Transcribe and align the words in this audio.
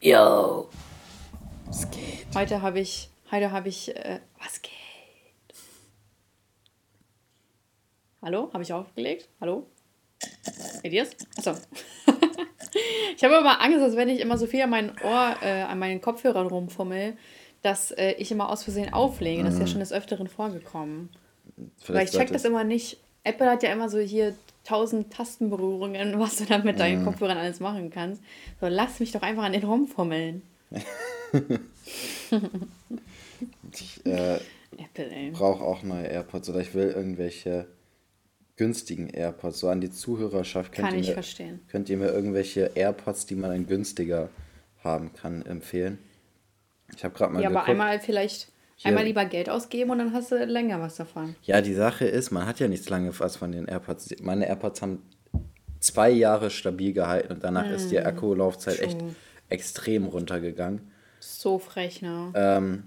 Yo. 0.00 0.68
Was 1.66 1.90
geht? 1.90 2.26
Heute 2.34 2.60
habe 2.62 2.80
ich, 2.80 3.10
heute 3.30 3.50
habe 3.52 3.68
ich, 3.68 3.94
äh, 3.96 4.20
was 4.42 4.60
geht? 4.60 4.72
Hallo? 8.20 8.50
Habe 8.52 8.62
ich 8.62 8.72
aufgelegt? 8.72 9.28
Hallo? 9.40 9.66
Elias? 10.82 11.10
Achso. 11.36 11.52
ich 13.16 13.24
habe 13.24 13.36
immer 13.36 13.60
Angst, 13.60 13.80
dass 13.80 13.96
wenn 13.96 14.08
ich 14.08 14.20
immer 14.20 14.38
so 14.38 14.46
viel 14.46 14.62
an 14.62 14.70
mein 14.70 14.90
Ohr, 15.02 15.36
äh, 15.42 15.62
an 15.62 15.78
meinen 15.78 16.00
Kopfhörern 16.00 16.46
rumfummel, 16.46 17.16
dass 17.62 17.90
äh, 17.92 18.12
ich 18.12 18.30
immer 18.30 18.50
aus 18.50 18.62
Versehen 18.62 18.92
auflege. 18.92 19.42
Das 19.42 19.54
ist 19.54 19.60
ja 19.60 19.66
schon 19.66 19.80
des 19.80 19.92
Öfteren 19.92 20.28
vorgekommen. 20.28 21.10
Weil 21.86 22.04
ich 22.04 22.10
check 22.10 22.30
das 22.30 22.44
immer 22.44 22.64
nicht. 22.64 22.98
Apple 23.24 23.50
hat 23.50 23.62
ja 23.62 23.72
immer 23.72 23.88
so 23.88 23.98
hier 23.98 24.34
tausend 24.64 25.12
Tastenberührungen, 25.12 26.18
was 26.20 26.36
du 26.36 26.44
dann 26.44 26.64
mit 26.64 26.78
deinen 26.78 27.00
Mhm. 27.00 27.04
Kopfhörern 27.06 27.38
alles 27.38 27.60
machen 27.60 27.90
kannst. 27.90 28.22
So, 28.60 28.68
lass 28.68 29.00
mich 29.00 29.12
doch 29.12 29.22
einfach 29.22 29.42
an 29.44 29.52
den 29.52 29.64
rumfummeln. 29.64 30.42
Ich 33.72 34.06
äh, 34.06 34.38
brauche 35.32 35.62
auch 35.64 35.82
neue 35.82 36.06
AirPods 36.06 36.48
oder 36.48 36.60
ich 36.60 36.74
will 36.74 36.88
irgendwelche 36.90 37.66
günstigen 38.56 39.08
AirPods. 39.10 39.60
So 39.60 39.68
an 39.68 39.80
die 39.80 39.90
Zuhörerschaft 39.90 40.72
könnt, 40.72 40.88
Kann 40.88 40.94
ihr, 40.96 41.02
ich 41.02 41.08
mir, 41.08 41.14
verstehen. 41.14 41.60
könnt 41.68 41.88
ihr 41.88 41.96
mir 41.96 42.08
irgendwelche 42.08 42.70
AirPods, 42.74 43.26
die 43.26 43.34
man 43.34 43.50
dann 43.50 43.66
günstiger 43.66 44.30
haben 44.82 45.12
kann, 45.12 45.44
empfehlen? 45.44 45.98
Ich 46.96 47.04
habe 47.04 47.14
gerade 47.14 47.32
mal 47.32 47.42
Ja, 47.42 47.48
aber 47.48 47.54
geguckt. 47.60 47.70
einmal 47.70 48.00
vielleicht, 48.00 48.48
Hier. 48.76 48.88
einmal 48.88 49.04
lieber 49.04 49.24
Geld 49.24 49.48
ausgeben 49.48 49.90
und 49.90 49.98
dann 49.98 50.12
hast 50.12 50.32
du 50.32 50.44
länger 50.44 50.80
was 50.80 50.96
davon. 50.96 51.36
Ja, 51.42 51.60
die 51.60 51.74
Sache 51.74 52.04
ist, 52.06 52.30
man 52.30 52.46
hat 52.46 52.58
ja 52.60 52.68
nichts 52.68 52.88
lange 52.88 53.18
was 53.20 53.36
von 53.36 53.52
den 53.52 53.66
AirPods. 53.66 54.16
Meine 54.22 54.46
AirPods 54.48 54.82
haben 54.82 55.02
zwei 55.80 56.10
Jahre 56.10 56.50
stabil 56.50 56.92
gehalten 56.92 57.34
und 57.34 57.44
danach 57.44 57.70
ist 57.70 57.90
die 57.90 58.00
Akkulaufzeit 58.00 58.80
echt 58.80 58.98
extrem 59.48 60.06
runtergegangen. 60.06 60.90
So 61.20 61.58
frech, 61.58 62.02
ne? 62.02 62.32
Ähm, 62.34 62.84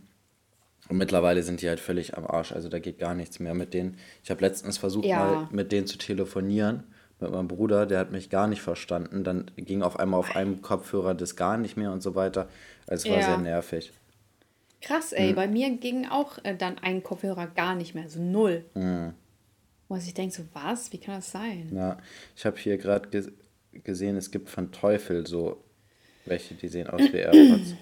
und 0.90 0.98
mittlerweile 0.98 1.44
sind 1.44 1.62
die 1.62 1.70
halt 1.70 1.80
völlig 1.80 2.18
am 2.18 2.26
Arsch. 2.26 2.52
Also 2.52 2.70
da 2.70 2.80
geht 2.80 2.98
gar 3.00 3.14
nichts 3.14 3.40
mehr 3.40 3.54
mit 3.54 3.74
denen. 3.74 3.98
Ich 4.24 4.30
habe 4.32 4.42
letztens 4.42 4.78
versucht, 4.78 5.06
Ja. 5.06 5.18
mal 5.20 5.48
mit 5.52 5.72
denen 5.72 5.88
zu 5.88 5.98
telefonieren. 5.98 6.84
Mit 7.20 7.32
meinem 7.32 7.48
Bruder, 7.48 7.86
der 7.86 8.00
hat 8.00 8.12
mich 8.12 8.30
gar 8.30 8.48
nicht 8.48 8.62
verstanden. 8.62 9.24
Dann 9.24 9.50
ging 9.58 9.82
auf 9.82 10.00
einmal 10.00 10.20
auf 10.20 10.36
einem 10.36 10.62
Kopfhörer 10.62 11.16
das 11.16 11.36
gar 11.36 11.58
nicht 11.58 11.76
mehr 11.78 11.92
und 11.92 12.02
so 12.04 12.14
weiter. 12.16 12.48
Also 12.86 13.08
es 13.08 13.12
war 13.14 13.20
Ja. 13.22 13.26
sehr 13.28 13.38
nervig. 13.40 13.92
Krass, 14.82 15.12
Mhm. 15.12 15.18
ey. 15.18 15.34
Bei 15.34 15.48
mir 15.48 15.70
ging 15.78 16.06
auch 16.08 16.38
äh, 16.44 16.56
dann 16.56 16.78
ein 16.80 17.04
Kopfhörer 17.04 17.48
gar 17.48 17.76
nicht 17.76 17.96
mehr, 17.96 18.10
so 18.10 18.22
null. 18.22 18.66
Mhm. 18.76 19.14
Wo 19.90 19.96
ich 19.96 20.14
denke, 20.14 20.36
so 20.36 20.44
was? 20.54 20.92
Wie 20.92 20.98
kann 20.98 21.16
das 21.16 21.32
sein? 21.32 21.70
Ja, 21.74 21.98
ich 22.36 22.46
habe 22.46 22.58
hier 22.58 22.78
gerade 22.78 23.10
ge 23.10 23.32
gesehen, 23.84 24.18
es 24.18 24.32
gibt 24.32 24.50
von 24.50 24.72
Teufel 24.72 25.28
so 25.28 25.64
welche, 26.26 26.56
die 26.56 26.68
sehen 26.68 26.88
aus 26.88 27.02
wie 27.14 27.18
AirPods. 27.18 27.76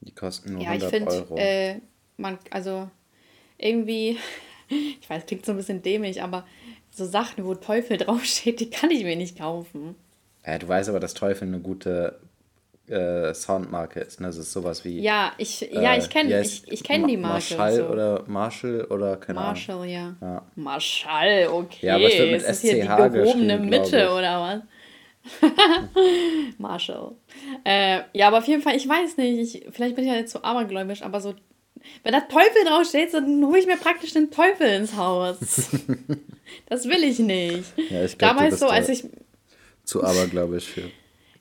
Die 0.00 0.12
kosten 0.14 0.52
nur 0.54 0.62
Ja, 0.62 0.74
ich 0.74 0.82
100 0.82 0.90
finde, 0.90 1.10
Euro. 1.12 1.36
äh, 1.38 1.80
man, 2.16 2.38
also 2.50 2.90
irgendwie, 3.58 4.16
ich 5.00 5.08
weiß, 5.08 5.26
klingt 5.26 5.44
so 5.44 5.52
ein 5.52 5.58
bisschen 5.58 5.82
dämlich, 5.82 6.22
aber 6.22 6.46
so 6.90 7.04
Sachen, 7.04 7.44
wo 7.44 7.54
Teufel 7.54 7.96
draufsteht, 7.98 8.60
die 8.60 8.70
kann 8.70 8.90
ich 8.90 9.04
mir 9.04 9.16
nicht 9.16 9.38
kaufen. 9.38 9.94
ja, 10.46 10.58
du 10.58 10.66
weißt 10.66 10.88
aber, 10.88 11.00
dass 11.00 11.14
Teufel 11.14 11.46
eine 11.48 11.60
gute 11.60 12.18
äh, 12.90 13.34
Soundmarke 13.34 14.00
ist. 14.00 14.20
Ne? 14.20 14.26
Das 14.28 14.36
ist 14.36 14.52
sowas 14.52 14.84
wie 14.84 15.00
Ja, 15.00 15.32
ich, 15.38 15.60
ja, 15.60 15.94
Äh, 15.94 15.98
ich 15.98 16.08
kenne 16.10 16.30
wie 16.30 16.46
ich, 16.46 16.62
ich 16.70 16.82
kenn 16.84 17.06
die 17.06 17.16
Ma- 17.16 17.28
Marke. 17.28 17.54
Marshall 17.56 17.74
so. 17.76 17.86
oder 17.88 18.24
Marshall 18.26 18.84
oder 18.90 19.16
keine 19.16 19.38
Ahnung. 19.40 19.52
Marshall, 19.52 19.84
ja. 19.88 20.16
Ja. 20.20 20.42
Marshall, 20.54 21.48
okay. 21.52 21.86
Ja, 21.86 21.94
aber 21.96 22.04
es 22.06 22.18
wird 22.18 22.30
mit 22.30 22.40
ist 22.40 22.48
das 22.48 22.60
hier 22.60 22.74
die 22.74 22.82
SCH 22.82 23.12
gehobene 23.12 23.58
Mitte 23.58 24.10
oder 24.12 24.40
was? 24.40 24.62
Marshall. 26.58 27.12
Äh, 27.64 28.00
ja, 28.12 28.28
aber 28.28 28.38
auf 28.38 28.46
jeden 28.46 28.62
Fall, 28.62 28.76
ich 28.76 28.88
weiß 28.88 29.16
nicht, 29.18 29.54
ich, 29.54 29.66
vielleicht 29.72 29.94
bin 29.96 30.04
ich 30.04 30.10
ja 30.10 30.16
jetzt 30.16 30.32
so 30.32 30.42
abergläubisch, 30.42 31.02
aber 31.02 31.20
so, 31.20 31.34
wenn 32.02 32.12
da 32.12 32.20
Teufel 32.20 32.64
draufsteht, 32.66 33.14
dann 33.14 33.44
hole 33.46 33.58
ich 33.58 33.66
mir 33.66 33.76
praktisch 33.76 34.12
den 34.12 34.30
Teufel 34.30 34.66
ins 34.68 34.96
Haus. 34.96 35.36
das 36.66 36.84
will 36.88 37.04
ich 37.04 37.18
nicht. 37.18 37.64
Ja, 37.90 38.04
ich 38.04 38.16
glaub, 38.18 38.30
damals 38.36 38.58
so, 38.60 38.66
als 38.66 38.88
ich, 38.88 39.04
Zu 39.84 40.02
abergläubisch 40.02 40.66
für. 40.66 40.90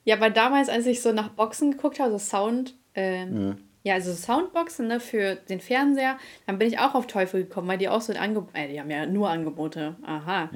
Ja, 0.07 0.19
weil 0.21 0.31
damals, 0.31 0.69
als 0.69 0.85
ich 0.85 1.01
so 1.01 1.11
nach 1.11 1.27
Boxen 1.29 1.71
geguckt 1.71 1.99
habe, 1.99 2.11
so 2.11 2.17
Sound, 2.17 2.73
ähm, 2.95 3.29
Mhm. 3.49 3.57
ja, 3.83 3.95
also 3.95 4.13
Soundboxen 4.13 4.87
ne, 4.87 4.99
für 5.01 5.35
den 5.35 5.59
Fernseher, 5.59 6.17
dann 6.45 6.57
bin 6.57 6.67
ich 6.69 6.79
auch 6.79 6.95
auf 6.95 7.07
Teufel 7.07 7.43
gekommen, 7.43 7.67
weil 7.67 7.77
die 7.77 7.89
auch 7.89 7.99
so 7.99 8.13
ein 8.13 8.17
Angebot, 8.19 8.49
äh, 8.53 8.69
die 8.69 8.79
haben 8.79 8.89
ja 8.89 9.05
nur 9.05 9.29
Angebote. 9.29 9.95
Aha. 10.05 10.49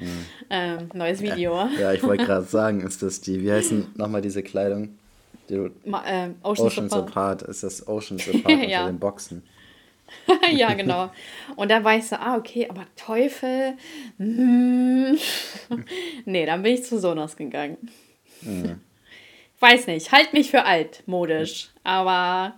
Ähm, 0.48 0.88
neues 0.94 1.20
Video. 1.20 1.66
Mhm. 1.66 1.78
Ja, 1.78 1.92
ich 1.92 2.02
wollte 2.02 2.24
gerade 2.26 2.46
sagen, 2.46 2.80
ist 2.80 3.02
das 3.02 3.20
die, 3.20 3.42
wie 3.42 3.52
heißen 3.52 3.88
nochmal 3.96 4.22
diese 4.22 4.42
Kleidung? 4.42 4.96
Die 5.50 5.70
Ma, 5.84 6.02
ähm, 6.06 6.36
Ocean's, 6.42 6.72
Oceans 6.72 6.92
Apart. 6.94 7.10
Apart, 7.10 7.42
ist 7.42 7.62
das 7.62 7.86
Oceans 7.86 8.26
Apart 8.34 8.68
Ja. 8.68 8.80
unter 8.80 8.92
den 8.92 8.98
Boxen. 9.00 9.42
ja, 10.52 10.72
genau. 10.74 11.10
Und 11.56 11.70
dann 11.70 11.84
war 11.84 11.96
ich 11.96 12.06
so, 12.06 12.16
ah, 12.16 12.36
okay, 12.36 12.66
aber 12.70 12.86
Teufel. 12.96 13.74
mm. 14.18 15.14
nee, 16.26 16.46
dann 16.46 16.62
bin 16.62 16.74
ich 16.74 16.84
zu 16.84 16.98
Sonos 16.98 17.36
gegangen. 17.36 17.76
Weiß 19.62 19.86
nicht, 19.86 20.10
halt 20.10 20.32
mich 20.32 20.50
für 20.50 20.64
altmodisch, 20.64 21.70
aber 21.84 22.54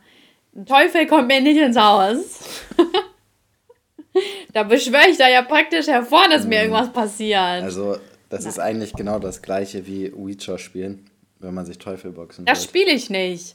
Teufel 0.64 1.06
kommt 1.06 1.28
mir 1.28 1.42
nicht 1.42 1.58
ins 1.58 1.76
Haus. 1.76 2.40
da 4.54 4.62
beschwöre 4.62 5.10
ich 5.10 5.18
da 5.18 5.28
ja 5.28 5.42
praktisch 5.42 5.86
hervor, 5.86 6.26
dass 6.30 6.46
mir 6.46 6.62
irgendwas 6.62 6.90
passiert. 6.90 7.62
Also, 7.62 7.98
das 8.30 8.46
ist 8.46 8.58
eigentlich 8.58 8.94
genau 8.94 9.18
das 9.18 9.42
gleiche 9.42 9.86
wie 9.86 10.14
Ouija 10.14 10.56
spielen, 10.56 11.10
wenn 11.40 11.52
man 11.52 11.66
sich 11.66 11.76
Teufelboxen 11.76 12.46
das 12.46 12.60
holt. 12.60 12.68
spiele 12.70 12.92
ich 12.92 13.10
nicht. 13.10 13.54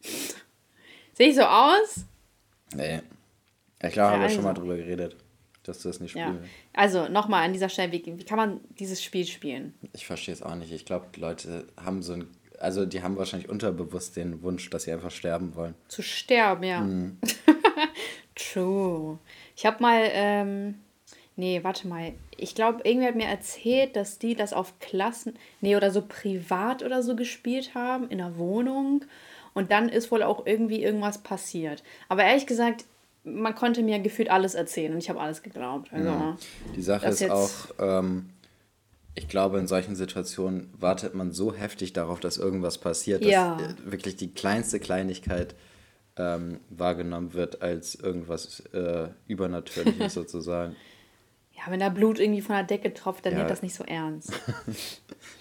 Sehe 1.14 1.30
ich 1.30 1.34
so 1.34 1.42
aus? 1.42 2.04
Nee. 2.72 3.00
Ich 3.82 3.92
glaube, 3.94 4.12
haben 4.12 4.22
wir 4.22 4.30
schon 4.30 4.44
mal 4.44 4.50
also. 4.50 4.62
drüber 4.62 4.76
geredet, 4.76 5.16
dass 5.64 5.82
du 5.82 5.88
das 5.88 5.98
nicht 5.98 6.14
Ja. 6.14 6.38
Also 6.78 7.08
nochmal 7.08 7.44
an 7.44 7.52
dieser 7.52 7.68
Stelle, 7.68 7.90
wie, 7.90 8.04
wie 8.06 8.24
kann 8.24 8.36
man 8.36 8.60
dieses 8.78 9.02
Spiel 9.02 9.26
spielen? 9.26 9.74
Ich 9.94 10.06
verstehe 10.06 10.32
es 10.32 10.44
auch 10.44 10.54
nicht. 10.54 10.70
Ich 10.70 10.84
glaube, 10.84 11.06
Leute 11.16 11.66
haben 11.76 12.02
so 12.04 12.12
ein. 12.12 12.28
Also, 12.60 12.86
die 12.86 13.02
haben 13.02 13.16
wahrscheinlich 13.16 13.48
unterbewusst 13.48 14.16
den 14.16 14.42
Wunsch, 14.42 14.70
dass 14.70 14.84
sie 14.84 14.92
einfach 14.92 15.10
sterben 15.10 15.56
wollen. 15.56 15.74
Zu 15.88 16.02
sterben, 16.02 16.62
ja. 16.62 16.86
True. 18.36 19.18
Ich 19.56 19.66
habe 19.66 19.82
mal, 19.82 20.08
ähm, 20.12 20.76
nee, 21.34 21.64
warte 21.64 21.88
mal. 21.88 22.12
Ich 22.36 22.54
glaube, 22.54 22.82
irgendwer 22.84 23.08
hat 23.08 23.16
mir 23.16 23.26
erzählt, 23.26 23.96
dass 23.96 24.20
die 24.20 24.36
das 24.36 24.52
auf 24.52 24.78
Klassen, 24.78 25.34
nee, 25.60 25.74
oder 25.74 25.90
so 25.90 26.02
privat 26.02 26.84
oder 26.84 27.02
so 27.02 27.16
gespielt 27.16 27.74
haben, 27.74 28.08
in 28.08 28.18
der 28.18 28.38
Wohnung. 28.38 29.04
Und 29.52 29.72
dann 29.72 29.88
ist 29.88 30.12
wohl 30.12 30.22
auch 30.22 30.46
irgendwie 30.46 30.84
irgendwas 30.84 31.18
passiert. 31.18 31.82
Aber 32.08 32.22
ehrlich 32.22 32.46
gesagt, 32.46 32.84
man 33.34 33.54
konnte 33.54 33.82
mir 33.82 33.98
gefühlt 33.98 34.30
alles 34.30 34.54
erzählen 34.54 34.92
und 34.92 34.98
ich 34.98 35.08
habe 35.08 35.20
alles 35.20 35.42
geglaubt. 35.42 35.92
Also, 35.92 36.36
Die 36.74 36.82
Sache 36.82 37.06
ist 37.06 37.30
auch, 37.30 37.50
ähm, 37.78 38.30
ich 39.14 39.28
glaube, 39.28 39.58
in 39.58 39.66
solchen 39.66 39.96
Situationen 39.96 40.72
wartet 40.78 41.14
man 41.14 41.32
so 41.32 41.52
heftig 41.52 41.92
darauf, 41.92 42.20
dass 42.20 42.36
irgendwas 42.38 42.78
passiert, 42.78 43.22
dass 43.24 43.32
Ja. 43.32 43.58
äh, 43.58 43.90
wirklich 43.90 44.16
die 44.16 44.32
kleinste 44.32 44.78
Kleinigkeit 44.80 45.54
ähm, 46.16 46.58
wahrgenommen 46.70 47.32
wird 47.34 47.62
als 47.62 47.94
irgendwas 47.94 48.60
äh, 48.72 49.08
Übernatürliches 49.28 50.14
sozusagen. 50.14 50.74
Ja, 51.58 51.70
wenn 51.70 51.80
da 51.80 51.88
Blut 51.88 52.18
irgendwie 52.20 52.40
von 52.40 52.54
der 52.54 52.64
Decke 52.64 52.94
tropft, 52.94 53.26
dann 53.26 53.32
Ja. 53.32 53.38
nimmt 53.40 53.50
das 53.50 53.62
nicht 53.62 53.74
so 53.74 53.84
ernst. 53.84 54.32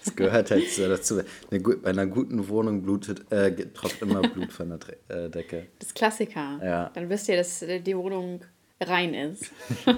Das 0.03 0.16
gehört 0.16 0.51
halt 0.51 0.69
so 0.72 0.88
dazu. 0.88 1.22
Bei 1.50 1.89
einer 1.89 2.05
guten 2.07 2.47
Wohnung 2.47 2.81
blutet, 2.81 3.29
äh, 3.31 3.53
tropft 3.73 4.01
immer 4.01 4.22
Blut 4.22 4.53
von 4.53 4.69
der 4.69 4.77
Dre 4.77 4.97
äh, 5.09 5.29
Decke. 5.29 5.67
Das 5.79 5.89
ist 5.89 5.95
Klassiker. 5.95 6.59
Ja. 6.63 6.91
Dann 6.94 7.09
wisst 7.09 7.27
ihr, 7.27 7.35
dass 7.35 7.61
äh, 7.61 7.81
die 7.81 7.95
Wohnung 7.95 8.41
rein 8.81 9.13
ist. 9.13 9.51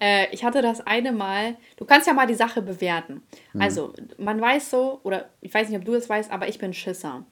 äh, 0.00 0.26
ich 0.32 0.42
hatte 0.44 0.62
das 0.62 0.80
eine 0.80 1.12
Mal. 1.12 1.56
Du 1.76 1.84
kannst 1.84 2.06
ja 2.06 2.14
mal 2.14 2.26
die 2.26 2.34
Sache 2.34 2.62
bewerten. 2.62 3.22
Also, 3.58 3.92
man 4.18 4.40
weiß 4.40 4.70
so, 4.70 5.00
oder 5.02 5.28
ich 5.40 5.52
weiß 5.52 5.68
nicht, 5.68 5.78
ob 5.78 5.84
du 5.84 5.94
es 5.94 6.08
weißt, 6.08 6.30
aber 6.30 6.48
ich 6.48 6.58
bin 6.58 6.72
Schisser. 6.72 7.24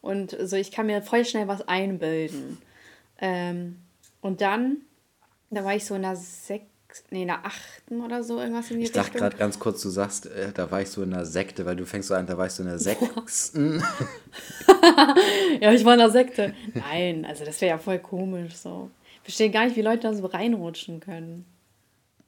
Und 0.00 0.36
so, 0.40 0.56
ich 0.56 0.70
kann 0.70 0.86
mir 0.86 1.02
voll 1.02 1.24
schnell 1.24 1.46
was 1.48 1.66
einbilden. 1.68 2.58
Ähm, 3.18 3.80
und 4.22 4.40
dann, 4.40 4.78
da 5.50 5.64
war 5.64 5.74
ich 5.74 5.84
so 5.84 5.94
in 5.94 6.02
der 6.02 6.16
sechs, 6.16 6.64
nee, 7.10 7.22
in 7.22 7.28
der 7.28 7.44
achten 7.44 8.00
oder 8.00 8.22
so, 8.22 8.38
irgendwas 8.40 8.70
in 8.70 8.78
die 8.78 8.84
Ich 8.84 8.92
dachte 8.92 9.06
Richtung. 9.08 9.20
gerade 9.22 9.36
ganz 9.36 9.58
kurz, 9.58 9.82
du 9.82 9.88
sagst, 9.90 10.26
äh, 10.26 10.52
da 10.52 10.70
war 10.70 10.82
ich 10.82 10.88
so 10.90 11.02
in 11.02 11.12
einer 11.12 11.24
Sekte, 11.24 11.64
weil 11.66 11.76
du 11.76 11.86
fängst 11.86 12.08
so 12.08 12.14
an, 12.14 12.26
da 12.26 12.36
war 12.38 12.46
ich 12.46 12.52
so 12.52 12.62
in 12.62 12.68
der 12.68 12.78
sechsten. 12.78 13.82
Ja, 15.60 15.72
ich 15.72 15.84
war 15.84 15.94
in 15.94 15.98
der 16.00 16.10
Sekte. 16.10 16.54
Nein, 16.74 17.24
also 17.24 17.44
das 17.44 17.60
wäre 17.60 17.70
ja 17.70 17.78
voll 17.78 17.98
komisch 17.98 18.54
so. 18.54 18.90
Ich 19.16 19.20
verstehe 19.22 19.50
gar 19.50 19.64
nicht, 19.64 19.76
wie 19.76 19.82
Leute 19.82 20.02
da 20.02 20.14
so 20.14 20.26
reinrutschen 20.26 21.00
können. 21.00 21.44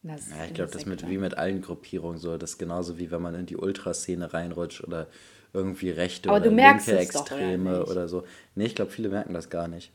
Der- 0.02 0.14
Ja, 0.16 0.20
ich 0.20 0.28
der 0.48 0.50
glaube, 0.54 0.72
das 0.72 0.86
mit, 0.86 1.08
wie 1.08 1.18
mit 1.18 1.36
allen 1.36 1.60
Gruppierungen 1.62 2.18
so. 2.18 2.36
Das 2.38 2.50
ist 2.52 2.58
genauso 2.58 2.98
wie 2.98 3.10
wenn 3.10 3.22
man 3.22 3.34
in 3.34 3.46
die 3.46 3.56
Ultraszene 3.56 4.32
reinrutscht 4.32 4.82
oder 4.82 5.06
irgendwie 5.52 5.90
rechte 5.90 6.28
Aber 6.28 6.38
oder 6.38 6.48
du 6.48 6.54
merkst 6.54 6.86
linke 6.88 7.00
oder 7.00 7.02
Extreme 7.02 7.78
nicht? 7.80 7.88
oder, 7.90 8.08
so. 8.08 8.24
Nee, 8.54 8.66
ich 8.66 8.74
glaube, 8.74 8.90
viele 8.90 9.08
merken 9.08 9.34
das 9.34 9.50
gar 9.50 9.68
nicht. 9.68 9.92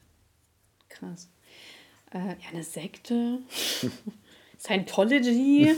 Krass. 0.89 1.29
Äh, 2.13 2.19
ja, 2.19 2.35
eine 2.51 2.63
Sekte. 2.63 3.39
Scientology. 4.63 5.75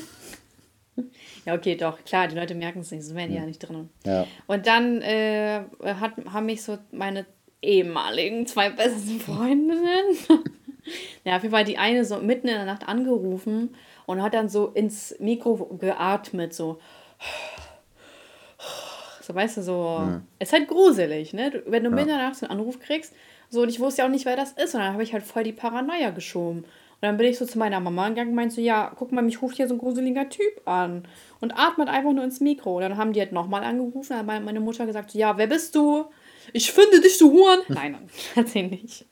Ja, 1.46 1.54
okay, 1.56 1.76
doch, 1.76 2.04
klar, 2.06 2.28
die 2.28 2.36
Leute 2.36 2.56
merken 2.56 2.80
es 2.80 2.92
nicht, 2.92 3.04
sonst 3.04 3.16
wären 3.18 3.30
die 3.30 3.36
ja 3.36 3.46
nicht 3.46 3.60
drin. 3.60 3.90
Ja. 4.06 4.26
Und 4.48 4.66
dann 4.68 5.02
äh, 5.02 5.64
hat, 5.84 6.14
haben 6.32 6.46
mich 6.46 6.64
so 6.64 6.78
meine 6.92 7.26
ehemaligen 7.62 8.48
zwei 8.48 8.70
besten 8.70 9.20
Freundinnen, 9.20 10.18
ja, 11.26 11.36
auf 11.36 11.44
jeden 11.44 11.54
Fall 11.54 11.66
die 11.66 11.78
eine 11.78 12.06
so 12.06 12.18
mitten 12.20 12.48
in 12.48 12.54
der 12.56 12.66
Nacht 12.66 12.88
angerufen 12.88 13.76
und 14.06 14.22
hat 14.22 14.34
dann 14.34 14.50
so 14.50 14.68
ins 14.68 15.16
Mikro 15.20 15.56
geatmet, 15.80 16.54
so. 16.54 16.80
So, 19.22 19.34
weißt 19.34 19.58
du, 19.58 19.62
so. 19.64 19.98
Ist 20.40 20.54
halt 20.54 20.68
gruselig, 20.68 21.34
ne? 21.34 21.50
Du- 21.52 21.64
Wenn 21.66 21.84
du 21.84 21.90
mitten 21.90 22.10
in 22.10 22.18
der 22.18 22.28
Nacht 22.28 22.36
so 22.36 22.46
einen 22.46 22.60
Anruf 22.60 22.80
kriegst, 22.80 23.14
so, 23.50 23.62
und 23.64 23.70
ich 23.70 23.80
wusste 23.80 24.02
ja 24.02 24.08
auch 24.08 24.12
nicht, 24.12 24.26
wer 24.26 24.36
das 24.36 24.52
ist. 24.54 24.76
Und 24.76 24.82
dann 24.82 24.94
habe 24.94 25.04
ich 25.04 25.14
halt 25.14 25.24
voll 25.24 25.44
die 25.44 25.52
Paranoia 25.52 26.12
geschoben. 26.12 26.66
Und 27.06 27.10
dann 27.12 27.18
bin 27.18 27.28
ich 27.28 27.38
so 27.38 27.46
zu 27.46 27.60
meiner 27.60 27.80
Mama 27.80 28.10
gegangen 28.10 28.30
und 28.30 28.36
meinte 28.36 28.56
so, 28.56 28.62
ja, 28.62 28.92
guck 28.96 29.12
mal, 29.12 29.22
mich 29.22 29.40
ruft 29.42 29.58
hier 29.58 29.68
so 29.68 29.76
ein 29.76 29.78
gruseliger 29.78 30.28
Typ 30.28 30.68
an. 30.68 31.08
Und 31.40 31.52
atmet 31.52 31.88
einfach 31.88 32.14
nur 32.14 32.24
ins 32.24 32.40
Mikro. 32.40 32.78
Und 32.78 32.82
dann 32.82 32.98
haben 32.98 33.14
die 33.14 33.20
halt 33.20 33.32
nochmal 33.32 33.64
angerufen. 33.64 34.10
Dann 34.18 34.28
hat 34.32 34.44
meine 34.44 34.60
Mutter 34.60 34.88
gesagt, 34.88 35.12
so, 35.12 35.20
ja, 35.20 35.38
wer 35.38 35.46
bist 35.46 35.76
du? 35.76 36.06
Ich 36.52 36.72
finde 36.72 37.02
dich, 37.02 37.20
du 37.20 37.32
Huren. 37.32 37.60
Nein, 37.68 37.92
nein, 37.92 38.10
hat 38.36 38.48
sie 38.50 38.64
nicht. 38.64 39.06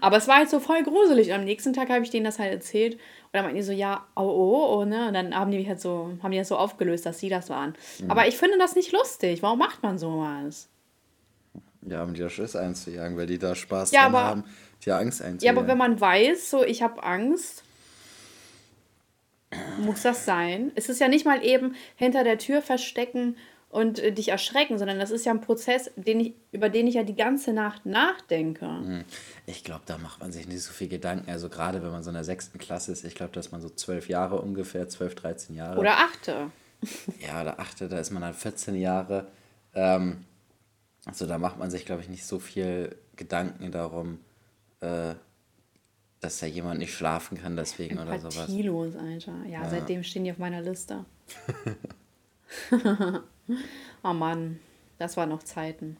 Aber 0.00 0.18
es 0.18 0.28
war 0.28 0.36
halt 0.36 0.50
so 0.50 0.60
voll 0.60 0.82
gruselig. 0.84 1.28
Und 1.30 1.34
am 1.34 1.44
nächsten 1.44 1.72
Tag 1.72 1.88
habe 1.90 2.04
ich 2.04 2.10
denen 2.10 2.24
das 2.24 2.38
halt 2.38 2.52
erzählt. 2.52 2.94
Und 2.94 3.00
dann 3.32 3.42
meinten 3.42 3.56
die 3.56 3.62
so, 3.64 3.72
ja, 3.72 4.06
oh, 4.14 4.22
oh, 4.22 4.76
oh, 4.78 4.84
ne? 4.84 5.08
Und 5.08 5.14
dann 5.14 5.34
haben 5.34 5.50
die 5.50 5.58
mich 5.58 5.68
halt 5.68 5.80
so, 5.80 6.10
haben 6.22 6.30
die 6.30 6.38
das 6.38 6.46
so 6.48 6.56
aufgelöst, 6.56 7.06
dass 7.06 7.18
sie 7.18 7.28
das 7.28 7.50
waren. 7.50 7.74
Aber 8.06 8.28
ich 8.28 8.36
finde 8.36 8.56
das 8.58 8.76
nicht 8.76 8.92
lustig. 8.92 9.42
Warum 9.42 9.58
macht 9.58 9.82
man 9.82 9.98
sowas? 9.98 10.68
Ja, 11.86 12.04
um 12.04 12.14
dir 12.14 12.28
Schiss 12.28 12.54
einzujagen, 12.56 13.16
weil 13.16 13.26
die 13.26 13.38
da 13.38 13.54
Spaß 13.54 13.90
Ja, 13.90 14.02
dran 14.02 14.14
aber- 14.14 14.24
haben, 14.24 14.44
dir 14.86 14.96
Angst 14.96 15.20
Ja, 15.20 15.26
einzujagen. 15.26 15.58
aber 15.58 15.68
wenn 15.68 15.78
man 15.78 16.00
weiß, 16.00 16.50
so, 16.50 16.64
ich 16.64 16.82
habe 16.82 17.02
Angst, 17.02 17.62
muss 19.80 20.02
das 20.02 20.24
sein? 20.24 20.70
Es 20.76 20.88
ist 20.88 21.00
ja 21.00 21.08
nicht 21.08 21.24
mal 21.26 21.44
eben 21.44 21.74
hinter 21.96 22.22
der 22.24 22.38
Tür 22.38 22.62
verstecken 22.62 23.36
und 23.68 23.98
äh, 23.98 24.12
dich 24.12 24.28
erschrecken, 24.28 24.78
sondern 24.78 24.98
das 25.00 25.10
ist 25.10 25.24
ja 25.26 25.32
ein 25.32 25.40
Prozess, 25.40 25.90
den 25.96 26.20
ich, 26.20 26.34
über 26.52 26.68
den 26.68 26.86
ich 26.86 26.94
ja 26.94 27.02
die 27.02 27.16
ganze 27.16 27.52
Nacht 27.52 27.84
nachdenke. 27.86 29.04
Ich 29.46 29.64
glaube, 29.64 29.82
da 29.86 29.98
macht 29.98 30.20
man 30.20 30.30
sich 30.32 30.46
nicht 30.46 30.62
so 30.62 30.72
viel 30.72 30.88
Gedanken. 30.88 31.30
Also 31.30 31.48
gerade 31.48 31.82
wenn 31.82 31.90
man 31.90 32.02
so 32.02 32.10
in 32.10 32.14
der 32.14 32.24
sechsten 32.24 32.58
Klasse 32.58 32.92
ist, 32.92 33.04
ich 33.04 33.14
glaube, 33.14 33.32
dass 33.32 33.50
man 33.52 33.60
so 33.60 33.68
zwölf 33.70 34.08
Jahre 34.08 34.40
ungefähr, 34.40 34.88
zwölf, 34.88 35.14
13 35.16 35.56
Jahre. 35.56 35.78
Oder 35.78 35.98
achte. 35.98 36.50
Ja, 37.20 37.42
oder 37.42 37.60
achte, 37.60 37.88
da 37.88 37.98
ist 37.98 38.10
man 38.10 38.22
dann 38.22 38.32
14 38.34 38.74
Jahre. 38.74 39.26
Ähm, 39.74 40.24
also 41.04 41.26
da 41.26 41.36
macht 41.38 41.58
man 41.58 41.70
sich, 41.70 41.84
glaube 41.84 42.00
ich, 42.02 42.08
nicht 42.08 42.24
so 42.24 42.38
viel 42.38 42.96
Gedanken 43.16 43.70
darum, 43.70 44.18
äh, 44.80 45.14
dass 46.20 46.38
da 46.38 46.46
jemand 46.46 46.80
nicht 46.80 46.94
schlafen 46.94 47.38
kann 47.38 47.56
deswegen 47.56 47.98
oder 47.98 48.18
sowas. 48.18 48.36
Empathielos, 48.36 48.96
Alter. 48.96 49.34
Ja, 49.48 49.68
seitdem 49.68 50.02
stehen 50.02 50.24
die 50.24 50.32
auf 50.32 50.38
meiner 50.38 50.60
Liste. 50.60 51.04
oh 54.02 54.12
Mann, 54.12 54.60
das 54.98 55.16
waren 55.16 55.28
noch 55.28 55.42
Zeiten. 55.42 55.96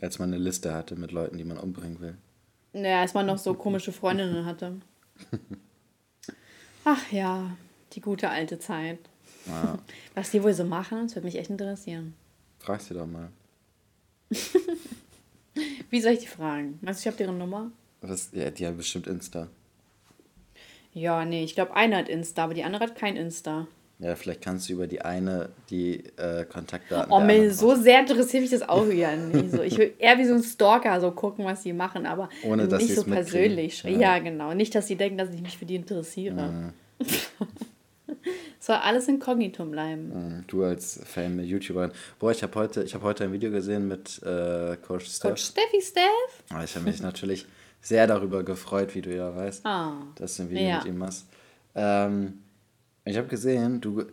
Als 0.00 0.18
man 0.18 0.32
eine 0.32 0.42
Liste 0.42 0.72
hatte 0.74 0.96
mit 0.96 1.12
Leuten, 1.12 1.38
die 1.38 1.44
man 1.44 1.58
umbringen 1.58 2.00
will. 2.00 2.16
Naja, 2.72 3.02
als 3.02 3.14
man 3.14 3.26
noch 3.26 3.38
so 3.38 3.54
komische 3.54 3.92
Freundinnen 3.92 4.46
hatte. 4.46 4.80
Ach 6.84 7.12
ja, 7.12 7.56
die 7.92 8.00
gute 8.00 8.28
alte 8.28 8.58
Zeit. 8.58 8.98
Ja, 9.46 9.78
Was 10.14 10.30
die 10.30 10.42
wohl 10.42 10.54
so 10.54 10.64
machen, 10.64 11.02
das 11.06 11.14
würde 11.14 11.26
mich 11.26 11.36
echt 11.36 11.50
interessieren. 11.50 12.14
frag 12.58 12.80
sie 12.80 12.94
doch 12.94 13.06
mal. 13.06 13.28
Wie 15.90 16.00
soll 16.00 16.12
ich 16.12 16.20
die 16.20 16.26
fragen? 16.26 16.78
Meinst 16.80 17.00
du, 17.00 17.02
ich 17.02 17.06
habe 17.08 17.16
deren 17.18 17.38
Nummer? 17.38 17.70
Was, 18.02 18.30
ja, 18.32 18.50
die 18.50 18.66
haben 18.66 18.76
bestimmt 18.76 19.06
Insta. 19.06 19.48
Ja, 20.92 21.24
nee, 21.24 21.44
ich 21.44 21.54
glaube, 21.54 21.74
eine 21.74 21.96
hat 21.96 22.08
Insta, 22.08 22.44
aber 22.44 22.54
die 22.54 22.64
andere 22.64 22.84
hat 22.84 22.96
kein 22.96 23.16
Insta. 23.16 23.66
Ja, 23.98 24.16
vielleicht 24.16 24.42
kannst 24.42 24.68
du 24.68 24.72
über 24.72 24.88
die 24.88 25.00
eine 25.02 25.50
die 25.70 26.04
äh, 26.16 26.44
Kontaktdaten. 26.44 27.12
Oh, 27.12 27.18
der 27.18 27.26
mir 27.26 27.54
so 27.54 27.76
sehr 27.76 28.00
interessiert 28.00 28.42
mich 28.42 28.50
das 28.50 28.68
auch 28.68 28.88
wieder 28.88 29.14
nicht. 29.16 29.52
So, 29.52 29.62
ich 29.62 29.78
will 29.78 29.94
eher 29.98 30.18
wie 30.18 30.24
so 30.24 30.34
ein 30.34 30.42
Stalker 30.42 31.00
so 31.00 31.12
gucken, 31.12 31.44
was 31.44 31.62
die 31.62 31.72
machen, 31.72 32.04
aber 32.04 32.28
Ohne, 32.42 32.66
dass 32.66 32.82
nicht 32.82 32.96
so 32.96 33.04
persönlich. 33.04 33.84
Ja. 33.84 33.90
Ja. 33.90 34.18
genau. 34.18 34.54
Nicht, 34.54 34.74
dass 34.74 34.88
sie 34.88 34.96
denken, 34.96 35.18
dass 35.18 35.30
ich 35.32 35.40
mich 35.40 35.56
für 35.56 35.66
die 35.66 35.76
interessiere. 35.76 36.72
Soll 38.58 38.76
alles 38.76 39.08
inkognito 39.08 39.64
bleiben. 39.64 40.08
Mhm, 40.08 40.44
Du 40.46 40.64
als 40.64 41.00
Fan 41.04 41.38
YouTuberin. 41.42 41.92
Boah, 42.18 42.30
ich 42.32 42.42
habe 42.42 42.54
heute, 42.58 42.82
ich 42.82 42.94
hab 42.94 43.02
heute 43.02 43.24
ein 43.24 43.32
Video 43.32 43.50
gesehen 43.50 43.88
mit 43.88 44.20
äh, 44.22 44.76
Coach 44.76 45.06
Steph. 45.06 45.30
Coach 45.30 45.44
Steffi 45.44 45.80
Steff? 45.80 46.42
Ah, 46.50 46.62
Ich 46.62 46.74
habe 46.76 46.84
mich 46.84 47.00
natürlich 47.00 47.46
sehr 47.82 48.06
darüber 48.06 48.42
gefreut, 48.44 48.94
wie 48.94 49.02
du 49.02 49.14
ja 49.14 49.34
weißt, 49.36 49.66
Ah. 49.66 49.92
dass 50.14 50.36
du 50.36 50.44
ein 50.44 50.50
Video 50.50 50.68
Ja. 50.68 50.76
mit 50.78 50.86
ihm 50.86 50.98
machst. 50.98 51.26
Ähm, 51.74 52.38
ich 53.04 53.16
habe 53.18 53.26
gesehen, 53.28 53.80
du 53.82 54.04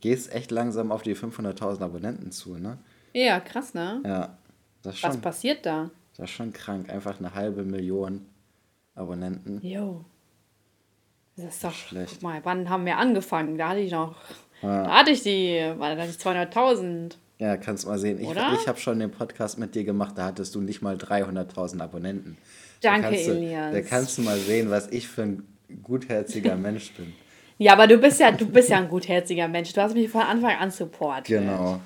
gehst 0.00 0.32
echt 0.32 0.50
langsam 0.50 0.90
auf 0.92 1.02
die 1.02 1.14
500.000 1.14 1.82
Abonnenten 1.84 2.30
zu, 2.32 2.56
ne? 2.56 2.78
Ja, 3.12 3.40
krass, 3.40 3.74
ne? 3.74 4.00
Ja, 4.04 4.38
das 4.82 4.94
ist 4.96 5.02
Was 5.02 5.12
schon, 5.14 5.20
passiert 5.20 5.66
da? 5.66 5.90
das 6.16 6.30
ist 6.30 6.36
schon 6.36 6.52
krank. 6.52 6.88
Einfach 6.90 7.18
eine 7.18 7.34
halbe 7.34 7.64
Million 7.64 8.24
Abonnenten. 8.94 9.60
Jo. 9.66 10.04
Das 11.36 11.54
ist 11.56 11.64
doch 11.64 11.72
Schlecht. 11.72 12.14
Guck 12.14 12.22
mal, 12.22 12.40
wann 12.44 12.70
haben 12.70 12.86
wir 12.86 12.96
angefangen? 12.96 13.58
Da 13.58 13.70
hatte 13.70 13.80
ich 13.80 13.92
noch. 13.92 14.16
Da 14.62 14.88
hatte 15.00 15.10
ich 15.10 15.22
die, 15.22 15.58
war 15.76 15.94
da 15.94 16.00
hatte 16.02 16.10
ich 16.10 16.16
200.000. 16.18 17.16
Ja, 17.38 17.58
kannst 17.58 17.86
mal 17.86 17.98
sehen. 17.98 18.18
Ich, 18.18 18.26
Oder? 18.26 18.54
ich 18.54 18.66
habe 18.66 18.78
schon 18.78 18.98
den 18.98 19.10
Podcast 19.10 19.58
mit 19.58 19.74
dir 19.74 19.84
gemacht, 19.84 20.16
da 20.16 20.24
hattest 20.24 20.54
du 20.54 20.62
nicht 20.62 20.80
mal 20.80 20.96
300.000 20.96 21.82
Abonnenten. 21.82 22.38
Danke, 22.80 23.10
da 23.10 23.14
Elias. 23.14 23.72
Da 23.72 23.80
kannst 23.82 24.18
du 24.18 24.22
mal 24.22 24.38
sehen, 24.38 24.70
was 24.70 24.88
ich 24.90 25.08
für 25.08 25.22
ein 25.22 25.42
gutherziger 25.82 26.56
Mensch 26.56 26.92
bin. 26.92 27.12
Ja, 27.58 27.72
aber 27.72 27.86
du 27.86 27.98
bist 27.98 28.20
ja, 28.20 28.32
du 28.32 28.46
bist 28.46 28.68
ja 28.68 28.78
ein 28.78 28.88
gutherziger 28.88 29.48
Mensch. 29.48 29.72
Du 29.72 29.80
hast 29.80 29.94
mich 29.94 30.10
von 30.10 30.22
Anfang 30.22 30.56
an 30.56 30.70
supportet. 30.70 31.26
Genau. 31.26 31.80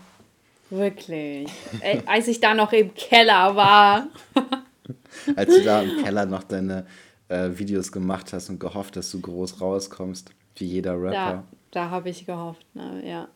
Wirklich. 0.71 1.49
Ey, 1.81 2.03
als 2.07 2.29
ich 2.29 2.41
da 2.41 2.55
noch 2.55 2.73
im 2.73 2.95
Keller 2.95 3.57
war. 3.57 4.09
Als 5.37 5.55
du 5.55 5.63
da 5.63 5.83
im 5.83 6.03
Keller 6.03 6.25
noch 6.25 6.45
deine 6.45 6.87
äh, 7.29 7.51
Videos 7.53 7.93
gemacht 7.93 8.33
hast 8.33 8.49
und 8.49 8.59
gehofft, 8.59 8.97
dass 8.97 9.11
du 9.11 9.21
groß 9.21 9.61
rauskommst, 9.61 10.31
wie 10.57 10.65
jeder 10.65 10.95
Rapper. 10.95 11.13
Da, 11.13 11.45
da 11.73 11.91
habe 11.91 12.11
ich 12.11 12.27
gehofft. 12.27 12.65
Ne? 12.75 13.03
Ja. 13.05 13.29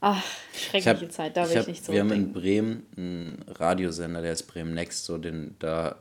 Ach, 0.00 0.22
Ich 0.54 0.64
schreckliche 0.66 1.06
hab, 1.06 1.12
Zeit. 1.12 1.36
Da 1.36 1.42
will 1.42 1.50
ich 1.50 1.54
ich, 1.54 1.60
hab, 1.60 1.68
nicht 1.68 1.88
Wir 1.88 2.00
haben 2.00 2.12
in. 2.12 2.32
Bremen 2.32 2.86
einen 2.96 3.44
Radiosender, 3.48 4.22
der 4.22 4.32
ist 4.32 4.44
Bremen 4.44 4.74
Next, 4.74 5.04
so 5.04 5.18
den 5.18 5.56
da 5.58 5.96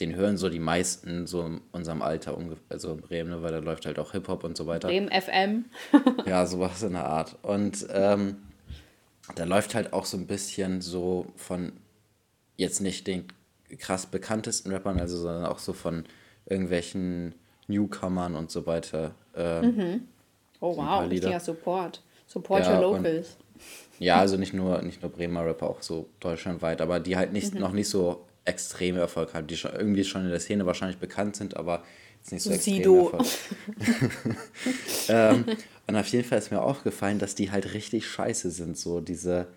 den 0.00 0.14
hören 0.16 0.36
so 0.36 0.48
die 0.48 0.58
meisten 0.58 1.26
so 1.26 1.42
in 1.42 1.60
unserem 1.72 2.02
Alter, 2.02 2.36
also 2.68 2.92
in 2.92 3.00
Bremen, 3.00 3.30
ne, 3.30 3.42
weil 3.42 3.52
da 3.52 3.58
läuft 3.58 3.86
halt 3.86 3.98
auch 3.98 4.12
Hip-Hop 4.12 4.42
und 4.44 4.56
so 4.56 4.66
weiter. 4.66 4.88
Bremen 4.88 5.08
FM. 5.10 5.66
Ja, 6.26 6.46
sowas 6.46 6.82
in 6.82 6.92
der 6.92 7.06
Art. 7.06 7.36
Und 7.42 7.86
ähm, 7.92 8.36
da 9.36 9.44
läuft 9.44 9.74
halt 9.74 9.92
auch 9.92 10.04
so 10.04 10.16
ein 10.16 10.26
bisschen 10.26 10.80
so 10.80 11.26
von 11.36 11.72
jetzt 12.56 12.80
nicht 12.80 13.06
den 13.06 13.24
krass 13.78 14.06
bekanntesten 14.06 14.72
Rappern, 14.72 14.98
also 14.98 15.16
sondern 15.18 15.46
auch 15.46 15.58
so 15.58 15.72
von 15.72 16.04
irgendwelchen 16.46 17.34
Newcomern 17.68 18.34
und 18.34 18.50
so 18.50 18.66
weiter. 18.66 19.14
Ähm, 19.36 20.08
Oh 20.60 20.70
ein 20.72 20.76
paar 20.86 21.02
wow, 21.04 21.10
richtiger 21.10 21.38
Support. 21.38 22.02
Support 22.26 22.64
Ja, 22.64 22.80
your 22.80 22.88
und- 22.90 22.96
Locals. 23.04 23.36
Ja, 24.00 24.16
also 24.16 24.36
nicht 24.36 24.54
nur, 24.54 24.82
nicht 24.82 25.02
nur 25.02 25.10
Bremer 25.10 25.44
Rapper, 25.44 25.68
auch 25.70 25.82
so 25.82 26.08
deutschlandweit, 26.20 26.80
aber 26.80 26.98
die 27.00 27.16
halt 27.16 27.32
nicht, 27.32 27.54
noch 27.54 27.72
nicht 27.72 27.88
so 27.88 28.24
extreme 28.48 28.98
Erfolg 28.98 29.34
haben, 29.34 29.46
die 29.46 29.56
schon 29.56 29.72
irgendwie 29.72 30.04
schon 30.04 30.24
in 30.24 30.30
der 30.30 30.40
Szene 30.40 30.66
wahrscheinlich 30.66 30.98
bekannt 30.98 31.36
sind, 31.36 31.56
aber 31.56 31.84
jetzt 32.18 32.32
nicht 32.32 32.42
so 32.42 32.50
extrem 32.50 32.76
Sido. 32.76 33.10
Erfolg. 33.10 33.26
ähm, 35.08 35.44
und 35.86 35.96
auf 35.96 36.06
jeden 36.08 36.24
Fall 36.24 36.38
ist 36.38 36.50
mir 36.50 36.62
aufgefallen, 36.62 37.18
dass 37.18 37.34
die 37.34 37.50
halt 37.50 37.74
richtig 37.74 38.06
scheiße 38.06 38.50
sind, 38.50 38.76
so 38.76 39.00
diese 39.00 39.48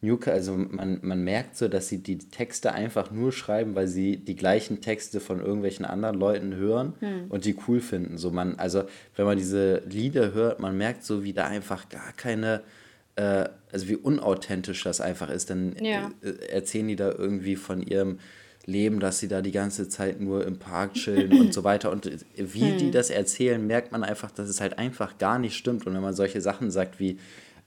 Nuke, 0.00 0.30
also 0.30 0.56
man, 0.56 1.00
man 1.02 1.24
merkt 1.24 1.56
so, 1.56 1.66
dass 1.66 1.88
sie 1.88 1.98
die 1.98 2.18
Texte 2.18 2.72
einfach 2.72 3.10
nur 3.10 3.32
schreiben, 3.32 3.74
weil 3.74 3.88
sie 3.88 4.16
die 4.16 4.36
gleichen 4.36 4.80
Texte 4.80 5.18
von 5.18 5.40
irgendwelchen 5.40 5.84
anderen 5.84 6.16
Leuten 6.16 6.54
hören 6.54 6.94
und 7.28 7.44
die 7.44 7.56
cool 7.66 7.80
finden. 7.80 8.16
So 8.16 8.30
man, 8.30 8.56
also 8.60 8.84
wenn 9.16 9.26
man 9.26 9.36
diese 9.36 9.82
Lieder 9.88 10.32
hört, 10.34 10.60
man 10.60 10.78
merkt 10.78 11.04
so, 11.04 11.24
wie 11.24 11.32
da 11.32 11.46
einfach 11.46 11.88
gar 11.88 12.12
keine, 12.12 12.62
äh, 13.18 13.48
also 13.72 13.88
wie 13.88 13.96
unauthentisch 13.96 14.84
das 14.84 15.00
einfach 15.00 15.28
ist. 15.28 15.50
Dann 15.50 15.74
Ja. 15.82 16.10
äh, 16.22 16.30
erzählen 16.50 16.88
die 16.88 16.96
da 16.96 17.10
irgendwie 17.10 17.56
von 17.56 17.82
ihrem 17.82 18.18
Leben, 18.64 19.00
dass 19.00 19.18
sie 19.18 19.28
da 19.28 19.40
die 19.40 19.50
ganze 19.50 19.88
Zeit 19.88 20.20
nur 20.20 20.46
im 20.46 20.58
Park 20.58 20.94
chillen 20.94 21.32
und 21.32 21.52
so 21.52 21.64
weiter. 21.64 21.90
Und 21.90 22.06
äh, 22.06 22.18
wie 22.36 22.72
die 22.72 22.90
das 22.90 23.10
erzählen, 23.10 23.66
merkt 23.66 23.92
man 23.92 24.04
einfach, 24.04 24.30
dass 24.30 24.48
es 24.48 24.60
halt 24.60 24.78
einfach 24.78 25.18
gar 25.18 25.38
nicht 25.38 25.56
stimmt. 25.56 25.86
Und 25.86 25.94
wenn 25.94 26.02
man 26.02 26.14
solche 26.14 26.40
Sachen 26.40 26.70
sagt 26.70 27.00
wie, 27.00 27.18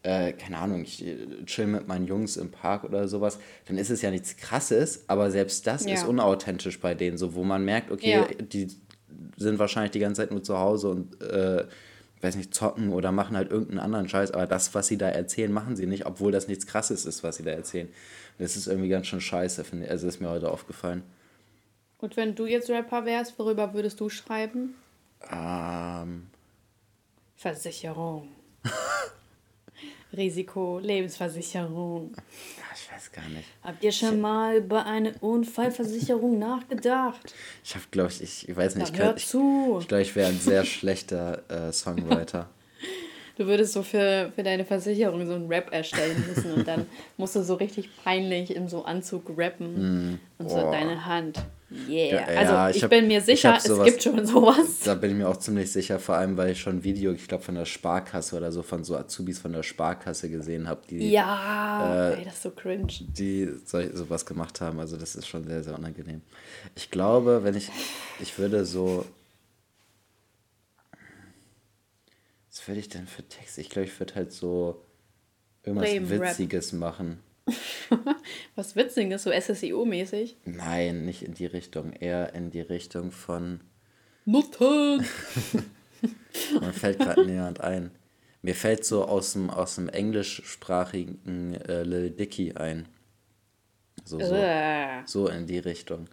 äh, 0.04 0.32
keine 0.34 0.58
Ahnung, 0.58 0.84
ich 0.84 1.06
äh, 1.06 1.18
chill 1.46 1.68
mit 1.68 1.88
meinen 1.88 2.08
Jungs 2.08 2.38
im 2.38 2.50
Park 2.52 2.84
oder 2.84 3.08
sowas, 3.08 3.38
dann 3.66 3.78
ist 3.78 3.90
es 3.90 4.02
ja 4.02 4.10
nichts 4.12 4.38
Krasses, 4.38 5.04
aber 5.08 5.30
selbst 5.32 5.68
das 5.68 5.86
Ja. 5.86 5.94
ist 5.94 6.06
unauthentisch 6.06 6.80
bei 6.80 6.96
denen, 6.96 7.18
so 7.18 7.36
wo 7.36 7.44
man 7.44 7.64
merkt, 7.66 7.92
okay, 7.92 8.12
Ja. 8.12 8.28
die 8.40 8.68
sind 9.38 9.60
wahrscheinlich 9.60 9.92
die 9.92 10.00
ganze 10.00 10.22
Zeit 10.22 10.32
nur 10.32 10.42
zu 10.44 10.58
Hause 10.58 10.90
und 10.90 11.22
äh, 11.22 11.66
weiß 12.24 12.36
nicht, 12.36 12.54
zocken 12.54 12.94
oder 12.94 13.12
machen 13.12 13.36
halt 13.36 13.52
irgendeinen 13.52 13.80
anderen 13.80 14.10
Scheiß, 14.10 14.32
aber 14.32 14.46
das, 14.46 14.74
was 14.76 14.88
sie 14.88 14.98
da 14.98 15.10
erzählen, 15.10 15.52
machen 15.52 15.76
sie 15.76 15.86
nicht, 15.86 16.06
obwohl 16.06 16.32
das 16.32 16.48
nichts 16.48 16.68
krasses 16.68 17.06
ist, 17.06 17.24
was 17.24 17.38
sie 17.38 17.44
da 17.44 17.52
erzählen. 17.52 17.90
Das 18.38 18.56
ist 18.56 18.68
irgendwie 18.68 18.90
ganz 18.90 19.08
schön 19.08 19.22
scheiße, 19.22 19.64
finde 19.64 19.86
ich. 19.86 19.92
Also 19.92 20.08
ist 20.08 20.22
mir 20.22 20.30
heute 20.30 20.52
aufgefallen. 20.52 21.04
Und 21.98 22.18
wenn 22.18 22.36
du 22.36 22.46
jetzt 22.46 22.70
Rapper 22.70 23.06
wärst, 23.06 23.38
worüber 23.38 23.74
würdest 23.74 24.00
du 24.00 24.10
schreiben? 24.10 24.76
Ähm, 25.32 26.28
Versicherung. 27.36 28.30
Risiko, 30.16 30.80
Lebensversicherung. 30.80 32.12
Ja, 32.16 32.64
ich 32.76 32.92
weiß 32.92 33.12
gar 33.12 33.28
nicht. 33.30 33.48
Habt 33.64 33.84
ihr 33.84 33.92
schon 33.92 34.20
mal 34.20 34.58
über 34.58 34.86
eine 34.86 35.14
Unfallversicherung 35.22 36.38
nachgedacht? 36.40 37.34
Ich 37.64 37.76
habe, 37.76 37.86
glaube 37.92 38.10
ich, 38.12 38.22
ich, 38.22 38.50
ich 38.50 38.56
weiß 38.56 38.76
nicht, 38.76 38.90
Dann 38.90 38.96
ich, 38.96 39.02
hör 39.02 39.18
ich, 39.18 39.28
zu. 39.28 39.78
ich 39.82 39.88
glaube, 39.88 40.02
ich 40.02 40.16
wäre 40.16 40.30
ein 40.30 40.40
sehr 40.40 40.66
schlechter 40.66 41.44
äh, 41.50 41.72
Songwriter. 41.72 42.50
Du 43.38 43.48
würdest 43.48 43.74
so 43.74 43.82
für, 43.82 44.32
für 44.36 44.44
deine 44.44 44.66
Versicherung 44.66 45.26
so 45.26 45.34
einen 45.34 45.48
Rap 45.48 45.72
erstellen 45.74 46.24
müssen 46.28 46.54
und 46.54 46.68
dann 46.68 46.86
musst 47.18 47.36
du 47.36 47.42
so 47.42 47.56
richtig 47.56 47.90
peinlich 48.04 48.54
in 48.56 48.68
so 48.68 48.84
Anzug 48.84 49.32
rappen 49.36 50.20
und 50.38 50.50
so 50.50 50.58
boah. 50.58 50.72
deine 50.72 51.06
Hand. 51.06 51.40
Yeah. 51.88 52.12
Ja, 52.14 52.26
also 52.26 52.54
ja, 52.54 52.70
ich, 52.70 52.76
ich 52.78 52.84
hab- 52.84 52.90
bin 52.90 53.08
mir 53.08 53.20
ich 53.20 53.24
sicher, 53.26 53.52
hab 53.54 53.58
es 53.60 53.64
sowas- 53.64 53.86
gibt 53.86 54.04
schon 54.04 54.26
sowas. 54.26 54.80
Da 54.84 54.94
bin 54.94 55.12
ich 55.12 55.16
mir 55.18 55.30
auch 55.30 55.38
ziemlich 55.38 55.72
sicher, 55.72 56.00
vor 56.00 56.16
allem, 56.16 56.36
weil 56.36 56.52
ich 56.52 56.60
schon 56.60 56.78
ein 56.78 56.84
Video, 56.84 57.14
ich 57.14 57.28
glaube, 57.30 57.44
von 57.46 57.56
der 57.56 57.64
Sparkasse 57.66 58.36
oder 58.36 58.52
so, 58.52 58.62
von 58.62 58.84
so 58.84 58.98
Azubis 58.98 59.40
von 59.40 59.54
der 59.54 59.64
Sparkasse 59.64 60.30
gesehen 60.30 60.68
habe, 60.68 60.82
die, 60.90 61.12
Ja, 61.12 62.10
Äh, 62.12 62.18
ey, 62.20 62.26
das 62.26 62.34
ist 62.36 62.44
so 62.44 62.52
cringe. 62.52 62.88
die 63.00 63.50
so, 63.66 63.80
sowas 63.96 64.26
gemacht 64.26 64.60
haben. 64.60 64.80
Also 64.82 64.98
das 64.98 65.16
ist 65.16 65.28
schon 65.28 65.46
sehr, 65.48 65.64
sehr 65.64 65.78
unangenehm. 65.78 66.22
Ich 66.76 66.92
glaube, 66.92 67.42
wenn 67.44 67.56
ich, 67.56 67.70
ich 68.20 68.38
würde 68.38 68.66
so, 68.66 69.06
was 72.50 72.68
würde 72.68 72.80
ich 72.82 72.90
denn 72.90 73.08
für 73.08 73.24
Texte? 73.24 73.62
Ich 73.62 73.70
glaube, 73.70 73.88
ich 73.88 73.98
würde 74.00 74.16
halt 74.16 74.34
so 74.34 74.84
irgendwas. 75.64 76.10
Witziges 76.10 76.74
machen. 76.74 77.20
Was 78.56 78.76
Witziges, 78.76 79.24
so 79.24 79.32
SSIO-mäßig. 79.32 80.36
Nein, 80.46 81.06
nicht 81.06 81.24
in 81.24 81.34
die 81.34 81.46
Richtung, 81.46 81.94
eher 81.94 82.34
in 82.34 82.52
die 82.52 82.62
Richtung 82.62 83.12
von, 83.12 83.62
Nutten! 84.26 85.00
mir 86.62 86.74
fällt 86.74 87.00
gerade 87.00 87.26
niemand 87.26 87.62
ein. 87.62 87.92
Mir 88.44 88.56
fällt 88.56 88.86
so 88.86 89.06
aus 89.06 89.34
dem, 89.34 89.50
aus 89.50 89.76
dem 89.76 89.90
englischsprachigen 89.90 91.56
äh, 91.62 91.84
Lil 91.84 92.12
Dicky 92.12 92.54
ein. 92.54 92.88
So, 94.04 94.20
so, 94.20 94.36
so 95.06 95.28
in 95.28 95.46
die 95.46 95.60
Richtung. 95.60 96.08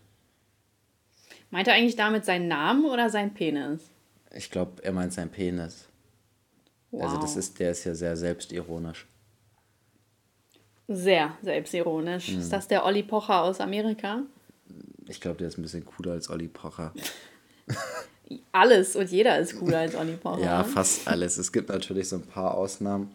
Meint 1.50 1.68
er 1.68 1.74
eigentlich 1.74 1.96
damit 1.96 2.24
seinen 2.24 2.48
Namen 2.48 2.84
oder 2.84 3.08
seinen 3.08 3.32
Penis? 3.32 3.90
Ich 4.34 4.50
glaube, 4.50 4.82
er 4.84 4.92
meint 4.92 5.14
sein 5.14 5.30
Penis. 5.30 5.88
Also 6.92 7.16
das 7.18 7.32
Wow. 7.32 7.38
ist, 7.38 7.58
der 7.60 7.70
ist 7.70 7.84
ja 7.84 7.94
sehr 7.94 8.16
selbstironisch. 8.16 9.06
Sehr 10.88 11.36
selbstironisch. 11.42 12.28
Hm. 12.28 12.40
Ist 12.40 12.52
das 12.52 12.66
der 12.66 12.84
Olli 12.84 13.02
Pocher 13.02 13.42
aus 13.42 13.60
Amerika? 13.60 14.22
Ich 15.06 15.20
glaube, 15.20 15.38
der 15.38 15.48
ist 15.48 15.58
ein 15.58 15.62
bisschen 15.62 15.84
cooler 15.84 16.12
als 16.12 16.30
Olli 16.30 16.48
Pocher. 16.48 16.92
Alles 18.52 18.96
und 18.96 19.10
jeder 19.10 19.38
ist 19.38 19.58
cooler 19.58 19.78
als 19.80 19.94
Olli 19.94 20.16
Pocher. 20.16 20.42
Ja, 20.42 20.64
fast 20.64 21.08
alles. 21.08 21.38
Es 21.38 21.50
gibt 21.50 21.70
natürlich 21.70 22.10
so 22.10 22.16
ein 22.16 22.26
paar 22.26 22.54
Ausnahmen, 22.54 23.10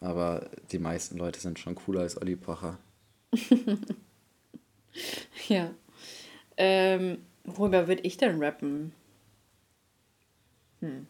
aber 0.00 0.50
die 0.72 0.78
meisten 0.78 1.16
Leute 1.16 1.40
sind 1.40 1.58
schon 1.58 1.74
cooler 1.74 2.00
als 2.00 2.20
Olli 2.20 2.36
Pocher. 2.36 2.78
Ja. 5.48 5.70
Ähm, 6.56 7.18
worüber 7.44 7.86
würde 7.86 8.02
ich 8.02 8.16
denn 8.16 8.42
rappen? 8.42 8.92
Hm. 10.80 11.06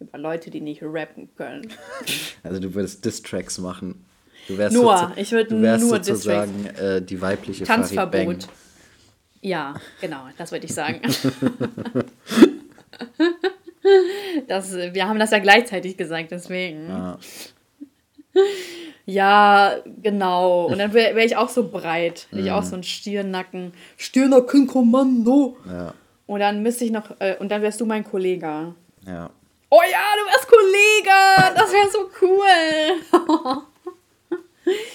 Über 0.00 0.18
Leute, 0.18 0.50
die 0.50 0.60
nicht 0.60 0.82
rappen 0.82 1.28
können. 1.36 1.72
Also 2.42 2.60
du 2.60 2.74
würdest 2.74 3.04
Distracks 3.04 3.58
machen. 3.58 4.04
Du 4.48 4.56
wärst 4.58 4.74
Nur, 4.76 4.96
sozu- 4.96 5.12
ich 5.16 5.32
würd 5.32 5.50
du 5.50 5.60
wärst 5.62 5.84
nur 5.84 5.96
sozusagen 5.96 6.66
äh, 6.78 7.02
die 7.02 7.20
weibliche. 7.20 7.64
Tanzverbot. 7.64 8.46
Ja, 9.40 9.74
genau, 10.00 10.22
das 10.38 10.52
würde 10.52 10.66
ich 10.66 10.74
sagen. 10.74 11.00
das, 14.48 14.72
wir 14.74 15.08
haben 15.08 15.18
das 15.18 15.30
ja 15.30 15.38
gleichzeitig 15.38 15.96
gesagt, 15.96 16.30
deswegen. 16.30 16.88
Ja. 16.88 17.18
Ja, 19.06 19.76
genau. 20.02 20.66
Und 20.66 20.78
dann 20.78 20.92
wäre 20.92 21.14
wär 21.14 21.24
ich 21.24 21.36
auch 21.36 21.48
so 21.48 21.68
breit. 21.68 22.26
Hätte 22.30 22.40
Ich 22.42 22.46
Mhm. 22.46 22.52
auch 22.52 22.62
so 22.64 22.74
ein 22.76 22.82
Stirnacken. 22.82 23.72
Stirnackenkommando. 23.96 25.56
Ja, 25.66 25.94
Und 26.26 26.40
dann 26.40 26.62
müsste 26.62 26.84
ich 26.84 26.90
noch, 26.90 27.12
äh, 27.20 27.36
und 27.38 27.48
dann 27.50 27.62
wärst 27.62 27.80
du 27.80 27.86
mein 27.86 28.04
Kollege. 28.04 28.74
ja. 29.06 29.30
Oh 29.68 29.80
ja, 29.82 29.98
du 30.16 30.24
wärst 30.30 30.46
Kollege! 30.46 31.56
Das 31.56 31.72
wäre 31.72 31.90
so 31.90 32.08
cool! 32.22 33.62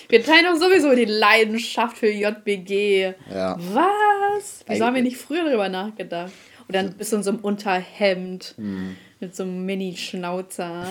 Wir 0.10 0.24
teilen 0.24 0.46
doch 0.46 0.56
sowieso 0.60 0.94
die 0.96 1.06
Leidenschaft 1.06 1.98
für 1.98 2.10
JBG. 2.10 3.14
Ja. 3.32 3.58
Was? 3.74 4.64
Wieso 4.68 4.86
haben 4.86 4.96
wir 4.96 5.02
nicht 5.04 5.18
früher 5.18 5.46
darüber 5.46 5.70
nachgedacht? 5.70 6.32
Und 6.68 6.76
dann 6.76 6.94
bist 6.94 7.12
du 7.12 7.18
in 7.18 7.24
so 7.24 7.32
einem 7.32 7.40
Unterhemd 7.40 8.54
Mhm. 8.58 8.96
mit 9.20 9.36
so 9.36 9.44
einem 9.44 9.66
Mini-Schnauzer, 9.66 10.88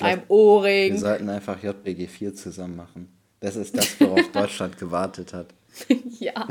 einem 0.00 0.20
Wir 0.20 0.30
Ohrring. 0.30 0.98
sollten 0.98 1.28
einfach 1.28 1.62
JBG 1.62 2.06
4 2.06 2.34
zusammen 2.34 2.76
machen. 2.76 3.08
Das 3.40 3.56
ist 3.56 3.76
das, 3.76 4.00
worauf 4.00 4.20
Deutschland 4.32 4.78
gewartet 4.78 5.32
hat. 5.34 5.48
ja. 6.18 6.48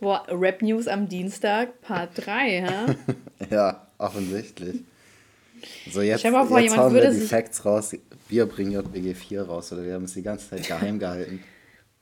Boah, 0.00 0.24
Rap 0.30 0.62
News 0.62 0.86
am 0.88 1.08
Dienstag, 1.08 1.80
Part 1.82 2.10
3, 2.14 2.48
hä? 2.66 2.94
Ja, 3.50 3.86
offensichtlich. 3.98 4.80
So, 5.90 6.00
jetzt, 6.02 6.20
Stell 6.20 6.30
mal 6.32 6.46
vor, 6.46 6.58
jetzt 6.58 6.72
jemand 6.72 6.86
hauen 6.88 6.94
wir 6.94 7.02
würde 7.02 7.14
die 7.14 7.20
sich- 7.20 7.28
Facts 7.30 7.64
raus. 7.64 7.94
Wir 8.28 8.46
bringen 8.46 8.72
JBG 8.72 9.14
4 9.14 9.42
raus 9.42 9.72
oder 9.72 9.84
wir 9.84 9.94
haben 9.94 10.04
es 10.04 10.14
die 10.14 10.22
ganze 10.22 10.50
Zeit 10.50 10.66
geheim 10.66 10.98
gehalten. 10.98 11.42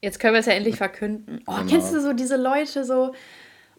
Jetzt 0.00 0.20
können 0.20 0.34
wir 0.34 0.40
es 0.40 0.46
ja 0.46 0.52
endlich 0.52 0.76
verkünden. 0.76 1.40
Oh, 1.46 1.54
Genau. 1.56 1.66
kennst 1.70 1.92
du 1.94 2.00
so 2.00 2.12
diese 2.12 2.36
Leute 2.36 2.84
so? 2.84 3.14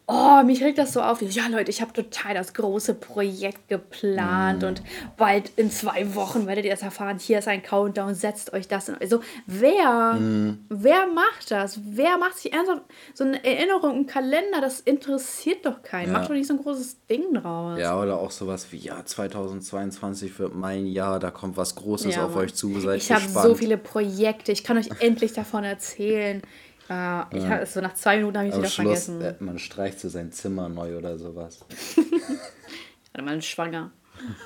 Oh, 0.08 0.40
mich 0.44 0.62
regt 0.62 0.78
das 0.78 0.92
so 0.92 1.00
auf. 1.00 1.20
Ja, 1.20 1.48
Leute, 1.48 1.68
ich 1.72 1.80
habe 1.82 1.92
total 1.92 2.32
das 2.34 2.54
große 2.54 2.94
Projekt 2.94 3.66
geplant 3.68 4.62
Mhm. 4.62 4.68
und 4.68 4.82
bald 5.16 5.50
in 5.56 5.68
zwei 5.72 6.14
Wochen 6.14 6.46
werdet 6.46 6.64
ihr 6.64 6.72
es 6.72 6.82
erfahren. 6.82 7.18
Hier 7.18 7.40
ist 7.40 7.48
ein 7.48 7.60
Countdown, 7.60 8.14
setzt 8.14 8.52
euch 8.52 8.68
das. 8.68 8.88
in- 8.88 8.94
Also, 9.00 9.20
wer, 9.46 10.12
Mhm. 10.14 10.64
wer 10.68 11.08
macht 11.08 11.50
das? 11.50 11.80
Wer 11.84 12.18
macht 12.18 12.38
sich 12.38 12.52
ernsthaft 12.52 12.82
so 13.14 13.24
eine 13.24 13.44
Erinnerung 13.44 13.96
im 13.96 14.06
Kalender? 14.06 14.60
Das 14.60 14.78
interessiert 14.78 15.66
doch 15.66 15.82
keinen. 15.82 16.12
Ja. 16.12 16.18
Macht 16.20 16.30
doch 16.30 16.34
nicht 16.34 16.46
so 16.46 16.54
ein 16.54 16.62
großes 16.62 16.98
Ding 17.10 17.34
draus. 17.34 17.76
Ja, 17.80 18.00
oder 18.00 18.20
auch 18.20 18.30
sowas 18.30 18.68
wie, 18.70 18.76
ja, 18.78 19.04
2022 19.04 20.38
wird 20.38 20.54
mein 20.54 20.86
Jahr, 20.86 21.18
da 21.18 21.32
kommt 21.32 21.56
was 21.56 21.74
Großes 21.74 22.14
Ja, 22.14 22.26
auf 22.26 22.36
euch 22.36 22.54
zu, 22.54 22.78
seid 22.78 22.98
ich 22.98 23.10
habe 23.10 23.24
so 23.28 23.56
viele 23.56 23.76
Projekte. 23.76 24.52
Ich 24.52 24.62
kann 24.62 24.78
euch 24.78 24.88
endlich 25.00 25.32
davon 25.32 25.64
erzählen. 25.64 26.42
Äh, 26.88 27.36
ich 27.36 27.44
hab, 27.46 27.66
so 27.66 27.80
nach 27.80 27.94
zwei 27.94 28.16
Minuten 28.16 28.38
habe 28.38 28.48
ich 28.48 28.54
es 28.54 28.58
wieder 28.58 28.68
Schluss, 28.68 29.06
vergessen. 29.06 29.20
äh, 29.20 29.34
man 29.40 29.58
streicht 29.58 30.00
so 30.00 30.08
sein 30.08 30.32
Zimmer 30.32 30.68
neu 30.68 30.96
oder 30.96 31.18
sowas. 31.18 31.64
Warte 33.12 33.24
mal, 33.24 33.42
schwanger. 33.42 33.90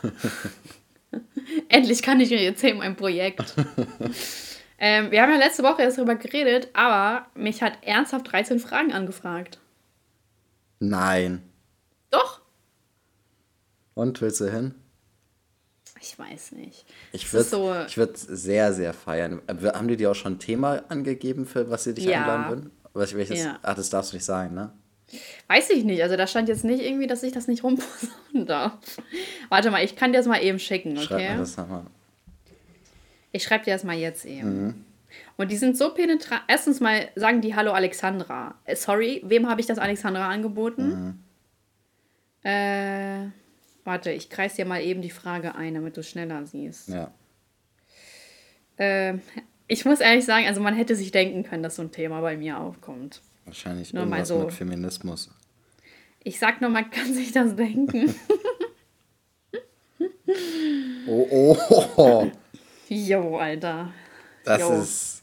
Endlich 1.69 2.03
kann 2.03 2.21
ich 2.21 2.33
euch 2.33 2.45
erzählen, 2.45 2.79
mein 2.79 2.97
Projekt. 2.97 3.55
ähm, 4.79 5.11
wir 5.11 5.23
haben 5.23 5.33
ja 5.33 5.39
letzte 5.39 5.63
Woche 5.63 5.83
erst 5.83 5.99
darüber 5.99 6.15
geredet, 6.15 6.69
aber 6.73 7.27
mich 7.35 7.63
hat 7.63 7.79
ernsthaft 7.83 8.31
13 8.33 8.59
Fragen 8.59 8.93
angefragt. 8.93 9.59
Nein. 10.79 11.43
Doch? 12.11 12.41
Und 13.95 14.21
willst 14.23 14.41
du 14.41 14.51
hin? 14.51 14.75
Ich 16.01 16.19
weiß 16.19 16.53
nicht. 16.53 16.87
Ich 17.13 17.31
würde 17.33 17.45
so- 17.45 17.75
ich 17.87 17.97
würd 17.99 18.17
sehr, 18.17 18.73
sehr 18.73 18.95
feiern. 18.95 19.43
Haben 19.49 19.89
die 19.89 19.97
dir 19.97 20.11
auch 20.11 20.15
schon 20.15 20.35
ein 20.35 20.39
Thema 20.39 20.83
angegeben, 20.89 21.45
für 21.47 21.69
was 21.71 21.85
sie 21.85 21.95
dich 21.95 22.05
Ja. 22.07 22.21
einladen 22.21 22.49
würden? 22.49 22.71
Was, 22.95 23.15
welches? 23.15 23.41
Ja. 23.41 23.59
Ach, 23.63 23.75
das 23.75 23.91
darfst 23.91 24.13
du 24.13 24.17
nicht 24.17 24.25
sagen, 24.25 24.55
ne? 24.55 24.73
Weiß 25.49 25.71
ich 25.71 25.85
nicht. 25.85 26.03
Also 26.03 26.17
da 26.17 26.27
stand 26.27 26.49
jetzt 26.49 26.65
nicht 26.65 26.83
irgendwie, 26.83 27.07
dass 27.07 27.23
ich 27.23 27.33
das 27.33 27.49
nicht 27.49 27.63
rumposaunen 27.65 28.47
darf. 28.47 28.73
Warte 29.49 29.71
mal, 29.71 29.85
ich 29.85 29.95
kann 29.97 30.13
dir 30.13 30.19
das 30.19 30.27
mal 30.27 30.43
eben 30.43 30.59
schicken, 30.59 30.97
Schreib 30.97 31.19
okay? 31.19 31.33
mir 31.33 31.39
das 31.39 31.57
nochmal. 31.57 31.83
Ich 33.33 33.43
schreibe 33.45 33.65
dir 33.65 33.75
das 33.75 33.85
mal 33.85 33.97
jetzt 33.97 34.25
eben. 34.25 34.65
Mhm. 34.67 34.85
Und 35.37 35.51
die 35.51 35.57
sind 35.57 35.77
so 35.77 35.91
penetrant. 35.93 36.43
Erstens 36.49 36.81
mal 36.81 37.09
sagen 37.17 37.41
die 37.41 37.55
Hallo 37.55 37.73
Alexandra. 37.73 38.55
Äh, 38.65 38.77
sorry, 38.77 39.21
wem 39.25 39.49
habe 39.49 39.61
ich 39.61 39.67
das 39.67 39.79
Alexandra 39.79 40.29
angeboten? 40.29 41.15
Mhm. 42.43 42.49
Äh, 42.49 43.27
warte, 43.85 44.11
ich 44.11 44.31
kreis 44.31 44.55
dir 44.55 44.65
mal 44.65 44.83
eben 44.83 45.03
die 45.03 45.11
Frage 45.11 45.55
ein, 45.55 45.75
damit 45.75 45.97
du 45.97 46.03
schneller 46.03 46.47
siehst. 46.47 46.89
Ja. 46.89 47.11
Ähm, 48.79 49.21
ich 49.67 49.85
muss 49.85 50.01
ehrlich 50.01 50.25
sagen, 50.25 50.47
also 50.47 50.61
man 50.61 50.75
hätte 50.75 50.97
sich 50.97 51.11
denken 51.11 51.45
können, 51.45 51.63
dass 51.63 51.77
so 51.77 51.83
ein 51.83 51.93
Thema 51.93 52.21
bei 52.21 52.37
mir 52.37 52.59
aufkommt. 52.59 53.21
Wahrscheinlich 53.45 53.93
Nur 53.93 54.07
mal 54.07 54.25
so. 54.25 54.41
mit 54.41 54.53
Feminismus. 54.53 55.31
Ich 56.23 56.39
sag 56.39 56.61
nur, 56.61 56.71
man 56.71 56.91
kann 56.91 57.13
sich 57.15 57.33
das 57.33 57.57
denken. 57.57 58.15
Oh, 61.07 61.27
oh, 61.31 61.57
oh, 61.71 61.89
oh. 61.97 62.31
jo, 62.89 63.37
Alter. 63.37 63.93
Das 64.45 64.61
Jo. 64.61 64.81
ist. 64.81 65.23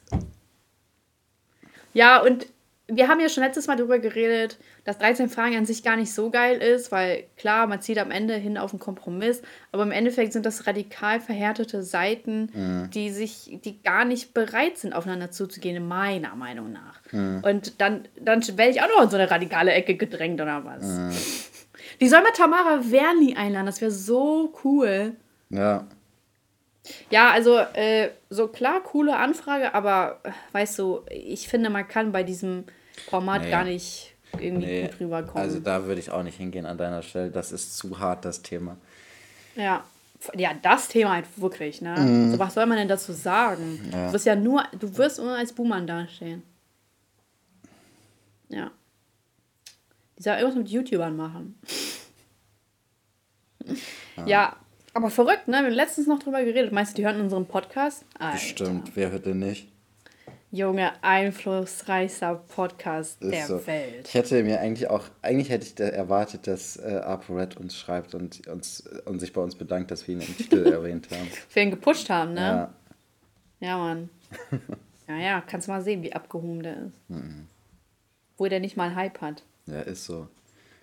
Ja, 1.94 2.22
und 2.22 2.48
wir 2.90 3.10
haben 3.10 3.20
ja 3.20 3.28
schon 3.28 3.44
letztes 3.44 3.68
Mal 3.68 3.76
darüber 3.76 4.00
geredet, 4.00 4.58
dass 4.86 4.98
13 4.98 5.30
Fragen 5.30 5.58
an 5.58 5.66
sich 5.66 5.84
gar 5.84 5.98
nicht 5.98 6.14
so 6.14 6.30
geil 6.30 6.62
ist, 6.62 6.92
weil 6.92 7.26
klar, 7.36 7.68
man 7.68 7.82
zieht 7.82 7.98
am 8.00 8.12
Ende 8.12 8.36
hin 8.36 8.58
auf 8.58 8.72
einen 8.72 8.80
Kompromiss, 8.80 9.42
aber 9.74 9.84
im 9.84 9.92
Endeffekt 9.92 10.32
sind 10.32 10.46
das 10.46 10.68
radikal 10.68 11.20
verhärtete 11.20 11.84
Seiten, 11.84 12.90
die 12.94 13.10
sich, 13.10 13.60
die 13.66 13.82
gar 13.82 14.06
nicht 14.06 14.34
bereit 14.34 14.78
sind, 14.78 14.94
aufeinander 14.94 15.32
zuzugehen, 15.32 15.86
meiner 15.86 16.36
Meinung 16.36 16.72
nach. 16.72 17.02
Und 17.44 17.82
dann, 17.82 18.08
dann 18.20 18.42
werde 18.58 18.72
ich 18.72 18.82
auch 18.82 18.88
noch 18.88 19.04
in 19.04 19.10
so 19.10 19.18
eine 19.18 19.30
radikale 19.30 19.74
Ecke 19.74 19.96
gedrängt 19.96 20.40
oder 20.40 20.64
was. 20.64 21.60
Die 22.00 22.08
soll 22.08 22.22
mal 22.22 22.32
Tamara 22.34 22.80
Werni 22.90 23.36
einladen, 23.36 23.66
das 23.66 23.82
wäre 23.82 23.92
so 23.92 24.54
cool. 24.64 25.16
Ja. 25.50 25.88
Ja, 27.10 27.32
also 27.32 27.58
äh, 27.74 28.10
so 28.30 28.48
klar, 28.48 28.82
coole 28.82 29.18
Anfrage, 29.18 29.74
aber 29.74 30.20
äh, 30.24 30.32
weißt 30.54 30.80
du, 30.80 31.02
ich 31.10 31.48
finde, 31.48 31.70
man 31.70 31.88
kann 31.88 32.12
bei 32.12 32.24
diesem 32.24 32.64
Format 33.10 33.44
Nee. 33.44 33.50
gar 33.52 33.64
nicht 33.64 34.14
irgendwie 34.40 34.66
Nee, 34.68 34.82
gut 34.88 35.00
rüberkommen. 35.00 35.38
also 35.44 35.60
da 35.60 35.86
würde 35.86 36.00
ich 36.02 36.12
auch 36.12 36.24
nicht 36.24 36.38
hingehen 36.38 36.66
an 36.66 36.78
deiner 36.78 37.02
Stelle. 37.02 37.32
Das 37.32 37.52
ist 37.52 37.78
zu 37.78 38.00
hart, 38.00 38.26
das 38.26 38.42
Thema. 38.42 38.78
Ja. 39.56 39.84
Ja, 40.36 40.52
das 40.62 40.88
Thema 40.88 41.12
halt 41.14 41.26
wirklich, 41.38 41.80
ne? 41.82 42.30
So, 42.32 42.40
was 42.40 42.56
soll 42.56 42.66
man 42.66 42.78
denn 42.78 42.88
dazu 42.88 43.14
sagen? 43.14 43.80
Mhm. 43.86 43.92
Ja. 43.92 44.08
Du 44.08 44.14
wirst 44.14 44.26
ja 44.26 44.36
nur, 44.36 44.64
du 44.80 44.98
wirst 44.98 45.20
nur 45.20 45.32
als 45.36 45.54
Buhmann 45.54 45.86
dastehen. 45.88 46.42
Ja. 48.50 48.72
Die 50.18 50.24
soll 50.24 50.34
irgendwas 50.38 50.58
mit 50.58 50.70
YouTubern 50.70 51.16
machen. 51.16 51.60
Ja. 54.26 54.56
aber 54.94 55.12
verrückt, 55.12 55.48
ne? 55.48 55.58
Wir 55.60 55.66
haben 55.66 55.74
letztens 55.74 56.08
noch 56.08 56.18
drüber 56.20 56.44
geredet. 56.44 56.72
Meinst 56.72 56.94
du, 56.94 56.96
die 57.02 57.06
hören 57.06 57.22
unseren 57.22 57.46
Podcast? 57.46 58.04
Alter. 58.18 58.34
Bestimmt, 58.34 58.92
wer 58.96 59.12
hört 59.12 59.26
denn 59.28 59.40
nicht? 59.40 59.68
Junge, 60.50 60.92
einflussreichster 61.04 62.36
Podcast 62.36 63.22
Ist 63.22 63.32
der 63.32 63.46
so. 63.48 63.68
Welt. 63.68 64.08
Ich 64.08 64.14
hätte 64.14 64.42
mir 64.44 64.62
eigentlich 64.62 64.90
auch, 64.90 65.04
eigentlich 65.22 65.50
hätte 65.50 65.66
ich 65.66 65.76
da 65.76 65.84
erwartet, 65.86 66.48
dass 66.48 66.78
äh, 66.78 67.02
ApoRed 67.04 67.58
uns 67.58 67.76
schreibt 67.78 68.16
und, 68.16 68.48
uns, 68.48 68.88
und 69.06 69.20
sich 69.20 69.34
bei 69.34 69.42
uns 69.42 69.56
bedankt, 69.56 69.92
dass 69.92 70.08
wir 70.08 70.16
ihn 70.16 70.22
im 70.22 70.38
Titel 70.38 70.66
erwähnt 70.66 71.10
haben. 71.12 71.28
Für 71.50 71.60
ihn 71.60 71.72
gepusht 71.72 72.10
haben, 72.10 72.34
ne? 72.34 72.40
Ja, 72.40 72.74
Ja, 73.60 73.78
Mann. 73.78 74.10
ja, 75.10 75.18
ja, 75.18 75.42
kannst 75.46 75.68
mal 75.68 75.82
sehen, 75.82 76.02
wie 76.02 76.14
abgehoben 76.14 76.64
der 76.64 76.78
ist. 76.78 77.10
Mhm. 77.10 77.48
Wo 78.38 78.46
der 78.48 78.62
nicht 78.62 78.78
mal 78.78 78.96
Hype 78.96 79.20
hat. 79.20 79.44
ja, 79.66 79.82
ist 79.82 80.06
so. 80.06 80.28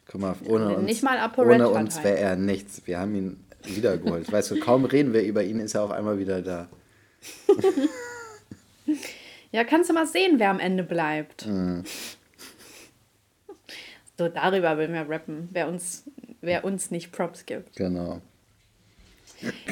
Guck 0.07 0.21
mal, 0.21 0.35
ohne 0.47 0.77
uns, 0.77 0.85
nicht 0.85 1.03
mal 1.03 1.17
ApoRed 1.17 1.55
ohne 1.55 1.71
uns 1.71 2.05
wäre 2.05 2.19
er 2.19 2.37
nichts. 2.37 2.83
Wir 2.85 2.99
haben 2.99 3.15
ihn 3.15 3.43
wiedergeholt. 3.63 4.31
Weißt 4.31 4.51
du, 4.51 4.61
kaum 4.61 4.85
reden 4.85 5.15
wir 5.15 5.23
über 5.23 5.43
ihn, 5.43 5.59
ist 5.61 5.75
er 5.75 5.85
auf 5.85 5.91
einmal 5.91 6.19
wieder 6.19 6.43
da. 6.43 6.69
Ja, 9.55 9.63
kannst 9.63 9.89
du 9.89 9.95
mal 9.95 10.05
sehen, 10.09 10.41
wer 10.41 10.51
am 10.51 10.59
Ende 10.59 10.83
bleibt. 10.83 11.47
Mhm. 11.47 11.85
So, 14.19 14.27
darüber 14.27 14.77
will 14.79 14.93
wir 14.93 15.09
rappen, 15.09 15.49
wer 15.53 15.69
uns, 15.69 16.03
wer 16.41 16.65
uns 16.65 16.91
nicht 16.91 17.13
Props 17.13 17.47
gibt. 17.47 17.77
Genau. 17.77 18.21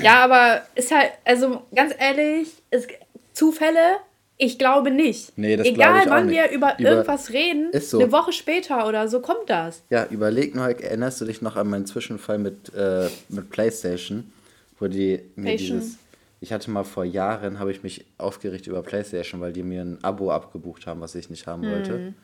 Ja, 0.00 0.22
aber 0.22 0.62
ist 0.76 0.92
halt, 0.92 1.10
also 1.24 1.62
ganz 1.74 1.94
ehrlich, 1.98 2.48
es, 2.70 2.86
Zufälle, 3.32 3.96
ich 4.36 4.56
glaube 4.56 4.92
nicht. 4.92 5.36
Nee, 5.36 5.56
das 5.56 5.66
Egal, 5.66 6.02
ich 6.02 6.06
auch 6.06 6.10
wann 6.10 6.26
nicht. 6.26 6.36
wir 6.36 6.50
über, 6.50 6.78
Über- 6.78 6.88
irgendwas 6.90 7.30
reden, 7.30 7.70
Ist 7.72 7.90
so. 7.90 7.98
eine 7.98 8.12
Woche 8.12 8.32
später 8.32 8.86
oder 8.86 9.08
so 9.08 9.18
kommt 9.20 9.50
das. 9.50 9.82
Ja, 9.90 10.06
überleg 10.10 10.54
nur, 10.54 10.66
erinnerst 10.68 11.20
du 11.20 11.24
dich 11.24 11.42
noch 11.42 11.56
an 11.56 11.68
meinen 11.68 11.86
Zwischenfall 11.86 12.38
mit, 12.38 12.72
äh, 12.74 13.08
mit 13.30 13.50
PlayStation, 13.50 14.32
wo 14.78 14.86
die 14.86 15.20
mir 15.34 15.58
Station. 15.58 15.80
dieses. 15.80 15.98
Ich 16.42 16.52
hatte 16.52 16.72
mal 16.72 16.82
vor 16.82 17.04
Jahren, 17.04 17.60
habe 17.60 17.70
ich 17.70 17.84
mich 17.84 18.04
aufgeregt 18.18 18.66
über 18.66 18.82
PlayStation, 18.82 19.40
weil 19.40 19.52
die 19.52 19.62
mir 19.62 19.82
ein 19.82 20.02
Abo 20.02 20.32
abgebucht 20.32 20.88
haben, 20.88 21.00
was 21.00 21.14
ich 21.14 21.30
nicht 21.30 21.46
haben 21.46 21.62
wollte. 21.70 21.92
Mhm. 21.98 22.14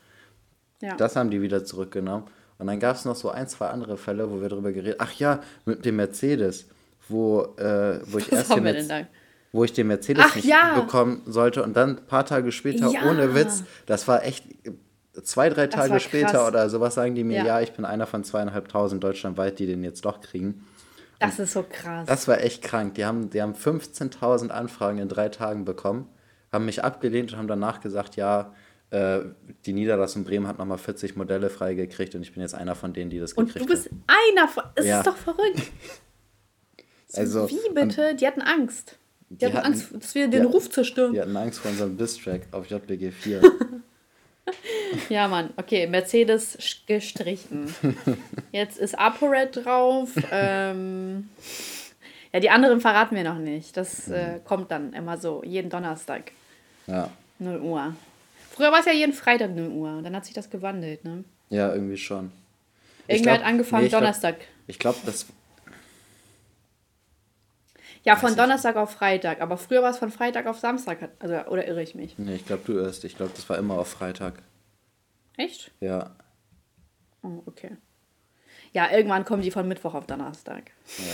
Ja. 0.81 0.95
Das 0.97 1.15
haben 1.15 1.29
die 1.29 1.41
wieder 1.41 1.63
zurückgenommen. 1.63 2.25
Und 2.57 2.67
dann 2.67 2.81
gab 2.81 2.97
es 2.97 3.05
noch 3.05 3.15
so 3.15 3.29
ein, 3.29 3.47
zwei 3.47 3.67
andere 3.67 3.97
Fälle, 3.97 4.29
wo 4.29 4.41
wir 4.41 4.49
darüber 4.49 4.73
geredet 4.73 4.97
Ach 4.99 5.13
ja, 5.13 5.39
mit 5.63 5.85
dem 5.85 5.95
Mercedes, 5.95 6.67
wo, 7.07 7.43
äh, 7.57 8.01
wo 8.07 8.17
ich 8.17 8.29
erst 8.33 8.49
haben 8.51 8.65
den 8.65 8.85
Merz- 8.87 9.07
wo 9.53 9.63
ich 9.63 9.71
den 9.71 9.87
Mercedes 9.87 10.25
Ach, 10.27 10.35
nicht 10.35 10.45
ja. 10.49 10.79
bekommen 10.79 11.21
sollte 11.25 11.63
und 11.63 11.75
dann 11.77 11.91
ein 11.97 12.05
paar 12.05 12.25
Tage 12.25 12.51
später, 12.51 12.89
Ja. 12.91 13.09
ohne 13.09 13.33
Witz, 13.33 13.63
das 13.85 14.05
war 14.09 14.23
echt 14.25 14.43
zwei, 15.23 15.49
drei 15.49 15.67
Tage 15.67 15.99
später 16.01 16.31
krass. 16.33 16.47
oder 16.49 16.69
sowas 16.69 16.93
sagen 16.95 17.15
die 17.15 17.23
mir, 17.23 17.37
Ja. 17.37 17.45
ja. 17.45 17.61
ich 17.61 17.71
bin 17.71 17.85
einer 17.85 18.05
von 18.05 18.23
zweieinhalbtausend 18.25 19.01
deutschlandweit, 19.03 19.57
die 19.59 19.65
den 19.65 19.83
jetzt 19.83 20.03
doch 20.03 20.19
kriegen. 20.21 20.65
Das 21.19 21.37
ist 21.39 21.53
so 21.53 21.63
krass. 21.69 22.07
Das 22.07 22.27
war 22.27 22.39
echt 22.41 22.63
krank. 22.63 22.95
Die 22.95 23.05
haben, 23.05 23.29
die 23.29 23.41
haben 23.41 23.53
15.000 23.53 24.49
Anfragen 24.49 24.99
in 24.99 25.09
drei 25.09 25.29
Tagen 25.29 25.65
bekommen, 25.65 26.07
haben 26.51 26.65
mich 26.65 26.83
abgelehnt 26.83 27.33
und 27.33 27.37
haben 27.37 27.47
danach 27.47 27.81
gesagt, 27.81 28.15
ja, 28.15 28.53
äh, 28.91 29.19
die 29.65 29.73
Niederlassung 29.73 30.23
Bremen 30.23 30.47
hat 30.47 30.57
nochmal 30.57 30.77
40 30.77 31.15
Modelle 31.15 31.49
freigekriegt 31.49 32.15
und 32.15 32.21
ich 32.21 32.33
bin 32.33 32.41
jetzt 32.41 32.55
einer 32.55 32.73
von 32.75 32.93
denen, 32.93 33.09
die 33.09 33.19
das 33.19 33.33
Und 33.33 33.47
gekriegt 33.47 33.65
du 33.65 33.73
bist 33.73 33.87
haben. 33.87 34.03
einer 34.07 34.47
von. 34.47 34.63
Es 34.75 34.85
Ja. 34.85 34.99
ist 34.99 35.07
doch 35.07 35.17
verrückt. 35.17 35.61
Also, 37.13 37.49
Wie 37.49 37.73
bitte? 37.73 38.13
Die 38.13 38.27
hatten 38.27 38.41
Angst. 38.43 38.99
Die, 39.29 39.37
Die 39.37 39.45
hatten, 39.47 39.57
hatten- 39.57 39.65
Angst, 39.65 39.87
dass 39.95 40.13
wir 40.13 40.27
den 40.27 40.43
Ja. 40.43 40.49
Ruf 40.49 40.69
zerstören. 40.69 41.13
Die 41.13 41.19
hatten 41.19 41.35
Angst 41.35 41.57
vor 41.59 41.71
unserem 41.71 41.97
Diss-Track 41.97 42.41
auf 42.51 42.67
JBG 42.69 43.09
4. 43.11 43.41
Ja, 45.09 45.27
Mann. 45.27 45.51
Okay, 45.57 45.87
Mercedes 45.87 46.57
gestrichen. 46.87 47.73
Jetzt 48.51 48.77
ist 48.77 48.97
ApoRed 48.97 49.63
drauf. 49.65 50.09
Ähm, 50.31 51.29
ja, 52.33 52.39
die 52.39 52.49
anderen 52.49 52.81
verraten 52.81 53.15
wir 53.15 53.23
noch 53.23 53.37
nicht. 53.37 53.75
Das 53.77 54.07
äh, 54.09 54.39
kommt 54.45 54.71
dann 54.71 54.93
immer 54.93 55.17
so, 55.17 55.43
jeden 55.43 55.69
Donnerstag, 55.69 56.31
ja. 56.87 57.09
0 57.39 57.59
Uhr. 57.61 57.95
Früher 58.51 58.71
war 58.71 58.79
es 58.79 58.85
ja 58.85 58.91
jeden 58.93 59.13
Freitag 59.13 59.55
0 59.55 59.67
Uhr. 59.69 59.89
Und 59.97 60.03
dann 60.03 60.15
hat 60.15 60.25
sich 60.25 60.33
das 60.33 60.49
gewandelt, 60.49 61.03
ne? 61.05 61.23
ja, 61.49 61.73
irgendwie 61.73 61.97
schon. 61.97 62.31
Irgendwer 63.07 63.33
glaub- 63.33 63.43
hat 63.45 63.51
angefangen 63.51 63.81
nee, 63.81 63.87
ich 63.87 63.91
glaub- 63.91 64.01
Donnerstag. 64.01 64.35
Ich 64.67 64.77
glaube, 64.77 64.99
das. 65.05 65.25
Ja, 68.03 68.15
von. 68.15 68.35
Donnerstag 68.35 68.75
auf 68.77 68.91
Freitag. 68.91 69.41
Aber 69.41 69.57
früher 69.57 69.81
war 69.83 69.91
es 69.91 69.97
von 69.97 70.09
Freitag 70.11 70.47
auf 70.47 70.57
Samstag. 70.59 71.09
Also, 71.19 71.35
oder 71.51 71.67
irre 71.67 71.81
ich 71.81 71.95
mich? 71.95 72.17
Nee, 72.17 72.35
ich 72.35 72.45
glaube, 72.45 72.63
du 72.65 72.73
irrst. 72.73 73.03
Ich 73.03 73.15
glaube, 73.17 73.31
das 73.35 73.49
war 73.49 73.57
immer 73.57 73.77
auf 73.77 73.87
Freitag. 73.89 74.41
Echt? 75.37 75.71
Ja. 75.79 76.15
Oh, 77.23 77.41
okay. 77.45 77.77
Ja, 78.73 78.89
irgendwann 78.91 79.25
kommen 79.25 79.41
die 79.41 79.51
von 79.51 79.67
Mittwoch 79.67 79.93
auf 79.95 80.05
Donnerstag. 80.07 80.71
ja. 80.97 81.05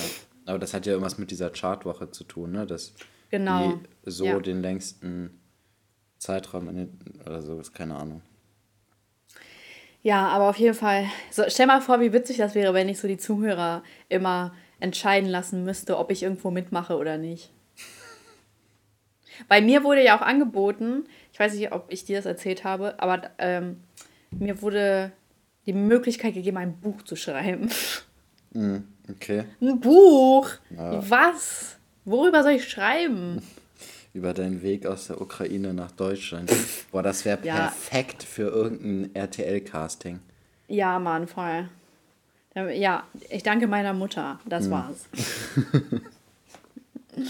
Aber 0.48 0.60
das 0.60 0.76
hat 0.76 0.86
ja 0.86 0.92
irgendwas 0.92 1.18
mit 1.18 1.32
dieser 1.32 1.50
Chartwoche 1.50 2.12
zu 2.12 2.24
tun, 2.24 2.52
ne? 2.52 2.68
Dass 2.68 2.94
Genau. 3.32 3.80
die 4.06 4.12
so 4.12 4.26
Ja. 4.26 4.40
den 4.40 4.62
längsten 4.62 5.42
Zeitraum 6.20 6.70
in 6.70 6.76
den, 6.76 7.22
oder 7.26 7.42
so, 7.42 7.60
ist 7.60 7.74
keine 7.74 7.96
Ahnung. 7.96 8.22
Ja, 10.04 10.28
aber 10.28 10.50
auf 10.50 10.58
jeden 10.58 10.76
Fall. 10.76 11.08
So, 11.32 11.44
stell 11.48 11.66
mal 11.66 11.82
vor, 11.82 12.00
wie 12.00 12.14
witzig 12.14 12.38
das 12.38 12.54
wäre, 12.54 12.76
wenn 12.76 12.88
ich 12.90 13.00
so 13.00 13.08
die 13.08 13.18
Zuhörer 13.18 13.82
immer 14.08 14.54
entscheiden 14.80 15.30
lassen 15.30 15.64
müsste, 15.64 15.98
ob 15.98 16.12
ich 16.12 16.24
irgendwo 16.24 16.52
mitmache 16.52 16.98
oder 16.98 17.18
nicht. 17.18 17.52
Bei 19.48 19.60
mir 19.62 19.84
wurde 19.84 20.04
ja 20.04 20.18
auch 20.18 20.22
angeboten, 20.22 21.06
ich 21.34 21.40
weiß 21.40 21.54
nicht, 21.56 21.72
ob 21.74 21.86
ich 21.92 22.06
dir 22.06 22.18
das 22.18 22.26
erzählt 22.26 22.64
habe, 22.64 23.00
aber 23.00 23.30
ähm, 23.38 23.82
mir 24.32 24.62
wurde 24.62 25.12
die 25.66 25.74
Möglichkeit 25.74 26.34
gegeben, 26.36 26.58
ein 26.58 26.78
Buch 26.80 27.02
zu 27.02 27.16
schreiben. 27.16 27.70
Mhm, 28.52 28.88
okay. 29.10 29.44
Ein 29.62 29.80
Buch? 29.80 30.50
Ja. 30.70 31.10
Was? 31.10 31.78
Worüber 32.06 32.44
soll 32.44 32.54
ich 32.54 32.70
schreiben? 32.70 33.42
Über 34.14 34.34
deinen 34.34 34.62
Weg 34.62 34.86
aus 34.86 35.08
der 35.08 35.20
Ukraine 35.20 35.74
nach 35.74 35.92
Deutschland. 35.92 36.50
Boah, 36.92 37.04
das 37.04 37.26
wäre 37.26 37.40
Ja. 37.46 37.56
perfekt 37.56 38.24
für 38.24 38.44
irgendein 38.48 39.14
RTL-Casting. 39.14 40.22
Ja, 40.70 40.98
Mann, 41.00 41.28
voll. 41.28 41.68
Ja, 42.56 43.04
ich 43.30 43.44
danke 43.44 43.68
meiner 43.68 43.94
Mutter. 43.94 44.40
Das 44.46 44.70
war's. 44.72 45.08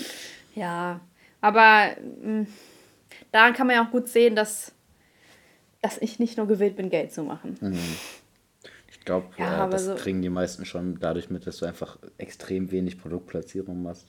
ja, 0.55 0.99
aber 1.41 1.95
mh, 2.21 2.45
daran 3.31 3.53
kann 3.53 3.67
man 3.67 3.75
ja 3.75 3.85
auch 3.85 3.91
gut 3.91 4.07
sehen, 4.07 4.35
dass, 4.35 4.71
dass 5.81 5.97
ich 5.97 6.19
nicht 6.19 6.37
nur 6.37 6.47
gewillt 6.47 6.75
bin, 6.75 6.89
Geld 6.89 7.11
zu 7.13 7.23
machen. 7.23 7.57
Ich 8.89 8.99
glaube, 9.01 9.27
Ja, 9.37 9.67
äh, 9.67 9.69
das 9.69 9.85
so- 9.85 9.95
kriegen 9.95 10.21
die 10.21 10.29
meisten 10.29 10.65
schon 10.65 10.99
dadurch 10.99 11.29
mit, 11.29 11.45
dass 11.47 11.57
du 11.57 11.65
einfach 11.65 11.97
extrem 12.17 12.71
wenig 12.71 12.99
Produktplatzierung 12.99 13.81
machst. 13.81 14.05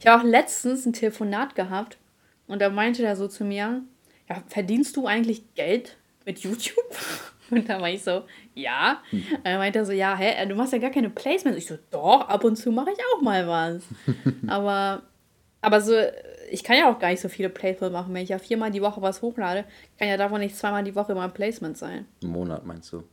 Ich 0.00 0.06
habe 0.06 0.20
auch 0.22 0.24
letztens 0.26 0.86
ein 0.86 0.92
Telefonat 0.94 1.54
gehabt 1.54 1.98
und 2.46 2.60
da 2.62 2.70
meinte 2.70 3.02
er 3.04 3.16
so 3.16 3.28
zu 3.28 3.44
mir, 3.44 3.82
ja, 4.28 4.42
verdienst 4.48 4.96
du 4.96 5.06
eigentlich 5.06 5.54
Geld 5.54 5.96
mit 6.24 6.38
YouTube? 6.40 6.84
Und 7.50 7.68
da 7.68 7.80
war 7.80 7.90
ich 7.90 8.02
so, 8.02 8.24
ja. 8.54 9.02
Und 9.12 9.44
dann 9.44 9.58
meinte 9.58 9.78
er 9.78 9.86
so, 9.86 9.92
ja, 9.92 10.16
hä, 10.16 10.46
du 10.46 10.54
machst 10.54 10.72
ja 10.72 10.78
gar 10.78 10.90
keine 10.90 11.10
Placements. 11.10 11.58
Ich 11.58 11.66
so, 11.66 11.78
doch, 11.90 12.28
ab 12.28 12.44
und 12.44 12.56
zu 12.56 12.70
mache 12.70 12.90
ich 12.90 12.98
auch 13.14 13.22
mal 13.22 13.46
was. 13.46 13.82
aber, 14.46 15.02
aber 15.60 15.80
so, 15.80 15.94
ich 16.50 16.64
kann 16.64 16.76
ja 16.76 16.90
auch 16.90 16.98
gar 16.98 17.10
nicht 17.10 17.20
so 17.20 17.28
viele 17.28 17.48
Placements 17.48 17.92
machen. 17.92 18.12
Wenn 18.14 18.22
ich 18.22 18.30
ja 18.30 18.38
viermal 18.38 18.70
die 18.70 18.82
Woche 18.82 19.00
was 19.02 19.22
hochlade, 19.22 19.64
kann 19.98 20.08
ja 20.08 20.16
davon 20.16 20.40
nicht 20.40 20.56
zweimal 20.56 20.84
die 20.84 20.94
Woche 20.94 21.12
immer 21.12 21.24
ein 21.24 21.32
Placement 21.32 21.76
sein. 21.78 22.06
Im 22.22 22.30
Monat 22.30 22.64
meinst 22.64 22.92
du? 22.92 23.04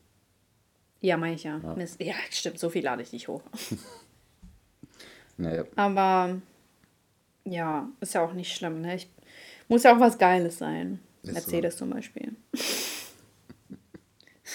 Ja, 1.01 1.17
meine 1.17 1.35
ich 1.35 1.43
ja. 1.43 1.57
Mist. 1.75 2.01
Ja, 2.01 2.15
stimmt, 2.31 2.59
so 2.59 2.69
viel 2.69 2.83
lade 2.83 3.01
ich 3.01 3.11
nicht 3.11 3.27
hoch. 3.27 3.41
Naja. 5.37 5.65
Aber 5.75 6.39
ja, 7.43 7.89
ist 7.99 8.13
ja 8.13 8.23
auch 8.23 8.31
nicht 8.31 8.55
schlimm. 8.55 8.79
Ne? 8.79 8.95
Ich, 8.95 9.09
muss 9.67 9.83
ja 9.83 9.95
auch 9.95 9.99
was 9.99 10.17
Geiles 10.17 10.57
sein. 10.57 10.99
Ist 11.23 11.27
so. 11.27 11.33
Mercedes 11.33 11.77
zum 11.77 11.89
Beispiel. 11.89 12.35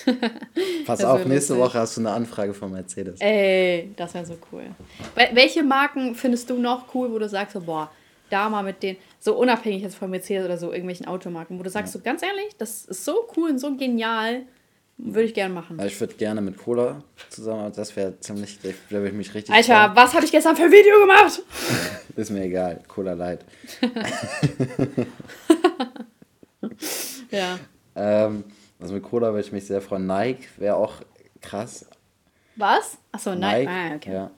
Pass 0.87 1.05
auf, 1.05 1.25
nächste. 1.25 1.57
Woche 1.57 1.79
hast 1.79 1.97
du 1.97 2.01
eine 2.01 2.11
Anfrage 2.11 2.55
von 2.55 2.71
Mercedes. 2.71 3.21
Ey, 3.21 3.93
das 3.97 4.15
wäre 4.15 4.27
so 4.27 4.37
cool. 4.53 4.65
Wel 5.15 5.29
welche 5.35 5.63
Marken 5.63 6.15
findest 6.15 6.49
du 6.51 6.59
noch 6.59 6.95
cool, 6.95 7.11
wo 7.13 7.19
du 7.19 7.29
sagst, 7.29 7.55
so, 7.55 7.61
boah, 7.61 7.91
da 8.31 8.49
mal 8.49 8.63
mit 8.63 8.83
denen, 8.83 8.99
so 9.19 9.37
unabhängig 9.37 9.83
jetzt 9.83 9.97
von 9.97 10.11
Mercedes 10.11 10.45
oder 10.45 10.57
so, 10.59 10.73
irgendwelchen 10.73 11.07
Automarken, 11.07 11.59
wo 11.59 11.63
du 11.63 11.71
sagst, 11.71 11.93
so 11.93 12.01
ganz 12.01 12.23
ehrlich, 12.23 12.57
das 12.59 12.85
ist 12.85 13.05
so 13.05 13.29
cool 13.37 13.51
und 13.51 13.59
so 13.59 13.77
genial, 13.77 14.43
Würde 15.03 15.25
ich 15.25 15.35
gerne 15.35 15.55
machen. 15.55 15.81
Ich 15.85 15.99
würde 15.99 16.15
gerne 16.15 16.41
mit 16.43 16.59
Cola 16.59 17.03
zusammen, 17.31 17.73
das 17.75 17.97
wäre 17.97 18.21
ziemlich, 18.21 18.59
da 18.61 18.69
würde 18.91 19.09
ich 19.09 19.15
mich 19.15 19.35
richtig 19.35 19.55
Alter, 19.55 19.85
freuen. 19.85 19.97
was 19.97 20.15
habe 20.15 20.25
ich 20.27 20.31
gestern 20.31 20.55
für 20.57 20.65
ein 20.65 20.71
Video 20.71 21.01
gemacht? 21.01 21.43
Ist 22.17 22.31
mir 22.31 22.45
egal, 22.45 22.83
Cola 22.87 23.15
Light. 23.15 23.45
ja. 27.31 27.59
Ähm, 27.97 28.45
also 28.81 28.95
mit 28.95 29.03
Cola 29.03 29.29
würde 29.29 29.41
ich 29.41 29.53
mich 29.53 29.67
sehr 29.67 29.81
freuen. 29.81 30.07
Nike 30.07 30.49
wäre 30.57 30.77
auch 30.77 31.03
krass. 31.41 31.87
Was? 32.57 32.99
Achso, 33.13 33.35
Nike. 33.35 33.65
Nike. 33.65 33.69
Ah, 33.69 33.95
okay. 33.97 34.13
Ja. 34.13 34.31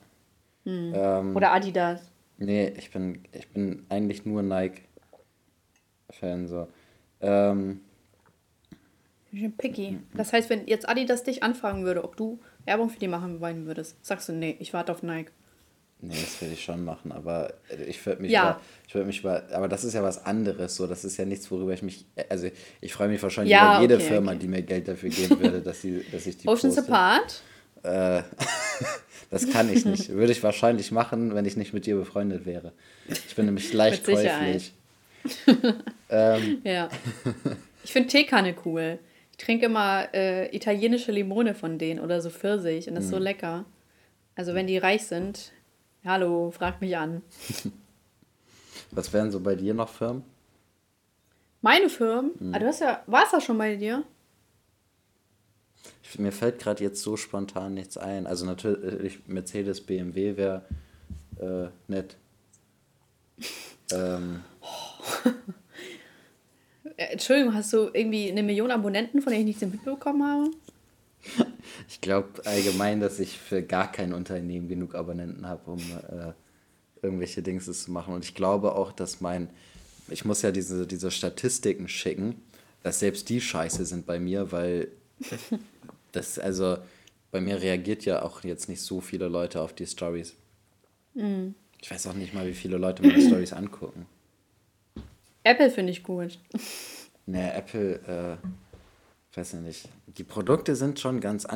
Hm. 0.65 0.93
Ähm, 0.95 1.35
Oder 1.35 1.53
Adidas. 1.53 2.01
Nee, 2.37 2.73
ich 2.77 2.91
bin, 2.91 3.23
ich 3.31 3.47
bin 3.49 3.85
eigentlich 3.89 4.25
nur 4.25 4.41
Nike-Fan. 4.43 6.47
So. 6.47 6.67
Ähm, 7.21 7.81
ich 9.31 9.41
bin 9.41 9.57
picky. 9.57 9.99
Das 10.13 10.33
heißt, 10.33 10.49
wenn 10.49 10.67
jetzt 10.67 10.87
Adidas 10.87 11.23
dich 11.23 11.43
anfragen 11.43 11.85
würde, 11.85 12.03
ob 12.03 12.17
du 12.17 12.39
Werbung 12.65 12.89
für 12.89 12.99
die 12.99 13.07
machen 13.07 13.41
wollen 13.41 13.65
würdest, 13.65 14.03
sagst 14.05 14.29
du, 14.29 14.33
nee, 14.33 14.55
ich 14.59 14.73
warte 14.73 14.91
auf 14.91 15.03
Nike. 15.03 15.31
Nee, 16.05 16.15
das 16.19 16.41
würde 16.41 16.53
ich 16.53 16.61
schon 16.61 16.83
machen, 16.83 17.13
aber 17.13 17.53
ich 17.87 18.05
würde 18.05 18.21
mich, 18.21 18.31
ja. 18.31 18.41
über, 18.43 18.61
ich 18.85 18.93
würde 18.93 19.07
mich 19.07 19.21
über, 19.21 19.43
aber 19.53 19.69
das 19.69 19.85
ist 19.85 19.93
ja 19.93 20.03
was 20.03 20.25
anderes, 20.25 20.75
so, 20.75 20.85
das 20.85 21.05
ist 21.05 21.15
ja 21.15 21.23
nichts, 21.23 21.49
worüber 21.49 21.71
ich 21.71 21.81
mich, 21.81 22.05
also 22.27 22.49
ich 22.81 22.91
freue 22.91 23.07
mich 23.07 23.23
wahrscheinlich 23.23 23.53
ja, 23.53 23.75
über 23.75 23.81
jede 23.83 23.95
okay, 23.95 24.03
Firma, 24.03 24.31
okay. 24.31 24.39
die 24.41 24.47
mir 24.49 24.63
Geld 24.63 24.89
dafür 24.89 25.09
geben 25.09 25.39
würde, 25.39 25.61
dass, 25.61 25.81
sie, 25.81 26.03
dass 26.11 26.27
ich 26.27 26.35
die 26.35 26.47
Oceans 26.49 26.75
poste. 26.75 26.91
Apart? 26.91 27.41
Äh, 27.83 28.23
das 29.29 29.49
kann 29.49 29.71
ich 29.71 29.85
nicht. 29.85 30.09
Würde 30.09 30.33
ich 30.33 30.43
wahrscheinlich 30.43 30.91
machen, 30.91 31.33
wenn 31.35 31.45
ich 31.45 31.55
nicht 31.55 31.73
mit 31.73 31.85
dir 31.85 31.95
befreundet 31.95 32.45
wäre. 32.45 32.73
Ich 33.07 33.33
bin 33.35 33.45
nämlich 33.45 33.71
leicht 33.73 34.05
käuflich. 34.05 34.73
ähm. 36.09 36.61
Ja. 36.65 36.89
Ich 37.85 37.93
finde 37.93 38.09
Teekanne 38.09 38.55
cool. 38.65 38.99
Ich 39.31 39.37
trinke 39.37 39.67
immer 39.67 40.13
äh, 40.13 40.53
italienische 40.53 41.13
Limone 41.13 41.55
von 41.55 41.77
denen 41.77 42.01
oder 42.01 42.19
so 42.19 42.29
Pfirsich 42.29 42.89
und 42.89 42.95
das 42.95 43.05
ist 43.05 43.11
mm. 43.11 43.13
so 43.13 43.17
mhm. 43.19 43.23
lecker. 43.23 43.65
Also 44.35 44.53
wenn 44.53 44.67
die 44.67 44.77
reich 44.77 45.03
sind, 45.03 45.52
Hallo, 46.05 46.51
frag 46.51 46.81
mich 46.81 46.97
an. 46.97 47.21
Was 48.91 49.13
wären 49.13 49.31
so 49.31 49.39
bei 49.39 49.55
dir 49.55 49.73
noch 49.73 49.87
Firmen? 49.87 50.23
Meine 51.61 51.87
Firmen? 51.87 52.31
Hm. 52.39 52.53
Ah, 52.53 52.59
du 52.59 52.67
hast 52.67 52.81
ja, 52.81 53.01
war 53.07 53.23
es 53.23 53.31
das 53.31 53.45
schon 53.45 53.57
bei 53.57 53.77
dir? 53.77 54.03
Ich, 56.03 56.19
mir 56.19 56.33
fällt 56.33 56.59
gerade 56.59 56.83
jetzt 56.83 57.01
so 57.01 57.15
spontan 57.15 57.73
nichts 57.73 57.97
ein. 57.97 58.27
Also 58.27 58.45
natürlich 58.45 59.25
Mercedes, 59.27 59.79
BMW 59.81 60.35
wäre 60.35 60.65
äh, 61.39 61.67
nett. 61.87 62.17
ähm. 63.93 64.43
Entschuldigung, 66.97 67.53
hast 67.53 67.71
du 67.71 67.89
irgendwie 67.93 68.29
eine 68.29 68.43
Million 68.43 68.71
Abonnenten, 68.71 69.21
von 69.21 69.31
denen 69.31 69.47
ich 69.47 69.61
nichts 69.61 69.73
mitbekommen 69.73 70.23
habe? 70.23 70.51
Ich 71.87 72.01
glaube 72.01 72.45
allgemein, 72.45 72.99
dass 72.99 73.19
ich 73.19 73.37
für 73.37 73.63
gar 73.63 73.91
kein 73.91 74.13
Unternehmen 74.13 74.67
genug 74.67 74.95
Abonnenten 74.95 75.47
habe, 75.47 75.71
um 75.71 75.79
äh, 75.79 76.33
irgendwelche 77.01 77.41
Dings 77.41 77.65
zu 77.65 77.91
machen. 77.91 78.13
Und 78.13 78.25
ich 78.25 78.35
glaube 78.35 78.75
auch, 78.75 78.91
dass 78.91 79.21
mein, 79.21 79.49
ich 80.09 80.25
muss 80.25 80.41
ja 80.41 80.51
diese, 80.51 80.87
diese 80.87 81.11
Statistiken 81.11 81.87
schicken, 81.87 82.41
dass 82.81 82.99
selbst 82.99 83.29
die 83.29 83.41
scheiße 83.41 83.85
sind 83.85 84.05
bei 84.05 84.19
mir, 84.19 84.51
weil 84.51 84.89
das, 86.11 86.39
also 86.39 86.77
bei 87.31 87.41
mir 87.41 87.61
reagiert 87.61 88.05
ja 88.05 88.21
auch 88.21 88.43
jetzt 88.43 88.69
nicht 88.69 88.81
so 88.81 89.01
viele 89.01 89.27
Leute 89.27 89.61
auf 89.61 89.73
die 89.73 89.87
Stories. 89.87 90.35
Mhm. 91.13 91.55
Ich 91.81 91.91
weiß 91.91 92.07
auch 92.07 92.13
nicht 92.13 92.33
mal, 92.33 92.47
wie 92.47 92.53
viele 92.53 92.77
Leute 92.77 93.03
meine 93.03 93.19
Stories 93.19 93.53
angucken. 93.53 94.05
Apple 95.43 95.69
finde 95.69 95.91
ich 95.91 96.03
gut. 96.03 96.39
Nee, 97.25 97.49
Apple, 97.49 98.39
äh, 98.41 98.47
weiß 99.37 99.55
ich 99.55 99.59
nicht. 99.61 99.89
Die 100.17 100.23
Produkte 100.23 100.75
sind 100.75 100.99
schon 100.99 101.19
ganz 101.19 101.47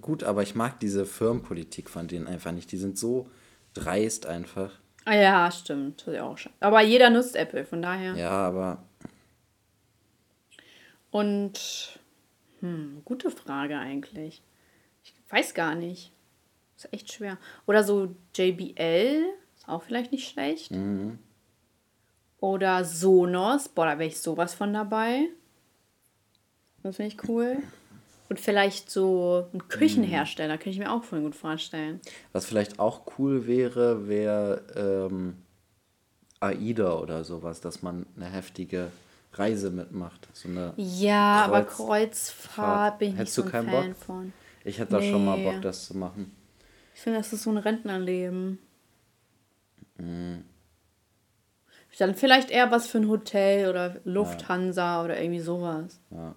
gut, 0.00 0.22
aber 0.24 0.42
ich 0.42 0.54
mag 0.54 0.78
diese 0.80 1.04
Firmenpolitik 1.06 1.90
von 1.90 2.08
denen 2.08 2.26
einfach 2.26 2.52
nicht. 2.52 2.70
Die 2.72 2.76
sind 2.76 2.98
so 2.98 3.28
dreist 3.74 4.26
einfach. 4.26 4.70
Ah 5.04 5.16
ja, 5.16 5.50
stimmt. 5.50 6.06
Das 6.06 6.14
ist 6.14 6.20
auch 6.20 6.38
schon. 6.38 6.52
Aber 6.60 6.80
jeder 6.80 7.10
nutzt 7.10 7.36
Apple, 7.36 7.64
von 7.64 7.82
daher. 7.82 8.14
Ja, 8.14 8.30
aber. 8.30 8.82
Und. 11.10 11.98
Hm, 12.60 13.02
gute 13.04 13.30
Frage 13.30 13.78
eigentlich. 13.78 14.42
Ich 15.02 15.14
weiß 15.28 15.54
gar 15.54 15.74
nicht. 15.74 16.12
Ist 16.76 16.92
echt 16.92 17.12
schwer. 17.12 17.36
Oder 17.66 17.84
so 17.84 18.14
JBL. 18.34 19.24
Ist 19.56 19.68
auch 19.68 19.82
vielleicht 19.82 20.12
nicht 20.12 20.28
schlecht. 20.28 20.70
Mhm. 20.70 21.18
Oder 22.38 22.84
Sonos. 22.84 23.68
Boah, 23.68 23.86
da 23.86 23.98
wäre 23.98 24.08
ich 24.08 24.20
sowas 24.20 24.54
von 24.54 24.72
dabei. 24.72 25.28
Das 26.84 26.96
finde 26.96 27.14
ich 27.14 27.28
cool. 27.28 27.56
Und 28.28 28.38
vielleicht 28.38 28.90
so 28.90 29.48
ein 29.52 29.68
Küchenhersteller, 29.68 30.56
könnte 30.58 30.70
ich 30.70 30.78
mir 30.78 30.92
auch 30.92 31.02
voll 31.02 31.22
gut 31.22 31.34
vorstellen. 31.34 32.00
Was 32.32 32.46
vielleicht 32.46 32.78
auch 32.78 33.02
cool 33.18 33.46
wäre, 33.46 34.06
wäre 34.06 35.08
ähm, 35.10 35.36
AIDA 36.40 36.94
oder 36.98 37.24
sowas, 37.24 37.60
dass 37.60 37.82
man 37.82 38.06
eine 38.16 38.26
heftige 38.26 38.90
Reise 39.32 39.70
mitmacht. 39.70 40.28
So 40.34 40.48
eine 40.48 40.74
ja, 40.76 41.46
Kreuz 41.46 41.48
aber 41.48 41.64
Kreuzfahrt 41.64 42.98
bin 42.98 43.12
ich 43.12 43.18
Hättest 43.18 43.38
nicht 43.38 43.50
so 43.50 43.56
ein 43.56 43.66
Fan 43.66 43.88
Bock? 43.88 43.96
von. 43.96 44.32
Ich 44.64 44.78
hätte 44.78 44.94
nee. 44.94 45.00
da 45.00 45.10
schon 45.10 45.24
mal 45.24 45.38
Bock, 45.38 45.62
das 45.62 45.86
zu 45.86 45.96
machen. 45.96 46.34
Ich 46.94 47.00
finde, 47.00 47.18
das 47.18 47.32
ist 47.32 47.42
so 47.42 47.50
ein 47.50 47.56
Rentnerleben. 47.56 48.58
Mhm. 49.96 50.44
Dann 51.98 52.14
vielleicht 52.14 52.50
eher 52.50 52.70
was 52.70 52.88
für 52.88 52.98
ein 52.98 53.08
Hotel 53.08 53.70
oder 53.70 54.00
Lufthansa 54.04 54.98
ja. 54.98 55.04
oder 55.04 55.20
irgendwie 55.20 55.40
sowas. 55.40 56.00
Ja. 56.10 56.34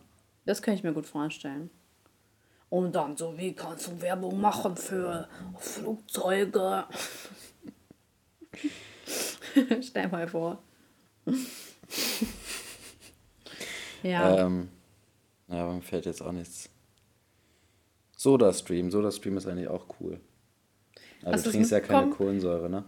Das 0.47 0.61
kann 0.61 0.73
ich 0.73 0.81
mir 0.83 0.93
gut 0.93 1.05
vorstellen. 1.05 1.69
Und 2.69 2.95
dann 2.95 3.17
so, 3.17 3.37
wie 3.37 3.53
kannst 3.53 3.87
du 3.87 4.01
Werbung 4.01 4.39
machen 4.39 4.77
für 4.77 5.27
Flugzeuge? 5.57 6.85
Stell 9.81 10.07
mal 10.07 10.25
vor. 10.27 10.63
ja. 14.03 14.45
Ähm, 14.45 14.69
ja, 15.49 15.69
mir 15.69 15.81
fällt 15.81 16.05
jetzt 16.05 16.21
auch 16.21 16.31
nichts. 16.31 16.69
Soda-Stream. 18.15 18.89
Soda-Stream 18.89 19.35
ist 19.35 19.47
eigentlich 19.47 19.67
auch 19.67 19.85
cool. 19.99 20.21
Aber 21.23 21.33
Hast 21.33 21.45
du 21.45 21.51
trinkst 21.51 21.71
ja 21.71 21.81
keine 21.81 22.11
Kohlensäure, 22.11 22.69
ne? 22.69 22.85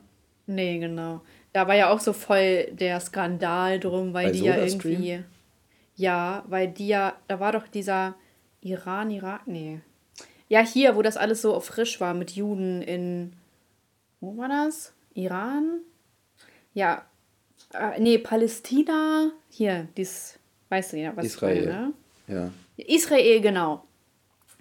Nee, 0.48 0.80
genau. 0.80 1.22
Da 1.52 1.68
war 1.68 1.76
ja 1.76 1.90
auch 1.90 2.00
so 2.00 2.14
voll 2.14 2.72
der 2.72 3.02
Skandal 3.02 3.82
drum, 3.82 4.14
weil 4.14 4.28
Bei 4.28 4.32
die 4.32 4.46
ja 4.46 4.56
irgendwie. 4.58 5.26
Ja, 6.00 6.46
weil 6.48 6.70
die 6.70 6.88
ja, 6.88 7.18
da 7.28 7.42
war 7.42 7.52
doch 7.52 7.68
dieser 7.68 8.16
Iran, 8.62 9.12
Irak, 9.12 9.48
nee. 9.48 9.82
Ja, 10.48 10.62
hier, 10.62 10.96
wo 10.96 11.02
das 11.02 11.18
alles 11.18 11.42
so 11.42 11.60
frisch 11.60 12.00
war 12.00 12.14
mit 12.14 12.32
Juden 12.32 12.82
in, 12.82 13.34
wo 14.22 14.38
war 14.38 14.48
das? 14.48 14.94
Iran? 15.14 15.82
Ja, 16.74 17.06
äh, 17.74 18.00
nee, 18.00 18.18
Palästina, 18.18 19.32
hier, 19.50 19.90
dies, 19.98 20.40
weißt 20.70 20.94
du 20.94 20.98
ja, 21.00 21.18
was 21.18 21.26
Israel, 21.26 21.58
ich 21.58 21.66
meine, 21.66 21.82
ne? 21.88 21.94
Ja. 22.28 22.52
Israel, 22.78 23.42
genau. 23.42 23.84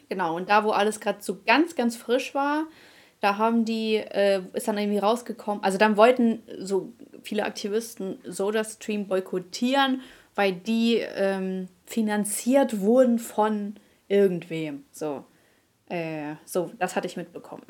Genau, 0.09 0.35
und 0.35 0.49
da, 0.49 0.65
wo 0.65 0.71
alles 0.71 0.99
gerade 0.99 1.23
so 1.23 1.39
ganz, 1.47 1.77
ganz 1.77 1.95
frisch 1.95 2.35
war, 2.35 2.67
da 3.21 3.39
haben 3.39 3.65
die, 3.65 3.95
äh, 3.95 4.43
ist 4.55 4.67
dann 4.67 4.77
irgendwie 4.77 4.99
rausgekommen, 4.99 5.63
also 5.63 5.79
dann 5.79 5.97
wollten 5.97 6.43
so 6.59 6.93
viele 7.23 7.45
Aktivisten 7.45 8.19
SodaStream 8.25 9.07
boykottieren 9.07 10.03
weil 10.39 10.53
die 10.53 10.99
ähm, 10.99 11.67
finanziert 11.85 12.79
wurden 12.79 13.19
von 13.19 13.75
irgendwem. 14.07 14.85
So, 14.93 15.25
äh, 15.89 16.37
so 16.45 16.71
das 16.79 16.95
hatte 16.95 17.09
ich 17.09 17.17
mitbekommen. 17.17 17.65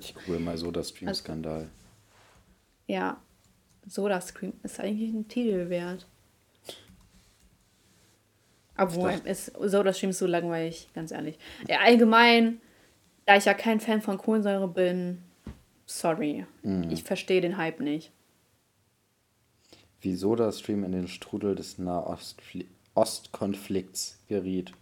Ich 0.00 0.12
google 0.12 0.40
mal 0.40 0.58
Soda-Stream-Skandal. 0.58 1.54
Also, 1.54 1.68
ja, 2.88 3.22
Soda-Stream 3.86 4.54
ist 4.64 4.80
eigentlich 4.80 5.14
ein 5.14 5.28
Titel 5.28 5.68
wert. 5.68 6.08
Obwohl, 8.76 9.12
ist 9.24 9.52
Soda-Stream 9.56 10.12
so 10.12 10.26
langweilig, 10.26 10.88
ganz 10.94 11.12
ehrlich. 11.12 11.38
Ja, 11.68 11.78
allgemein, 11.78 12.60
da 13.24 13.36
ich 13.36 13.44
ja 13.44 13.54
kein 13.54 13.78
Fan 13.78 14.02
von 14.02 14.18
Kohlensäure 14.18 14.66
bin, 14.66 15.22
sorry. 15.86 16.44
Mhm. 16.64 16.90
Ich 16.90 17.04
verstehe 17.04 17.40
den 17.40 17.56
Hype 17.56 17.78
nicht 17.78 18.10
wie 20.06 20.14
SodaStream 20.14 20.84
in 20.84 20.92
den 20.92 21.08
Strudel 21.08 21.56
des 21.56 21.78
Nahostkonflikts 21.78 24.20
geriet. 24.28 24.72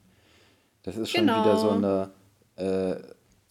Das 0.82 0.98
ist 0.98 1.10
schon 1.10 1.22
genau. 1.22 1.42
wieder 1.42 1.56
so 1.56 1.70
eine 1.70 2.10
äh, 2.56 2.96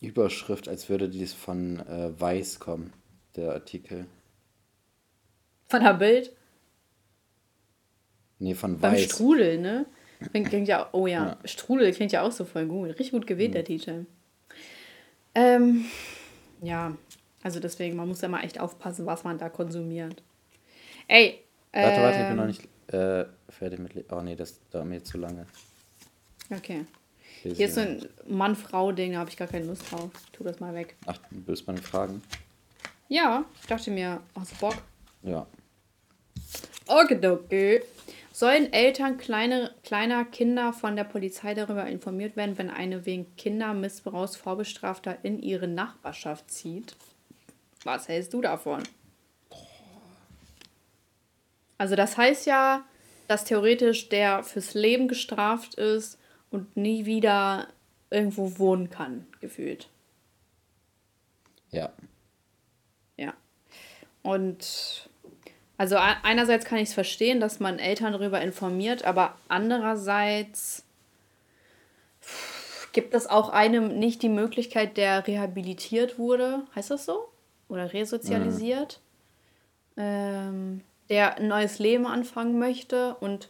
Überschrift, 0.06 0.70
als 0.70 0.88
würde 0.88 1.10
dies 1.10 1.34
von 1.34 1.80
äh, 1.80 2.12
Weiß 2.18 2.60
kommen, 2.60 2.94
der 3.36 3.54
Artikel. 3.54 4.06
Von 5.68 5.84
der 5.84 5.96
Bild? 5.96 6.32
Nee, 8.38 8.54
von 8.54 8.80
Weiß. 8.80 8.82
Beim 8.82 9.00
Strudel, 9.00 9.58
ne? 9.58 9.88
Klingt 10.32 10.68
ja, 10.68 10.90
oh 10.92 11.08
ja, 11.08 11.26
ja, 11.26 11.38
Strudel 11.44 11.92
klingt 11.92 12.12
ja 12.12 12.22
auch 12.22 12.32
so 12.32 12.46
voll 12.46 12.68
gut. 12.68 12.90
Richtig 12.90 13.10
gut 13.12 13.26
gewählt, 13.26 13.50
mhm. 13.50 13.56
der 13.56 13.66
Titel. 13.66 14.06
Ähm, 15.34 15.86
ja, 16.62 16.96
also 17.42 17.60
deswegen, 17.60 17.96
man 17.96 18.08
muss 18.08 18.22
ja 18.22 18.30
mal 18.30 18.44
echt 18.44 18.60
aufpassen, 18.60 19.08
was 19.08 19.24
man 19.24 19.40
da 19.40 19.50
konsumiert. 19.50 20.22
Ey, 21.08 21.43
Warte, 21.74 22.02
warte, 22.02 22.22
ich 22.22 22.28
bin 22.28 22.36
noch 22.36 22.44
ähm. 22.44 22.50
nicht 22.50 22.94
äh, 22.94 23.26
fertig 23.50 23.80
mit. 23.80 24.12
Oh 24.12 24.22
nee, 24.22 24.36
das 24.36 24.60
dauert 24.70 24.86
mir 24.86 25.04
zu 25.04 25.18
lange. 25.18 25.48
Okay. 26.50 26.86
Lese 27.44 27.56
Hier 27.56 27.68
ist 27.68 27.76
so 27.76 27.82
ein 27.82 28.08
Mann-Frau-Ding, 28.28 29.14
da 29.14 29.20
habe 29.20 29.30
ich 29.30 29.38
gar 29.38 29.48
keine 29.48 29.66
Lust 29.66 29.92
drauf. 29.92 30.12
Tu 30.32 30.44
das 30.44 30.60
mal 30.60 30.74
weg. 30.74 30.96
Ach, 31.06 31.18
du 31.30 31.48
willst 31.48 31.68
meine 31.68 31.82
Fragen? 31.82 32.22
Ja, 33.10 33.44
ich 33.60 33.68
dachte 33.68 33.92
mir, 33.92 34.22
hast 34.38 34.54
du 34.54 34.56
Bock? 34.58 34.76
Ja. 35.24 35.46
Okay. 36.86 37.82
Sollen 38.32 38.74
Eltern 38.74 39.18
kleine, 39.18 39.72
kleiner 39.84 40.26
Kinder 40.26 40.74
von 40.74 40.96
der 40.96 41.04
Polizei 41.04 41.54
darüber 41.54 41.86
informiert 41.86 42.36
werden, 42.36 42.58
wenn 42.58 42.70
eine 42.70 43.06
wegen 43.06 43.36
Kindermissbrauchs 43.36 44.36
Vorbestrafter 44.36 45.18
in 45.24 45.40
ihre 45.40 45.68
Nachbarschaft 45.68 46.50
zieht? 46.50 46.96
Was 47.84 48.08
hältst 48.08 48.34
du 48.34 48.42
davon? 48.42 48.84
Also 51.84 51.98
das 51.98 52.16
heißt 52.16 52.46
ja, 52.46 52.86
dass 53.28 53.44
theoretisch 53.44 54.08
der 54.08 54.42
fürs 54.44 54.74
Leben 54.74 55.10
gestraft 55.10 55.74
ist 55.74 56.18
und 56.50 56.78
nie 56.78 57.06
wieder 57.06 57.68
irgendwo 58.10 58.58
wohnen 58.58 58.90
kann, 58.90 59.28
gefühlt. 59.42 59.90
Ja. 61.72 61.92
Ja. 63.18 63.34
Und 64.22 65.10
also 65.76 65.98
einerseits 65.98 66.64
kann 66.64 66.78
ich 66.78 66.88
es 66.88 66.94
verstehen, 66.94 67.42
dass 67.42 67.60
man 67.60 67.80
Eltern 67.80 68.14
darüber 68.14 68.40
informiert, 68.40 69.04
aber 69.04 69.36
andererseits 69.50 70.86
gibt 72.94 73.14
es 73.14 73.28
auch 73.28 73.50
einem 73.50 74.00
nicht 74.00 74.22
die 74.22 74.30
Möglichkeit, 74.30 74.96
der 74.96 75.28
rehabilitiert 75.28 76.18
wurde, 76.18 76.64
heißt 76.78 76.92
das 76.92 77.04
so? 77.04 77.28
Oder 77.68 77.92
resozialisiert, 77.92 79.02
ähm, 79.98 80.80
der 81.14 81.38
ein 81.38 81.48
neues 81.48 81.78
Leben 81.78 82.08
anfangen 82.08 82.58
möchte 82.58 83.14
und 83.20 83.50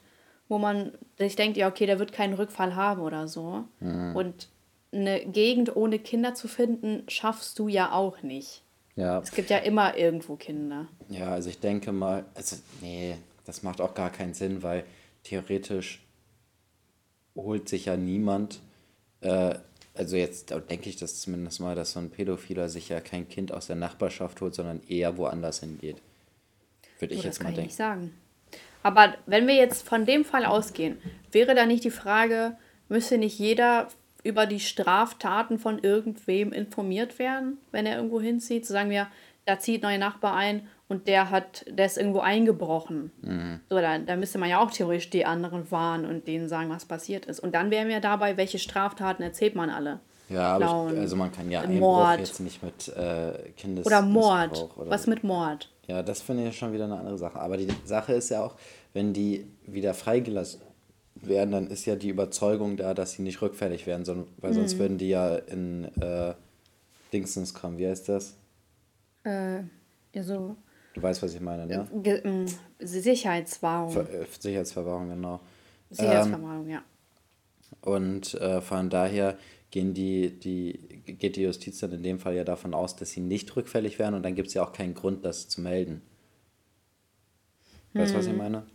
wo 0.49 0.58
man 0.58 0.91
sich 1.17 1.38
denkt, 1.38 1.56
ja, 1.56 1.69
okay, 1.69 1.86
der 1.86 1.97
wird 1.97 2.12
keinen 2.12 2.34
Rückfall 2.34 2.76
haben 2.76 3.02
oder 3.02 3.30
so. 3.30 3.63
Und 3.80 4.49
eine 4.91 5.26
Gegend 5.26 5.73
ohne 5.78 5.97
Kinder 5.97 6.36
zu 6.36 6.49
finden, 6.49 7.04
schaffst 7.08 7.58
du 7.58 7.69
ja 7.69 7.93
auch 7.93 8.21
nicht. 8.21 8.63
Ja. 8.97 9.19
Es 9.19 9.32
gibt 9.32 9.49
ja 9.49 9.60
immer 9.60 9.97
irgendwo 9.97 10.36
Kinder. 10.36 10.88
Ja, 11.08 11.30
also 11.30 11.49
ich 11.49 11.62
denke 11.62 11.93
mal, 11.93 12.26
also 12.36 12.58
nee, 12.82 13.15
das 13.45 13.63
macht 13.63 13.80
auch 13.80 13.93
gar 13.93 14.10
keinen 14.10 14.34
Sinn, 14.34 14.62
weil 14.62 14.84
theoretisch 15.23 16.06
holt 17.34 17.69
sich 17.69 17.86
ja 17.86 17.95
niemand, 17.95 18.60
äh, 19.21 19.56
also 19.95 20.17
jetzt 20.17 20.54
denke 20.69 20.89
ich 20.89 20.97
das 20.97 21.21
zumindest 21.21 21.62
mal, 21.62 21.76
dass 21.76 21.93
so 21.93 21.99
ein 21.99 22.10
Pädophiler 22.10 22.67
sich 22.67 22.89
ja 22.89 22.99
kein 22.99 23.30
Kind 23.30 23.54
aus 23.54 23.67
der 23.67 23.78
Nachbarschaft 23.78 24.41
holt, 24.41 24.54
sondern 24.54 24.82
eher 24.89 25.17
woanders 25.17 25.62
hingeht. 25.62 26.02
Würde 27.04 27.13
ich 27.13 27.20
Oh, 27.20 27.24
das 27.24 27.26
jetzt 27.26 27.38
kann 27.39 27.46
mal 27.46 27.50
ich 27.52 27.56
denken. 27.56 27.68
nicht 27.68 27.78
sagen. 27.78 28.13
Aber 28.82 29.13
wenn 29.26 29.48
wir 29.48 29.56
jetzt 29.56 29.88
von 29.88 30.06
dem 30.06 30.26
Fall 30.26 30.46
ausgehen, 30.46 30.98
wäre 31.32 31.56
da 31.56 31.66
nicht 31.66 31.84
die 31.84 31.92
Frage, 31.92 32.58
müsste 32.89 33.18
nicht 33.18 33.39
jeder 33.39 33.88
über 34.24 34.46
die 34.46 34.60
Straftaten 34.60 35.58
von 35.60 35.80
irgendwem 35.80 36.52
informiert 36.54 37.18
werden, 37.20 37.58
wenn 37.72 37.86
er 37.86 37.96
irgendwo 37.98 38.20
hinzieht? 38.22 38.66
So 38.66 38.74
sagen 38.74 38.89
wir, 38.89 39.08
da 39.46 39.60
zieht 39.60 39.84
neuer 39.84 39.98
Nachbar 39.98 40.36
ein 40.36 40.68
und 40.88 41.08
der 41.08 41.30
hat, 41.30 41.66
der 41.70 41.86
ist 41.86 41.98
irgendwo 41.98 42.20
eingebrochen. 42.20 43.12
Mhm. 43.22 43.60
So, 43.70 43.78
da, 43.80 43.98
da 44.00 44.16
müsste 44.16 44.38
man 44.38 44.50
ja 44.50 44.60
auch 44.60 44.72
theoretisch 44.72 45.10
die 45.10 45.26
anderen 45.26 45.70
warnen 45.72 46.06
und 46.06 46.28
denen 46.28 46.48
sagen, 46.48 46.70
was 46.70 46.86
passiert 46.86 47.26
ist. 47.26 47.39
Und 47.39 47.54
dann 47.56 47.72
wären 47.72 47.88
wir 47.89 48.00
dabei, 48.00 48.38
welche 48.38 48.60
Straftaten 48.60 49.24
erzählt 49.24 49.56
man 49.56 49.70
alle. 49.70 50.00
Ja, 50.30 50.56
aber 50.56 50.66
Klauen, 50.66 50.94
ich, 50.94 51.00
also 51.00 51.16
man 51.18 51.32
kann 51.32 51.52
ja 51.52 51.62
Einbruch 51.62 51.80
Mord. 51.80 52.20
jetzt 52.20 52.39
nicht 52.39 52.63
mit 52.63 52.88
äh, 52.89 53.34
Kindes 53.58 53.86
Oder 53.86 54.02
Mord. 54.02 54.70
Oder 54.78 54.89
Was 54.89 55.08
mit 55.08 55.24
Mord? 55.24 55.70
Ja, 55.88 56.02
das 56.02 56.22
finde 56.22 56.48
ich 56.48 56.58
schon 56.58 56.72
wieder 56.74 56.86
eine 56.86 56.98
andere 56.98 57.17
Sache. 57.17 57.39
Aber 57.39 57.58
die 57.58 57.67
Sache 57.86 58.13
ist 58.13 58.30
ja 58.30 58.43
auch, 58.43 58.56
wenn 58.93 59.13
die 59.13 59.46
wieder 59.65 59.93
freigelassen 59.93 60.62
werden, 61.15 61.52
dann 61.52 61.67
ist 61.67 61.86
ja 61.86 61.96
die 61.96 62.10
Überzeugung 62.10 62.78
da, 62.78 62.93
dass 62.93 63.13
sie 63.13 63.22
nicht 63.22 63.41
rückfällig 63.41 63.86
werden, 63.86 64.06
sondern, 64.06 64.28
weil 64.38 64.52
Mhm. 64.52 64.56
sonst 64.56 64.80
würden 64.80 64.98
die 64.98 65.10
ja 65.10 65.36
in 65.36 65.86
äh, 66.02 66.34
Dingsens 67.12 67.54
kommen. 67.54 67.78
Wie 67.78 67.88
heißt 67.88 68.10
das? 68.10 68.36
Äh, 69.24 69.60
ja, 70.13 70.24
so 70.24 70.56
Du 70.93 71.02
weißt, 71.02 71.24
was 71.24 71.34
ich 71.34 71.41
meine, 71.41 71.65
ne? 71.65 71.88
Ge 72.04 72.22
ähm, 72.24 72.46
Sicherheitswahrung. 72.80 73.91
Ver 73.91 74.10
äh, 74.13 74.26
Sicherheitsverwahrung, 74.39 75.10
genau. 75.10 75.39
Sicherheitsverwahrung, 75.89 76.69
ja. 76.69 76.84
Und 77.82 78.36
äh, 78.36 78.62
von 78.62 78.89
daher 78.89 79.38
gehen 79.73 79.95
die, 79.95 80.29
die, 80.39 81.01
geht 81.03 81.36
die 81.36 81.41
Justiz 81.41 81.79
dann 81.79 81.91
in 81.93 82.03
dem 82.03 82.19
Fall 82.19 82.36
ja 82.36 82.43
davon 82.43 82.75
aus, 82.75 82.95
dass 82.95 83.09
sie 83.09 83.21
nicht 83.21 83.55
rückfällig 83.55 83.97
werden 83.97 84.13
und 84.13 84.21
dann 84.21 84.36
gibt 84.36 84.49
es 84.49 84.53
ja 84.53 84.63
auch 84.63 84.71
keinen 84.71 84.93
Grund, 84.93 85.25
das 85.25 85.49
zu 85.49 85.62
melden. 85.62 86.03
Weißt 87.93 88.13
du, 88.13 88.19
was 88.19 88.27
ich 88.27 88.36
meine? 88.36 88.67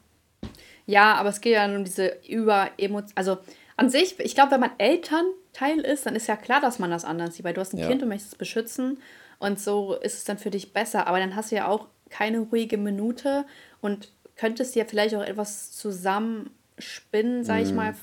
Ja, 0.87 1.15
aber 1.15 1.29
es 1.29 1.41
geht 1.41 1.53
ja 1.53 1.73
um 1.73 1.85
diese 1.85 2.17
über 2.29 2.71
Also 3.15 3.39
an 3.77 3.91
sich, 3.91 4.19
ich 4.19 4.35
glaube, 4.35 4.51
wenn 4.51 4.61
man 4.61 4.73
Elternteil 4.79 5.79
ist, 5.79 6.05
dann 6.05 6.17
ist 6.17 6.27
ja 6.27 6.35
klar, 6.35 6.61
dass 6.61 6.81
man 6.81 6.91
das 6.91 7.05
anders 7.05 7.37
sieht, 7.37 7.45
weil 7.45 7.55
du 7.55 7.61
hast 7.61 7.75
ein 7.75 7.79
Ja. 7.79 7.87
Kind 7.87 8.03
und 8.03 8.09
möchtest 8.09 8.33
es 8.33 8.39
beschützen 8.39 8.99
und 9.39 9.61
so 9.61 9.95
ist 9.95 10.15
es 10.15 10.25
dann 10.25 10.39
für 10.39 10.51
dich 10.51 10.73
besser. 10.73 11.07
Aber 11.07 11.21
dann 11.21 11.37
hast 11.37 11.53
du 11.53 11.57
ja 11.57 11.69
auch 11.69 11.87
keine 12.11 12.41
ruhige 12.41 12.77
Minute 12.77 13.47
und 13.81 14.11
könntest 14.35 14.75
dir 14.75 14.85
vielleicht 14.85 15.15
auch 15.15 15.23
etwas 15.23 15.71
zusammenspinnen, 15.71 17.45
sag 17.45 17.63
ich 17.63 17.73
mal, 17.73 17.95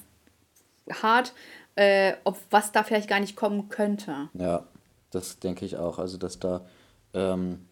hart, 1.01 1.33
äh, 1.75 2.13
ob 2.23 2.37
was 2.49 2.71
da 2.71 2.83
vielleicht 2.83 3.09
gar 3.09 3.19
nicht 3.19 3.35
kommen 3.35 3.69
könnte. 3.69 4.29
Ja, 4.33 4.67
das 5.11 5.39
denke 5.39 5.65
ich 5.65 5.77
auch. 5.77 5.99
Also, 5.99 6.17
dass 6.17 6.39
da, 6.39 6.65
ähm, 7.13 7.65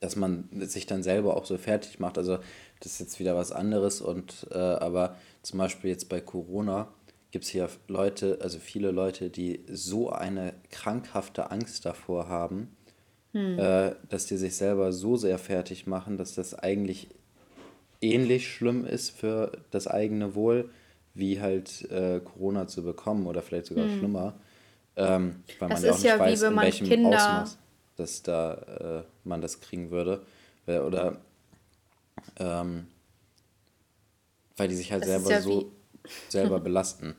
dass 0.00 0.16
man 0.16 0.48
sich 0.52 0.86
dann 0.86 1.02
selber 1.02 1.36
auch 1.36 1.46
so 1.46 1.56
fertig 1.58 2.00
macht. 2.00 2.18
Also, 2.18 2.38
das 2.80 2.92
ist 2.92 3.00
jetzt 3.00 3.20
wieder 3.20 3.36
was 3.36 3.52
anderes. 3.52 4.00
Und, 4.00 4.46
äh, 4.50 4.58
aber 4.58 5.16
zum 5.42 5.58
Beispiel 5.58 5.90
jetzt 5.90 6.08
bei 6.08 6.20
Corona 6.20 6.88
gibt 7.30 7.44
es 7.44 7.50
hier 7.50 7.68
Leute, 7.88 8.38
also 8.42 8.58
viele 8.58 8.92
Leute, 8.92 9.30
die 9.30 9.64
so 9.68 10.10
eine 10.10 10.54
krankhafte 10.70 11.50
Angst 11.50 11.84
davor 11.84 12.28
haben, 12.28 12.76
äh, 13.34 13.96
dass 14.08 14.26
die 14.26 14.36
sich 14.36 14.54
selber 14.54 14.92
so 14.92 15.16
sehr 15.16 15.38
fertig 15.38 15.88
machen, 15.88 16.16
dass 16.16 16.36
das 16.36 16.54
eigentlich 16.54 17.08
ähnlich 18.00 18.48
schlimm 18.48 18.86
ist 18.86 19.10
für 19.10 19.50
das 19.72 19.88
eigene 19.88 20.36
Wohl, 20.36 20.70
wie 21.14 21.40
halt 21.40 21.90
äh, 21.90 22.20
Corona 22.20 22.66
zu 22.66 22.82
bekommen 22.82 23.26
oder 23.26 23.42
vielleicht 23.42 23.66
sogar 23.66 23.88
schlimmer. 23.88 24.34
Ähm, 24.96 25.06
weil 25.58 25.68
Hm. 25.68 25.68
Das 25.68 25.78
man 25.78 25.84
ja 25.84 25.90
auch 25.92 25.94
ist 25.96 26.02
nicht 26.02 26.10
ja 26.10 26.16
wie 26.16 26.20
weiß, 26.20 26.42
wenn 26.42 26.48
in 26.50 26.56
man 26.56 26.64
welchem 26.66 26.88
Kinder- 26.88 27.40
Ausmaß 27.42 27.58
dass 27.96 28.22
da 28.24 28.54
äh, 29.04 29.04
man 29.22 29.40
das 29.40 29.60
kriegen 29.60 29.92
würde. 29.92 30.26
Oder 30.66 31.18
ähm, 32.40 32.88
weil 34.56 34.68
die 34.68 34.74
sich 34.74 34.90
halt 34.92 35.02
Das 35.02 35.10
selber 35.10 35.30
ja 35.30 35.40
so 35.40 35.72
selber 36.28 36.58
belasten. 36.60 37.14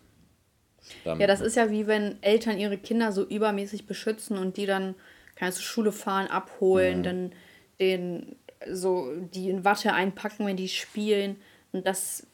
Damit. 1.03 1.21
Ja, 1.21 1.27
das 1.27 1.41
ist 1.41 1.55
ja 1.55 1.71
wie 1.71 1.87
wenn 1.87 2.21
Eltern 2.21 2.59
ihre 2.59 2.77
Kinder 2.77 3.11
so 3.11 3.23
übermäßig 3.23 3.85
beschützen 3.87 4.37
und 4.37 4.57
die 4.57 4.65
dann 4.65 4.95
kannst 5.35 5.59
du 5.59 5.63
Schule 5.63 5.91
fahren, 5.91 6.27
abholen, 6.27 7.03
dann 7.03 7.31
den 7.79 8.35
so 8.71 9.11
die 9.33 9.49
in 9.49 9.63
Watte 9.65 9.93
einpacken, 9.93 10.45
wenn 10.45 10.57
die 10.57 10.69
spielen 10.69 11.37
und 11.71 11.85
das 11.85 12.25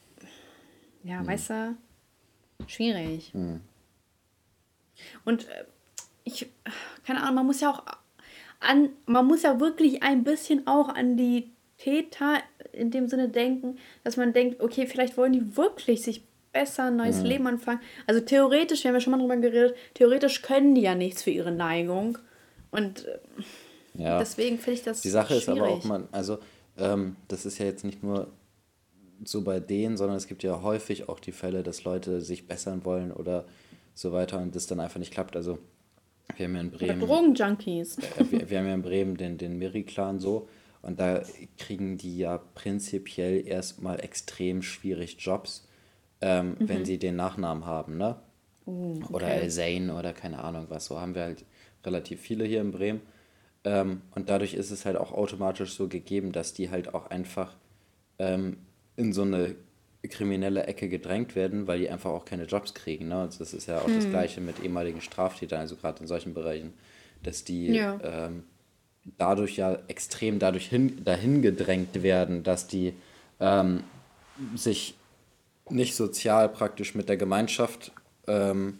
ja, 1.04 1.26
weißt 1.26 1.50
du, 1.50 1.76
schwierig. 2.66 3.32
Und 5.24 5.48
äh, 5.48 5.64
ich 6.24 6.48
keine 7.04 7.22
Ahnung, 7.22 7.36
man 7.36 7.46
muss 7.46 7.60
ja 7.60 7.70
auch 7.70 7.82
an 8.60 8.90
man 9.06 9.26
muss 9.26 9.42
ja 9.42 9.58
wirklich 9.60 10.02
ein 10.02 10.24
bisschen 10.24 10.66
auch 10.66 10.88
an 10.88 11.16
die 11.16 11.50
Täter 11.78 12.38
in 12.72 12.90
dem 12.90 13.08
Sinne 13.08 13.28
denken, 13.28 13.78
dass 14.04 14.16
man 14.16 14.32
denkt, 14.32 14.60
okay, 14.60 14.86
vielleicht 14.86 15.16
wollen 15.16 15.32
die 15.32 15.56
wirklich 15.56 16.02
sich 16.02 16.22
besser 16.52 16.84
ein 16.84 16.96
neues 16.96 17.22
Leben 17.22 17.46
anfangen. 17.46 17.80
Also 18.06 18.20
theoretisch, 18.20 18.84
wir 18.84 18.90
haben 18.90 18.96
ja 18.96 19.00
schon 19.00 19.10
mal 19.10 19.18
drüber 19.18 19.36
geredet, 19.36 19.74
theoretisch 19.94 20.42
können 20.42 20.74
die 20.74 20.82
ja 20.82 20.94
nichts 20.94 21.22
für 21.22 21.30
ihre 21.30 21.50
Neigung. 21.50 22.18
Und 22.70 23.06
äh, 23.06 23.18
ja. 23.94 24.18
deswegen 24.18 24.58
finde 24.58 24.72
ich 24.72 24.82
das 24.82 25.00
Die 25.00 25.10
Sache 25.10 25.34
ist 25.34 25.48
aber 25.48 25.62
auch, 25.62 25.66
schwierig. 25.66 25.84
man, 25.84 26.08
also 26.12 26.38
ähm, 26.78 27.16
das 27.28 27.46
ist 27.46 27.58
ja 27.58 27.66
jetzt 27.66 27.84
nicht 27.84 28.02
nur 28.02 28.28
so 29.24 29.42
bei 29.42 29.60
denen, 29.60 29.96
sondern 29.96 30.16
es 30.16 30.26
gibt 30.26 30.42
ja 30.42 30.62
häufig 30.62 31.08
auch 31.08 31.20
die 31.20 31.32
Fälle, 31.32 31.62
dass 31.62 31.84
Leute 31.84 32.20
sich 32.20 32.46
bessern 32.46 32.84
wollen 32.84 33.12
oder 33.12 33.44
so 33.94 34.12
weiter 34.12 34.40
und 34.40 34.54
das 34.54 34.66
dann 34.66 34.80
einfach 34.80 34.98
nicht 34.98 35.12
klappt. 35.12 35.36
Also 35.36 35.58
wir 36.36 36.46
haben 36.46 36.54
ja 36.54 36.60
in 36.60 36.68
Oder 36.68 36.78
Bremen, 36.78 37.00
Drogenjunkies. 37.00 37.98
äh, 38.18 38.24
wir, 38.30 38.50
wir 38.50 38.58
haben 38.58 38.66
ja 38.66 38.74
in 38.74 38.82
Bremen 38.82 39.16
den, 39.16 39.38
den 39.38 39.58
Miri-Clan 39.58 40.18
so 40.18 40.48
und 40.82 40.98
da 40.98 41.22
kriegen 41.58 41.98
die 41.98 42.18
ja 42.18 42.38
prinzipiell 42.38 43.46
erstmal 43.46 44.00
extrem 44.00 44.62
schwierig 44.62 45.16
Jobs, 45.20 45.68
ähm, 46.20 46.56
wenn 46.58 46.84
sie 46.84 46.98
den 46.98 47.16
Nachnamen 47.16 47.66
haben, 47.66 47.96
ne? 47.96 48.16
Oder 48.64 49.26
okay. 49.26 49.40
El 49.40 49.50
Zain 49.50 49.90
oder 49.90 50.12
keine 50.12 50.42
Ahnung 50.42 50.66
was. 50.68 50.86
So 50.86 51.00
haben 51.00 51.14
wir 51.14 51.22
halt 51.22 51.44
relativ 51.84 52.20
viele 52.20 52.44
hier 52.44 52.60
in 52.60 52.70
Bremen. 52.70 53.00
Ähm, 53.64 54.02
und 54.14 54.28
dadurch 54.28 54.54
ist 54.54 54.70
es 54.70 54.84
halt 54.84 54.96
auch 54.96 55.12
automatisch 55.12 55.74
so 55.74 55.88
gegeben, 55.88 56.32
dass 56.32 56.54
die 56.54 56.70
halt 56.70 56.94
auch 56.94 57.06
einfach 57.06 57.56
ähm, 58.18 58.56
in 58.96 59.12
so 59.12 59.22
eine 59.22 59.54
kriminelle 60.08 60.64
Ecke 60.64 60.88
gedrängt 60.88 61.36
werden, 61.36 61.66
weil 61.66 61.78
die 61.78 61.88
einfach 61.90 62.10
auch 62.10 62.24
keine 62.24 62.44
Jobs 62.44 62.74
kriegen. 62.74 63.08
Ne? 63.08 63.22
Und 63.22 63.40
das 63.40 63.54
ist 63.54 63.66
ja 63.66 63.80
auch 63.80 63.86
das 63.86 64.08
Gleiche 64.10 64.40
mit 64.40 64.60
ehemaligen 64.62 65.00
Straftätern, 65.00 65.60
also 65.60 65.76
gerade 65.76 66.00
in 66.00 66.06
solchen 66.08 66.34
Bereichen, 66.34 66.72
dass 67.22 67.44
die 67.44 67.68
Ja. 67.68 68.00
ähm, 68.02 68.44
dadurch 69.18 69.56
ja 69.56 69.78
extrem 69.88 70.38
dadurch 70.38 70.66
hin, 70.68 71.04
dahin 71.04 71.40
gedrängt 71.42 72.02
werden, 72.02 72.42
dass 72.42 72.66
die 72.66 72.94
ähm, 73.38 73.84
sich 74.56 74.96
nicht 75.70 75.94
sozial 75.94 76.48
praktisch 76.48 76.94
mit 76.94 77.08
der 77.08 77.16
Gemeinschaft 77.16 77.92
ähm, 78.26 78.78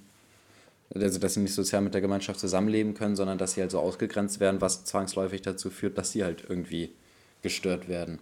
also 0.94 1.18
dass 1.18 1.34
sie 1.34 1.40
nicht 1.40 1.54
sozial 1.54 1.82
mit 1.82 1.94
der 1.94 2.00
Gemeinschaft 2.00 2.38
zusammenleben 2.38 2.94
können, 2.94 3.16
sondern 3.16 3.38
dass 3.38 3.54
sie 3.54 3.62
halt 3.62 3.70
so 3.70 3.78
ausgegrenzt 3.78 4.40
werden, 4.40 4.60
was 4.60 4.84
zwangsläufig 4.84 5.42
dazu 5.42 5.70
führt, 5.70 5.96
dass 5.96 6.12
sie 6.12 6.22
halt 6.24 6.44
irgendwie 6.48 6.90
gestört 7.42 7.88
werden. 7.88 8.18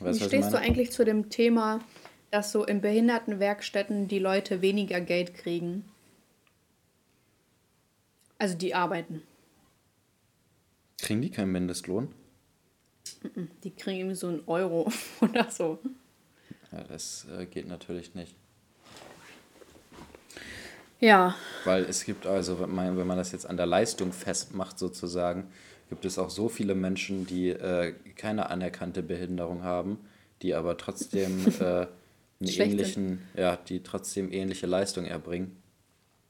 Weißt, 0.00 0.20
Wie 0.20 0.24
stehst 0.24 0.52
du 0.52 0.58
eigentlich 0.58 0.90
zu 0.92 1.04
dem 1.04 1.30
Thema, 1.30 1.80
dass 2.30 2.52
so 2.52 2.64
in 2.64 2.80
Behindertenwerkstätten 2.80 4.08
die 4.08 4.18
Leute 4.18 4.62
weniger 4.62 5.00
Geld 5.00 5.34
kriegen? 5.34 5.84
Also 8.38 8.56
die 8.56 8.74
arbeiten. 8.74 9.22
Kriegen 10.98 11.22
die 11.22 11.30
keinen 11.30 11.52
Mindestlohn? 11.52 12.08
Die 13.62 13.70
kriegen 13.70 13.98
irgendwie 13.98 14.16
so 14.16 14.28
einen 14.28 14.42
Euro 14.46 14.90
oder 15.20 15.50
so. 15.50 15.78
Ja, 16.72 16.82
das 16.84 17.26
äh, 17.38 17.46
geht 17.46 17.68
natürlich 17.68 18.14
nicht. 18.14 18.34
Ja. 21.00 21.34
Weil 21.64 21.84
es 21.84 22.04
gibt 22.04 22.26
also, 22.26 22.60
wenn 22.60 22.74
man, 22.74 22.96
wenn 22.96 23.06
man 23.06 23.18
das 23.18 23.32
jetzt 23.32 23.46
an 23.46 23.56
der 23.56 23.66
Leistung 23.66 24.12
festmacht 24.12 24.78
sozusagen, 24.78 25.50
gibt 25.94 26.06
es 26.06 26.18
auch 26.18 26.30
so 26.30 26.48
viele 26.48 26.74
Menschen, 26.74 27.24
die 27.24 27.50
äh, 27.50 27.94
keine 28.16 28.50
anerkannte 28.50 29.02
Behinderung 29.02 29.62
haben, 29.62 29.98
die 30.42 30.54
aber 30.54 30.76
trotzdem 30.76 31.46
äh, 31.60 31.62
einen 31.62 31.88
ähnlichen, 32.40 33.22
ja, 33.36 33.56
die 33.56 33.82
trotzdem 33.82 34.32
ähnliche 34.32 34.66
Leistung 34.66 35.04
erbringen. 35.04 35.56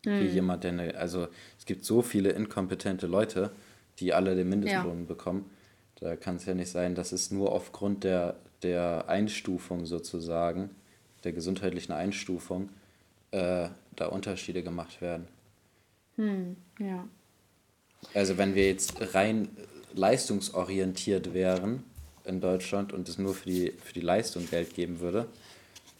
Hm. 0.04 0.20
Wie 0.20 0.26
jemand, 0.26 0.64
der 0.64 0.72
eine, 0.72 0.94
also 0.96 1.28
es 1.58 1.64
gibt 1.64 1.86
so 1.86 2.02
viele 2.02 2.30
inkompetente 2.30 3.06
Leute, 3.06 3.52
die 3.98 4.12
alle 4.12 4.36
den 4.36 4.50
Mindestlohn 4.50 5.00
ja. 5.00 5.06
bekommen. 5.06 5.50
Da 5.96 6.14
kann 6.16 6.36
es 6.36 6.44
ja 6.44 6.54
nicht 6.54 6.70
sein, 6.70 6.94
dass 6.94 7.12
es 7.12 7.30
nur 7.30 7.52
aufgrund 7.52 8.04
der, 8.04 8.36
der 8.62 9.08
Einstufung 9.08 9.86
sozusagen, 9.86 10.70
der 11.24 11.32
gesundheitlichen 11.32 11.92
Einstufung, 11.92 12.68
äh, 13.30 13.68
da 13.96 14.06
Unterschiede 14.06 14.62
gemacht 14.62 15.00
werden. 15.00 15.26
Hm, 16.16 16.56
ja. 16.78 17.08
Also 18.12 18.38
wenn 18.38 18.54
wir 18.54 18.66
jetzt 18.66 19.14
rein 19.14 19.48
leistungsorientiert 19.94 21.34
wären 21.34 21.84
in 22.24 22.40
Deutschland 22.40 22.92
und 22.92 23.08
es 23.08 23.18
nur 23.18 23.34
für 23.34 23.48
die, 23.48 23.72
für 23.82 23.92
die 23.92 24.00
Leistung 24.00 24.48
Geld 24.50 24.74
geben 24.74 25.00
würde, 25.00 25.26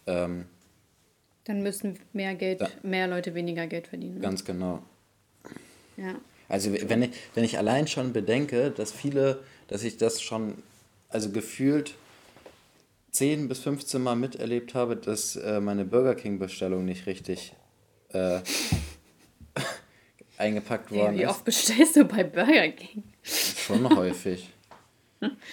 ähm, 0.06 0.46
dann 1.44 1.62
müssten 1.62 1.98
mehr 2.12 2.34
Geld, 2.34 2.60
da, 2.60 2.68
mehr 2.82 3.06
Leute 3.06 3.34
weniger 3.34 3.66
Geld 3.66 3.86
verdienen. 3.86 4.14
Ne? 4.14 4.20
Ganz 4.20 4.44
genau. 4.44 4.82
Ja. 5.96 6.14
Also 6.48 6.72
wenn 6.72 7.02
ich, 7.02 7.10
wenn 7.34 7.44
ich 7.44 7.58
allein 7.58 7.86
schon 7.86 8.12
bedenke, 8.12 8.70
dass 8.70 8.92
viele, 8.92 9.40
dass 9.68 9.82
ich 9.82 9.96
das 9.96 10.22
schon, 10.22 10.54
also 11.08 11.30
gefühlt 11.30 11.94
10 13.12 13.48
bis 13.48 13.60
15 13.60 14.02
Mal 14.02 14.16
miterlebt 14.16 14.74
habe, 14.74 14.96
dass 14.96 15.36
äh, 15.36 15.60
meine 15.60 15.84
Burger 15.84 16.14
King-Bestellung 16.14 16.84
nicht 16.84 17.06
richtig 17.06 17.54
äh, 18.10 18.40
eingepackt 20.44 20.90
worden 20.90 21.14
wie 21.14 21.22
ist. 21.22 21.22
Wie 21.22 21.26
oft 21.26 21.44
bestellst 21.44 21.96
du 21.96 22.04
bei 22.04 22.24
Burger 22.24 22.68
King? 22.68 23.02
Schon 23.22 23.96
häufig. 23.96 24.50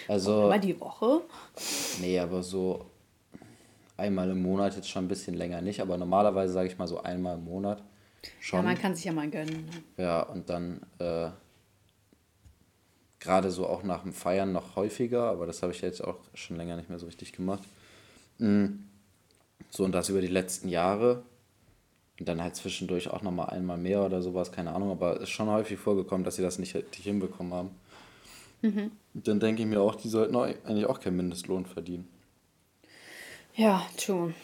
Also. 0.08 0.49
Mal 0.49 0.60
die 0.60 0.80
Woche? 0.80 1.21
Nee, 2.01 2.19
aber 2.19 2.43
so 2.43 2.86
einmal 3.97 4.30
im 4.30 4.41
Monat 4.41 4.75
jetzt 4.75 4.89
schon 4.89 5.06
ein 5.06 5.08
bisschen 5.08 5.36
länger 5.36 5.62
nicht, 5.62 5.80
aber 5.80 5.97
normalerweise 5.97 6.54
sage 6.54 6.67
ich 6.67 6.77
mal 6.77 6.88
so 6.88 7.01
einmal 7.01 7.38
im 7.38 7.45
Monat. 7.45 7.84
Schon. 8.39 8.60
Ja, 8.60 8.63
man 8.63 8.77
kann 8.77 8.95
sich 8.95 9.06
ja 9.06 9.13
mal 9.13 9.30
gönnen. 9.30 9.65
Ne? 9.97 10.04
Ja, 10.04 10.21
und 10.21 10.49
dann 10.49 10.82
äh, 10.99 11.30
gerade 13.19 13.51
so 13.51 13.67
auch 13.67 13.84
nach 13.84 14.04
dem 14.04 14.13
Feiern 14.13 14.51
noch 14.51 14.75
häufiger, 14.75 15.23
aber 15.23 15.45
das 15.45 15.62
habe 15.62 15.71
ich 15.71 15.82
jetzt 15.82 16.04
auch 16.04 16.17
schon 16.34 16.58
länger 16.58 16.75
nicht 16.75 16.89
mehr 16.89 16.99
so 16.99 17.06
richtig 17.06 17.34
gemacht. 17.34 17.63
Mhm. 18.39 18.88
So, 19.69 19.86
und 19.86 19.93
das 19.93 20.10
über 20.10 20.21
die 20.21 20.27
letzten 20.27 20.67
Jahre. 20.67 21.23
Und 22.21 22.27
dann 22.27 22.39
halt 22.39 22.55
zwischendurch 22.55 23.10
auch 23.10 23.23
nochmal 23.23 23.49
einmal 23.49 23.79
mehr 23.79 24.05
oder 24.05 24.21
sowas, 24.21 24.51
keine 24.51 24.75
Ahnung, 24.75 24.91
aber 24.91 25.15
es 25.15 25.23
ist 25.23 25.29
schon 25.29 25.49
häufig 25.49 25.79
vorgekommen, 25.79 26.23
dass 26.23 26.36
sie 26.36 26.43
das 26.43 26.60
nicht 26.60 26.75
richtig 26.75 27.03
hinbekommen 27.03 27.51
haben. 27.51 27.71
Mhm. 28.62 28.91
Dann 29.15 29.39
denke 29.39 29.63
ich 29.63 29.67
mir 29.67 29.81
auch, 29.81 29.95
die 29.95 30.07
sollten 30.07 30.36
auch 30.36 30.43
eigentlich 30.43 30.86
auch 30.86 30.99
keinen 30.99 31.17
Mindestlohn 31.17 31.65
verdienen. 31.65 32.07
Ja, 33.55 33.88
true. 33.97 34.36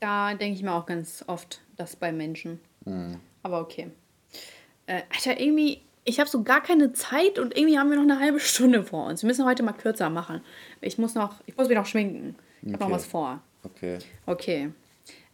Da 0.00 0.32
denke 0.32 0.56
ich 0.56 0.62
mir 0.62 0.72
auch 0.72 0.86
ganz 0.86 1.22
oft, 1.26 1.60
das 1.76 1.96
bei 1.96 2.12
Menschen. 2.12 2.60
Mhm. 2.86 3.18
Aber 3.42 3.60
okay. 3.60 3.90
Äh, 4.86 5.02
Alter, 5.14 5.38
irgendwie, 5.38 5.82
ich 6.04 6.18
habe 6.18 6.30
so 6.30 6.42
gar 6.42 6.62
keine 6.62 6.94
Zeit 6.94 7.38
und 7.38 7.54
irgendwie 7.54 7.78
haben 7.78 7.90
wir 7.90 7.96
noch 7.96 8.04
eine 8.04 8.20
halbe 8.20 8.40
Stunde 8.40 8.84
vor 8.84 9.04
uns. 9.04 9.22
Wir 9.22 9.26
müssen 9.26 9.44
heute 9.44 9.62
mal 9.62 9.74
kürzer 9.74 10.08
machen. 10.08 10.40
Ich 10.80 10.96
muss 10.96 11.14
noch, 11.14 11.34
ich 11.44 11.58
muss 11.58 11.68
mich 11.68 11.76
noch 11.76 11.84
schminken. 11.84 12.36
Ich 12.62 12.68
okay. 12.68 12.72
habe 12.72 12.84
noch 12.84 12.96
was 12.96 13.04
vor. 13.04 13.42
Okay. 13.64 13.98
Okay. 14.24 14.70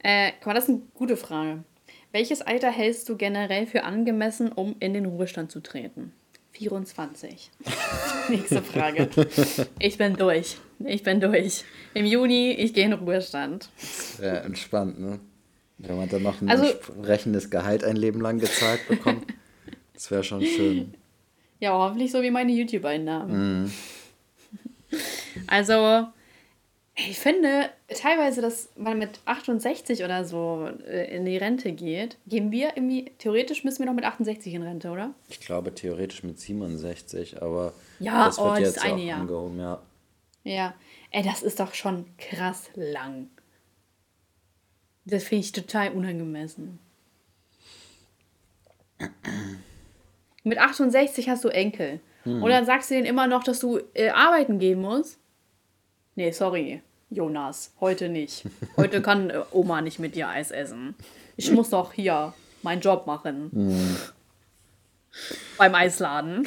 Äh, 0.00 0.32
guck 0.38 0.46
mal, 0.46 0.54
das 0.54 0.64
ist 0.64 0.70
eine 0.70 0.82
gute 0.94 1.16
Frage. 1.16 1.64
Welches 2.12 2.42
Alter 2.42 2.70
hältst 2.70 3.08
du 3.08 3.16
generell 3.16 3.66
für 3.66 3.84
angemessen, 3.84 4.50
um 4.52 4.76
in 4.80 4.94
den 4.94 5.06
Ruhestand 5.06 5.50
zu 5.52 5.60
treten? 5.60 6.12
24. 6.52 7.50
Nächste 8.28 8.62
Frage. 8.62 9.08
Ich 9.78 9.98
bin 9.98 10.16
durch. 10.16 10.56
Ich 10.84 11.02
bin 11.02 11.20
durch. 11.20 11.64
Im 11.94 12.06
Juni, 12.06 12.52
ich 12.52 12.74
gehe 12.74 12.84
in 12.84 12.92
Ruhestand. 12.92 13.68
Ja, 14.20 14.38
entspannt, 14.38 14.98
ne? 14.98 15.20
Wenn 15.78 15.96
man 15.96 16.08
dann 16.08 16.22
noch 16.22 16.40
ein 16.40 16.48
also, 16.48 16.64
entsprechendes 16.64 17.50
Gehalt 17.50 17.84
ein 17.84 17.96
Leben 17.96 18.20
lang 18.20 18.40
gezahlt 18.40 18.88
bekommt, 18.88 19.26
das 19.94 20.10
wäre 20.10 20.24
schon 20.24 20.42
schön. 20.42 20.94
Ja, 21.60 21.72
hoffentlich 21.72 22.10
so 22.10 22.22
wie 22.22 22.30
meine 22.30 22.50
YouTube-Einnahmen. 22.52 23.64
Mm. 23.64 23.70
Also, 25.46 26.08
ich 26.98 27.18
finde 27.18 27.70
teilweise, 27.88 28.42
dass 28.42 28.70
man 28.76 28.98
mit 28.98 29.20
68 29.24 30.02
oder 30.02 30.24
so 30.24 30.68
äh, 30.86 31.14
in 31.14 31.24
die 31.24 31.36
Rente 31.36 31.70
geht, 31.70 32.16
gehen 32.26 32.50
wir 32.50 32.76
irgendwie, 32.76 33.12
theoretisch 33.18 33.62
müssen 33.62 33.78
wir 33.80 33.86
noch 33.86 33.94
mit 33.94 34.04
68 34.04 34.52
in 34.52 34.62
Rente, 34.62 34.90
oder? 34.90 35.14
Ich 35.28 35.38
glaube 35.38 35.72
theoretisch 35.72 36.24
mit 36.24 36.40
67, 36.40 37.40
aber 37.40 37.72
ja, 38.00 38.26
das 38.26 38.38
wird 38.38 38.50
oh, 38.50 38.56
jetzt 38.56 38.84
auch 38.84 38.98
Jahr. 38.98 39.20
angehoben, 39.20 39.60
ja. 39.60 39.80
Ja, 40.42 40.74
ey, 41.10 41.22
das 41.22 41.42
ist 41.42 41.60
doch 41.60 41.72
schon 41.74 42.06
krass 42.16 42.70
lang. 42.74 43.28
Das 45.04 45.24
finde 45.24 45.44
ich 45.44 45.52
total 45.52 45.92
unangemessen. 45.92 46.80
Mit 50.44 50.58
68 50.58 51.28
hast 51.28 51.44
du 51.44 51.48
Enkel. 51.48 52.00
Hm. 52.24 52.42
Und 52.42 52.50
dann 52.50 52.66
sagst 52.66 52.90
du 52.90 52.94
denen 52.94 53.06
immer 53.06 53.26
noch, 53.26 53.44
dass 53.44 53.60
du 53.60 53.78
äh, 53.94 54.08
arbeiten 54.10 54.58
gehen 54.58 54.80
musst. 54.80 55.18
Nee, 56.14 56.30
sorry, 56.32 56.82
Jonas, 57.10 57.72
heute 57.80 58.08
nicht. 58.08 58.44
Heute 58.76 59.00
kann 59.00 59.30
äh, 59.30 59.40
Oma 59.50 59.80
nicht 59.80 59.98
mit 59.98 60.14
dir 60.14 60.28
Eis 60.28 60.50
essen. 60.50 60.94
Ich 61.36 61.50
muss 61.50 61.70
doch 61.70 61.92
hier 61.92 62.34
meinen 62.62 62.82
Job 62.82 63.06
machen. 63.06 63.50
Hm. 63.52 63.96
Beim 65.56 65.74
Eisladen. 65.74 66.46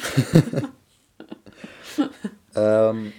ähm, 2.56 3.12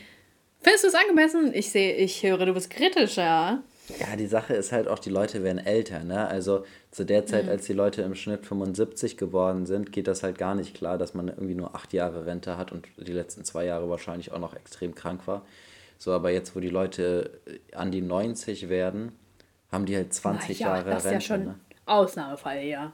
Findest 0.61 0.83
du 0.83 0.87
es 0.87 0.95
angemessen? 0.95 1.53
Ich 1.53 1.69
sehe, 1.71 1.95
ich 1.95 2.23
höre, 2.23 2.45
du 2.45 2.53
bist 2.53 2.69
kritischer. 2.69 3.61
Ja, 3.99 4.15
die 4.17 4.27
Sache 4.27 4.53
ist 4.53 4.71
halt 4.71 4.87
auch, 4.87 4.99
die 4.99 5.09
Leute 5.09 5.43
werden 5.43 5.57
älter, 5.57 6.05
ne? 6.05 6.25
Also 6.25 6.63
zu 6.91 7.05
der 7.05 7.25
Zeit, 7.25 7.45
mhm. 7.45 7.49
als 7.49 7.65
die 7.65 7.73
Leute 7.73 8.01
im 8.03 8.15
Schnitt 8.15 8.45
75 8.45 9.17
geworden 9.17 9.65
sind, 9.65 9.91
geht 9.91 10.07
das 10.07 10.23
halt 10.23 10.37
gar 10.37 10.55
nicht 10.55 10.73
klar, 10.73 10.97
dass 10.97 11.13
man 11.13 11.27
irgendwie 11.27 11.55
nur 11.55 11.75
acht 11.75 11.91
Jahre 11.91 12.25
Rente 12.25 12.55
hat 12.55 12.71
und 12.71 12.87
die 12.97 13.11
letzten 13.11 13.43
zwei 13.43 13.65
Jahre 13.65 13.89
wahrscheinlich 13.89 14.31
auch 14.31 14.39
noch 14.39 14.55
extrem 14.55 14.95
krank 14.95 15.27
war. 15.27 15.45
So, 15.97 16.11
aber 16.11 16.31
jetzt, 16.31 16.55
wo 16.55 16.59
die 16.59 16.69
Leute 16.69 17.39
an 17.73 17.91
die 17.91 18.01
90 18.01 18.69
werden, 18.69 19.13
haben 19.71 19.85
die 19.85 19.95
halt 19.95 20.13
20 20.13 20.59
ja, 20.59 20.67
Jahre 20.67 20.89
das 20.89 21.05
Rente. 21.05 21.15
Das 21.15 21.23
ist 21.23 21.29
ja 21.29 21.35
schon 21.35 21.45
ne? 21.45 21.59
Ausnahmefall, 21.85 22.63
ja. 22.63 22.93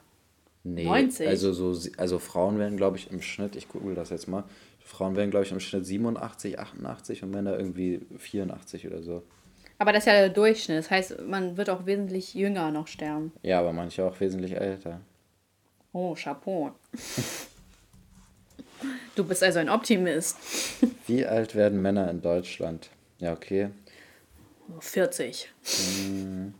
Nee, 0.62 0.84
90? 0.84 1.26
Also, 1.26 1.52
so, 1.52 1.90
also 1.96 2.18
Frauen 2.18 2.58
werden, 2.58 2.76
glaube 2.76 2.98
ich, 2.98 3.10
im 3.10 3.22
Schnitt, 3.22 3.56
ich 3.56 3.68
google 3.68 3.94
das 3.94 4.10
jetzt 4.10 4.28
mal, 4.28 4.44
Frauen 4.84 5.16
werden, 5.16 5.30
glaube 5.30 5.46
ich, 5.46 5.52
im 5.52 5.60
Schnitt 5.60 5.86
87, 5.86 6.58
88 6.58 7.22
und 7.22 7.30
Männer 7.30 7.56
irgendwie 7.56 8.00
84 8.18 8.86
oder 8.86 9.02
so. 9.02 9.22
Aber 9.78 9.92
das 9.92 10.02
ist 10.02 10.06
ja 10.08 10.12
der 10.12 10.28
Durchschnitt. 10.28 10.78
Das 10.78 10.90
heißt, 10.90 11.22
man 11.22 11.56
wird 11.56 11.70
auch 11.70 11.86
wesentlich 11.86 12.34
jünger 12.34 12.70
noch 12.70 12.86
sterben. 12.86 13.32
Ja, 13.42 13.60
aber 13.60 13.72
manche 13.72 14.04
auch 14.04 14.20
wesentlich 14.20 14.56
älter. 14.56 15.00
Oh, 15.92 16.14
Chapeau. 16.14 16.72
du 19.20 19.24
bist 19.28 19.42
also 19.42 19.58
ein 19.58 19.68
Optimist. 19.68 20.38
Wie 21.06 21.26
alt 21.26 21.54
werden 21.54 21.82
Männer 21.82 22.10
in 22.10 22.22
Deutschland? 22.22 22.88
Ja, 23.18 23.32
okay. 23.32 23.68
40. 24.78 25.50
Hm. 25.62 26.54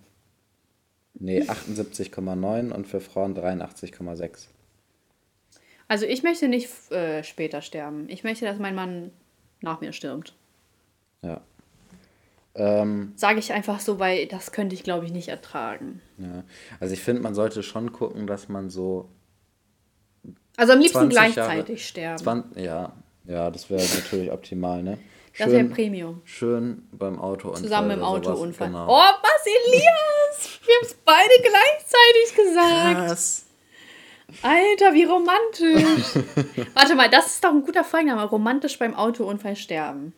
Nee, 1.14 1.42
78,9 1.42 2.70
und 2.70 2.86
für 2.86 3.00
Frauen 3.00 3.36
83,6. 3.36 4.48
Also 5.88 6.06
ich 6.06 6.22
möchte 6.22 6.48
nicht 6.48 6.68
äh, 6.92 7.24
später 7.24 7.62
sterben. 7.62 8.08
Ich 8.08 8.24
möchte, 8.24 8.44
dass 8.44 8.58
mein 8.58 8.74
Mann 8.74 9.10
nach 9.60 9.80
mir 9.80 9.92
stirbt. 9.92 10.34
Ja. 11.22 11.40
Ähm, 12.54 13.12
Sage 13.16 13.38
ich 13.38 13.52
einfach 13.52 13.80
so, 13.80 13.98
weil 13.98 14.26
das 14.26 14.52
könnte 14.52 14.74
ich, 14.74 14.82
glaube 14.82 15.06
ich, 15.06 15.12
nicht 15.12 15.28
ertragen. 15.28 16.00
Ja. 16.18 16.44
Also 16.78 16.94
ich 16.94 17.00
finde, 17.00 17.22
man 17.22 17.34
sollte 17.34 17.62
schon 17.62 17.92
gucken, 17.92 18.26
dass 18.26 18.48
man 18.48 18.70
so. 18.70 19.08
Also 20.60 20.74
am 20.74 20.80
liebsten 20.80 21.08
gleichzeitig 21.08 21.68
Jahre, 21.68 21.78
sterben. 21.78 22.18
20, 22.18 22.62
ja, 22.62 22.92
ja, 23.24 23.50
das 23.50 23.70
wäre 23.70 23.80
natürlich 23.80 24.30
optimal, 24.30 24.82
ne? 24.82 24.98
Schön, 25.32 25.46
das 25.46 25.54
wäre 25.54 25.64
Premium. 25.64 26.20
Schön 26.26 26.86
beim 26.92 27.18
Autounfall. 27.18 27.62
Zusammen 27.62 27.92
im 27.92 28.02
Autounfall. 28.02 28.66
Genau. 28.66 28.86
Oh, 28.86 29.12
Basilias! 29.22 30.60
Wir 30.66 30.74
haben 30.74 30.82
es 30.82 30.94
beide 31.02 31.32
gleichzeitig 31.40 32.36
gesagt. 32.36 33.08
Krass. 33.08 33.46
Alter, 34.42 34.92
wie 34.92 35.04
romantisch. 35.04 36.66
Warte 36.74 36.94
mal, 36.94 37.08
das 37.08 37.28
ist 37.28 37.44
doch 37.44 37.52
ein 37.52 37.64
guter 37.64 37.82
Folgenname. 37.82 38.24
Romantisch 38.24 38.78
beim 38.78 38.94
Autounfall 38.94 39.56
sterben. 39.56 40.12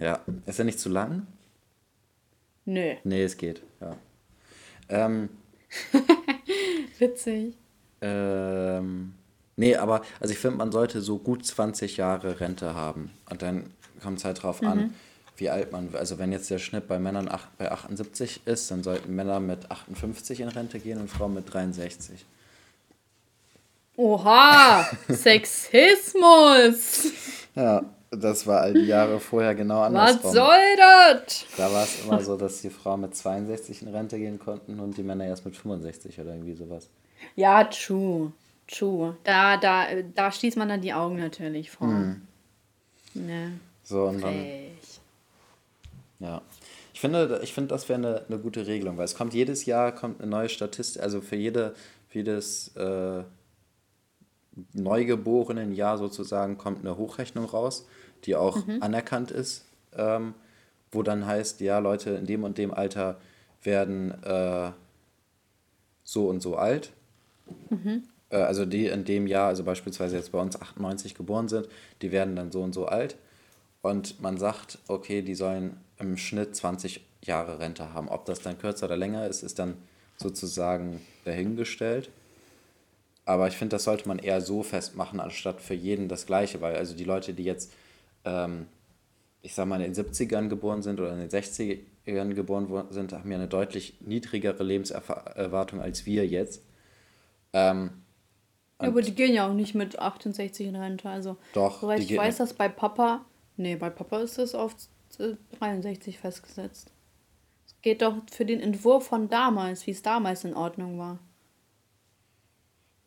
Ja, 0.00 0.18
ist 0.46 0.58
er 0.58 0.64
nicht 0.64 0.80
zu 0.80 0.88
lang? 0.88 1.28
Nö. 2.64 2.94
Nee, 3.04 3.22
es 3.22 3.36
geht, 3.36 3.62
ja. 3.80 3.96
Ähm, 4.88 5.28
Witzig. 6.98 7.54
Ähm, 8.04 9.14
nee, 9.56 9.76
aber 9.76 10.02
also 10.20 10.32
ich 10.32 10.38
finde, 10.38 10.58
man 10.58 10.70
sollte 10.72 11.00
so 11.00 11.18
gut 11.18 11.46
20 11.46 11.96
Jahre 11.96 12.38
Rente 12.40 12.74
haben. 12.74 13.10
Und 13.30 13.40
dann 13.40 13.70
kommt 14.02 14.18
es 14.18 14.24
halt 14.24 14.42
drauf 14.42 14.60
mhm. 14.60 14.68
an, 14.68 14.94
wie 15.36 15.48
alt 15.48 15.72
man, 15.72 15.88
also 15.94 16.18
wenn 16.18 16.30
jetzt 16.32 16.50
der 16.50 16.58
Schnitt 16.58 16.86
bei 16.86 16.98
Männern 16.98 17.28
ach, 17.30 17.46
bei 17.58 17.72
78 17.72 18.42
ist, 18.46 18.70
dann 18.70 18.82
sollten 18.82 19.14
Männer 19.14 19.40
mit 19.40 19.70
58 19.70 20.40
in 20.40 20.48
Rente 20.48 20.78
gehen 20.78 21.00
und 21.00 21.08
Frauen 21.08 21.34
mit 21.34 21.52
63. 21.52 22.24
Oha, 23.96 24.86
Sexismus. 25.08 27.06
Ja, 27.54 27.84
das 28.10 28.46
war 28.46 28.60
all 28.60 28.74
die 28.74 28.86
Jahre 28.86 29.18
vorher 29.18 29.54
genau 29.54 29.80
andersrum. 29.82 30.24
Was 30.24 30.32
soll 30.32 30.76
das? 30.76 31.46
Da 31.56 31.72
war 31.72 31.84
es 31.84 32.04
immer 32.04 32.20
so, 32.20 32.36
dass 32.36 32.60
die 32.60 32.70
Frauen 32.70 33.00
mit 33.00 33.16
62 33.16 33.82
in 33.82 33.88
Rente 33.88 34.18
gehen 34.18 34.38
konnten 34.38 34.78
und 34.78 34.96
die 34.96 35.02
Männer 35.02 35.24
erst 35.26 35.46
mit 35.46 35.56
65 35.56 36.20
oder 36.20 36.32
irgendwie 36.32 36.54
sowas. 36.54 36.88
Ja, 37.36 37.64
true. 37.64 38.32
True. 38.66 39.16
Da, 39.24 39.56
da, 39.56 39.86
da 40.14 40.32
schließt 40.32 40.56
man 40.56 40.68
dann 40.68 40.80
die 40.80 40.94
Augen 40.94 41.18
natürlich 41.18 41.70
vor. 41.70 41.88
Hm. 41.88 42.22
Ne. 43.14 43.52
So, 43.82 44.04
und 44.04 44.22
dann. 44.22 44.46
Ja. 46.18 46.42
Ich 46.94 47.00
finde, 47.00 47.40
ich 47.42 47.52
finde 47.52 47.68
das 47.68 47.88
wäre 47.88 47.98
eine, 47.98 48.24
eine 48.28 48.38
gute 48.38 48.66
Regelung, 48.66 48.96
weil 48.96 49.04
es 49.04 49.14
kommt 49.14 49.34
jedes 49.34 49.66
Jahr 49.66 49.92
kommt 49.92 50.20
eine 50.20 50.30
neue 50.30 50.48
Statistik, 50.48 51.02
also 51.02 51.20
für 51.20 51.36
jede, 51.36 51.74
für 52.08 52.18
jedes 52.18 52.68
äh, 52.76 53.24
neugeborenen 54.72 55.74
Jahr 55.74 55.98
sozusagen 55.98 56.56
kommt 56.56 56.80
eine 56.80 56.96
Hochrechnung 56.96 57.44
raus, 57.44 57.86
die 58.24 58.36
auch 58.36 58.64
mhm. 58.64 58.80
anerkannt 58.80 59.32
ist, 59.32 59.64
ähm, 59.96 60.34
wo 60.92 61.02
dann 61.02 61.26
heißt, 61.26 61.60
ja, 61.60 61.80
Leute 61.80 62.10
in 62.10 62.26
dem 62.26 62.44
und 62.44 62.58
dem 62.58 62.72
Alter 62.72 63.18
werden 63.62 64.12
äh, 64.22 64.70
so 66.04 66.28
und 66.28 66.40
so 66.40 66.56
alt. 66.56 66.92
Mhm. 67.70 68.04
Also 68.30 68.64
die 68.64 68.86
in 68.86 69.04
dem 69.04 69.26
Jahr, 69.26 69.48
also 69.48 69.64
beispielsweise 69.64 70.16
jetzt 70.16 70.32
bei 70.32 70.40
uns 70.40 70.60
98 70.60 71.14
geboren 71.14 71.48
sind, 71.48 71.68
die 72.02 72.10
werden 72.10 72.34
dann 72.34 72.50
so 72.50 72.62
und 72.62 72.72
so 72.72 72.86
alt. 72.86 73.16
Und 73.82 74.20
man 74.20 74.38
sagt, 74.38 74.78
okay, 74.88 75.22
die 75.22 75.34
sollen 75.34 75.76
im 75.98 76.16
Schnitt 76.16 76.56
20 76.56 77.04
Jahre 77.22 77.58
Rente 77.58 77.92
haben. 77.92 78.08
Ob 78.08 78.24
das 78.24 78.40
dann 78.40 78.58
kürzer 78.58 78.86
oder 78.86 78.96
länger 78.96 79.26
ist, 79.26 79.42
ist 79.42 79.58
dann 79.58 79.76
sozusagen 80.16 81.00
dahingestellt. 81.24 82.10
Aber 83.26 83.48
ich 83.48 83.56
finde, 83.56 83.76
das 83.76 83.84
sollte 83.84 84.06
man 84.08 84.18
eher 84.18 84.40
so 84.40 84.62
festmachen, 84.62 85.20
anstatt 85.20 85.60
für 85.60 85.74
jeden 85.74 86.08
das 86.08 86.26
Gleiche, 86.26 86.60
weil 86.60 86.76
also 86.76 86.94
die 86.94 87.04
Leute, 87.04 87.32
die 87.32 87.44
jetzt, 87.44 87.72
ähm, 88.24 88.66
ich 89.42 89.54
sag 89.54 89.66
mal, 89.66 89.80
in 89.80 89.92
den 89.92 90.04
70ern 90.04 90.48
geboren 90.48 90.82
sind 90.82 91.00
oder 91.00 91.12
in 91.12 91.20
den 91.20 91.30
60ern 91.30 92.34
geboren 92.34 92.86
sind, 92.90 93.12
haben 93.12 93.30
ja 93.30 93.38
eine 93.38 93.48
deutlich 93.48 93.94
niedrigere 94.00 94.62
Lebenserwartung 94.62 95.80
als 95.80 96.04
wir 96.04 96.26
jetzt. 96.26 96.62
Ähm, 97.54 97.90
ja, 98.82 98.88
aber 98.88 99.00
die 99.00 99.14
gehen 99.14 99.32
ja 99.32 99.48
auch 99.48 99.54
nicht 99.54 99.74
mit 99.74 99.98
68 99.98 100.66
in 100.66 100.76
Rente. 100.76 101.08
Also, 101.08 101.36
doch, 101.54 101.80
soweit 101.80 102.00
ich 102.00 102.14
weiß, 102.14 102.38
dass 102.38 102.52
bei 102.52 102.68
Papa, 102.68 103.24
nee, 103.56 103.76
bei 103.76 103.88
Papa 103.88 104.18
ist 104.18 104.36
das 104.36 104.54
auf 104.54 104.74
63 105.60 106.18
festgesetzt. 106.18 106.90
Es 107.66 107.80
geht 107.80 108.02
doch 108.02 108.16
für 108.30 108.44
den 108.44 108.60
Entwurf 108.60 109.06
von 109.06 109.28
damals, 109.28 109.86
wie 109.86 109.92
es 109.92 110.02
damals 110.02 110.44
in 110.44 110.54
Ordnung 110.54 110.98
war. 110.98 111.20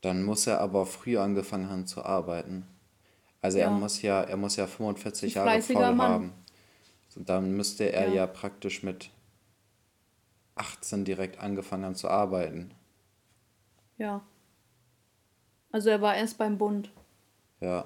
Dann 0.01 0.23
muss 0.23 0.47
er 0.47 0.61
aber 0.61 0.85
früher 0.85 1.21
angefangen 1.21 1.69
haben 1.69 1.85
zu 1.85 2.03
arbeiten. 2.03 2.65
Also 3.41 3.57
ja. 3.57 3.65
er 3.65 3.71
muss 3.71 4.01
ja, 4.01 4.21
er 4.21 4.37
muss 4.37 4.55
ja 4.55 4.67
45 4.67 5.33
Jahre 5.33 5.61
voll 5.61 5.93
Mann. 5.93 5.99
haben. 5.99 6.33
Dann 7.15 7.51
müsste 7.57 7.91
er 7.91 8.09
ja. 8.09 8.13
ja 8.13 8.27
praktisch 8.27 8.83
mit 8.83 9.09
18 10.55 11.03
direkt 11.03 11.39
angefangen 11.39 11.83
haben 11.83 11.95
zu 11.95 12.09
arbeiten. 12.09 12.71
Ja. 13.97 14.21
Also 15.72 15.89
er 15.89 16.01
war 16.01 16.15
erst 16.15 16.38
beim 16.38 16.57
Bund. 16.57 16.91
Ja. 17.59 17.86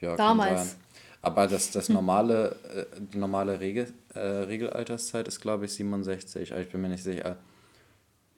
Ja, 0.00 0.16
Damals. 0.16 0.76
Aber 1.22 1.48
das, 1.48 1.72
das 1.72 1.88
normale, 1.88 2.54
äh, 2.74 3.00
die 3.12 3.18
normale 3.18 3.58
Regel, 3.58 3.92
äh, 4.14 4.20
Regelalterszeit 4.20 5.26
ist, 5.26 5.40
glaube 5.40 5.64
ich, 5.64 5.74
67. 5.74 6.52
Ich 6.52 6.68
bin 6.68 6.80
mir 6.80 6.88
nicht 6.88 7.02
sicher. 7.02 7.36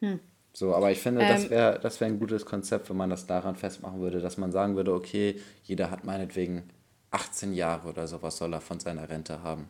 Hm. 0.01 0.21
So, 0.55 0.75
aber 0.75 0.91
ich 0.91 0.99
finde, 0.99 1.21
ähm, 1.21 1.29
das 1.29 1.51
wäre 1.51 1.79
das 1.81 2.01
wär 2.01 2.09
ein 2.09 2.19
gutes 2.19 2.47
Konzept, 2.47 2.89
wenn 2.89 2.97
man 2.97 3.11
das 3.11 3.27
daran 3.27 3.57
festmachen 3.57 4.01
würde, 4.01 4.21
dass 4.21 4.39
man 4.39 4.53
sagen 4.53 4.75
würde, 4.77 4.95
okay, 4.95 5.41
jeder 5.65 5.91
hat 5.91 6.05
meinetwegen 6.05 6.71
18 7.11 7.53
Jahre 7.53 7.89
oder 7.89 8.07
sowas 8.07 8.39
soll 8.39 8.55
er 8.55 8.61
von 8.61 8.81
seiner 8.81 9.09
Rente 9.09 9.43
haben. 9.43 9.69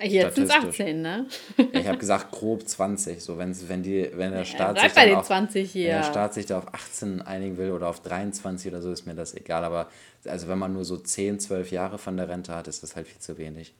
Jetzt 0.00 0.36
sind 0.36 0.44
es 0.44 0.50
18, 0.50 1.02
ne? 1.02 1.26
ich 1.72 1.86
habe 1.86 1.98
gesagt 1.98 2.30
grob 2.30 2.68
20. 2.68 3.20
So, 3.20 3.36
wenn's, 3.36 3.68
wenn, 3.68 3.82
die, 3.82 4.08
wenn, 4.14 4.30
der 4.30 4.44
Staat 4.44 4.76
ja, 4.76 4.84
sich 4.84 4.92
dann 4.92 5.14
auf, 5.16 5.26
20 5.26 5.70
hier. 5.70 5.88
wenn 5.88 5.96
der 5.96 6.02
Staat 6.04 6.34
sich 6.34 6.46
da 6.46 6.58
auf 6.58 6.72
18 6.72 7.20
einigen 7.22 7.56
will 7.58 7.72
oder 7.72 7.88
auf 7.88 8.00
23 8.00 8.70
oder 8.70 8.80
so, 8.80 8.92
ist 8.92 9.06
mir 9.06 9.14
das 9.14 9.34
egal. 9.34 9.64
Aber 9.64 9.88
also 10.24 10.46
wenn 10.46 10.58
man 10.58 10.72
nur 10.72 10.84
so 10.84 10.96
10, 10.96 11.40
12 11.40 11.72
Jahre 11.72 11.98
von 11.98 12.16
der 12.16 12.28
Rente 12.28 12.54
hat, 12.54 12.68
ist 12.68 12.84
das 12.84 12.94
halt 12.94 13.08
viel 13.08 13.20
zu 13.20 13.38
wenig. 13.38 13.74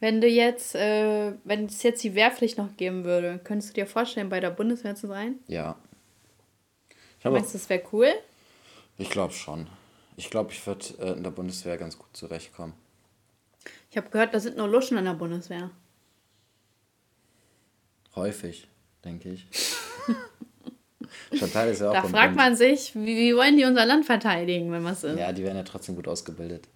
Wenn 0.00 0.20
du 0.20 0.26
jetzt, 0.26 0.74
äh, 0.74 1.32
wenn 1.44 1.66
es 1.66 1.82
jetzt 1.82 2.02
die 2.02 2.14
Wehrpflicht 2.14 2.58
noch 2.58 2.76
geben 2.76 3.04
würde, 3.04 3.38
könntest 3.44 3.70
du 3.70 3.74
dir 3.74 3.86
vorstellen, 3.86 4.30
bei 4.30 4.40
der 4.40 4.50
Bundeswehr 4.50 4.96
zu 4.96 5.06
sein? 5.06 5.36
Ja. 5.46 5.76
Ich 7.18 7.24
Meinst 7.24 7.54
du, 7.54 7.58
das 7.58 7.68
wäre 7.68 7.82
cool? 7.92 8.08
Ich 8.98 9.10
glaube 9.10 9.32
schon. 9.32 9.68
Ich 10.16 10.28
glaube, 10.28 10.50
ich 10.52 10.66
würde 10.66 10.86
äh, 11.00 11.12
in 11.12 11.22
der 11.22 11.30
Bundeswehr 11.30 11.76
ganz 11.76 11.98
gut 11.98 12.08
zurechtkommen. 12.14 12.72
Ich 13.92 13.98
habe 13.98 14.08
gehört, 14.08 14.32
da 14.32 14.40
sind 14.40 14.56
nur 14.56 14.68
Luschen 14.68 14.96
in 14.96 15.04
der 15.04 15.12
Bundeswehr. 15.12 15.70
Häufig, 18.16 18.66
denke 19.04 19.28
ich. 19.28 19.46
Chantal 21.34 21.68
ist 21.68 21.82
ja 21.82 21.90
auch 21.90 21.92
Da 21.92 22.02
fragt 22.04 22.28
Bund. 22.28 22.36
man 22.36 22.56
sich, 22.56 22.94
wie, 22.94 23.18
wie 23.18 23.36
wollen 23.36 23.58
die 23.58 23.66
unser 23.66 23.84
Land 23.84 24.06
verteidigen, 24.06 24.72
wenn 24.72 24.82
was 24.82 25.04
ist? 25.04 25.18
Ja, 25.18 25.30
die 25.30 25.44
werden 25.44 25.58
ja 25.58 25.62
trotzdem 25.62 25.94
gut 25.94 26.08
ausgebildet. 26.08 26.68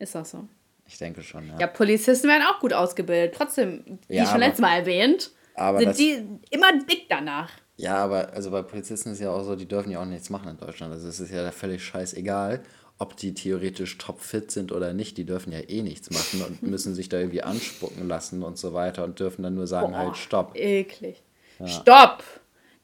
Ist 0.00 0.16
das 0.16 0.32
so? 0.32 0.48
Ich 0.86 0.98
denke 0.98 1.22
schon, 1.22 1.46
ja. 1.46 1.56
Ja, 1.60 1.68
Polizisten 1.68 2.26
werden 2.26 2.42
auch 2.50 2.58
gut 2.58 2.72
ausgebildet. 2.72 3.36
Trotzdem, 3.36 4.00
wie 4.08 4.16
ja, 4.16 4.26
schon 4.26 4.40
letztes 4.40 4.60
Mal 4.60 4.76
erwähnt, 4.76 5.30
sind 5.78 5.98
die 5.98 6.26
immer 6.50 6.76
dick 6.78 7.08
danach. 7.08 7.52
Ja, 7.76 7.94
aber 7.98 8.32
also 8.32 8.50
bei 8.50 8.62
Polizisten 8.62 9.12
ist 9.12 9.20
ja 9.20 9.30
auch 9.30 9.44
so, 9.44 9.54
die 9.54 9.68
dürfen 9.68 9.92
ja 9.92 10.00
auch 10.00 10.04
nichts 10.04 10.30
machen 10.30 10.48
in 10.48 10.56
Deutschland. 10.56 10.92
Also 10.92 11.06
es 11.06 11.20
ist 11.20 11.30
ja 11.30 11.48
völlig 11.52 11.84
scheißegal, 11.84 12.64
ob 12.98 13.16
die 13.16 13.32
theoretisch 13.32 13.96
topfit 13.98 14.50
sind 14.50 14.72
oder 14.72 14.92
nicht. 14.92 15.16
Die 15.16 15.24
dürfen 15.24 15.52
ja 15.52 15.60
eh 15.60 15.82
nichts 15.82 16.10
machen 16.10 16.42
und 16.42 16.62
müssen 16.68 16.94
sich 16.94 17.08
da 17.08 17.18
irgendwie 17.18 17.42
anspucken 17.42 18.08
lassen 18.08 18.42
und 18.42 18.58
so 18.58 18.74
weiter 18.74 19.04
und 19.04 19.20
dürfen 19.20 19.42
dann 19.42 19.54
nur 19.54 19.66
sagen, 19.66 19.92
Boah, 19.92 19.98
halt 19.98 20.16
Stopp. 20.16 20.56
Eklig. 20.56 21.22
Ja. 21.58 21.68
Stopp! 21.68 22.24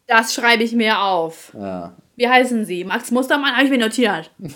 Das 0.06 0.34
schreibe 0.34 0.62
ich 0.62 0.72
mir 0.72 1.00
auf. 1.00 1.52
Ja. 1.54 1.96
Wie 2.16 2.28
heißen 2.28 2.64
Sie? 2.64 2.84
Max 2.84 3.10
Mustermann 3.10 3.56
habe 3.56 3.64
ich 3.64 3.70
mir 3.70 3.78
notiert. 3.78 4.30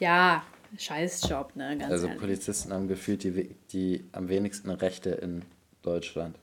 ja, 0.00 0.42
scheiß 0.78 1.28
Job, 1.28 1.52
ne? 1.54 1.76
Ganz 1.76 1.92
also 1.92 2.06
ehrlich. 2.06 2.20
Polizisten 2.20 2.72
haben 2.72 2.88
gefühlt 2.88 3.22
die, 3.22 3.54
die 3.72 4.04
am 4.12 4.28
wenigsten 4.28 4.70
Rechte 4.70 5.10
in 5.10 5.42
Deutschland. 5.82 6.36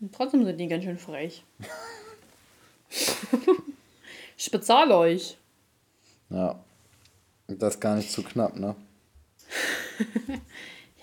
Und 0.00 0.12
trotzdem 0.14 0.44
sind 0.44 0.58
die 0.58 0.66
ganz 0.66 0.84
schön 0.84 0.98
frech. 0.98 1.44
ich 4.40 4.50
bezahle 4.50 4.96
euch. 4.96 5.36
Ja. 6.30 6.58
Das 7.46 7.74
ist 7.74 7.80
gar 7.80 7.96
nicht 7.96 8.10
zu 8.10 8.22
knapp, 8.22 8.56
ne? 8.56 8.74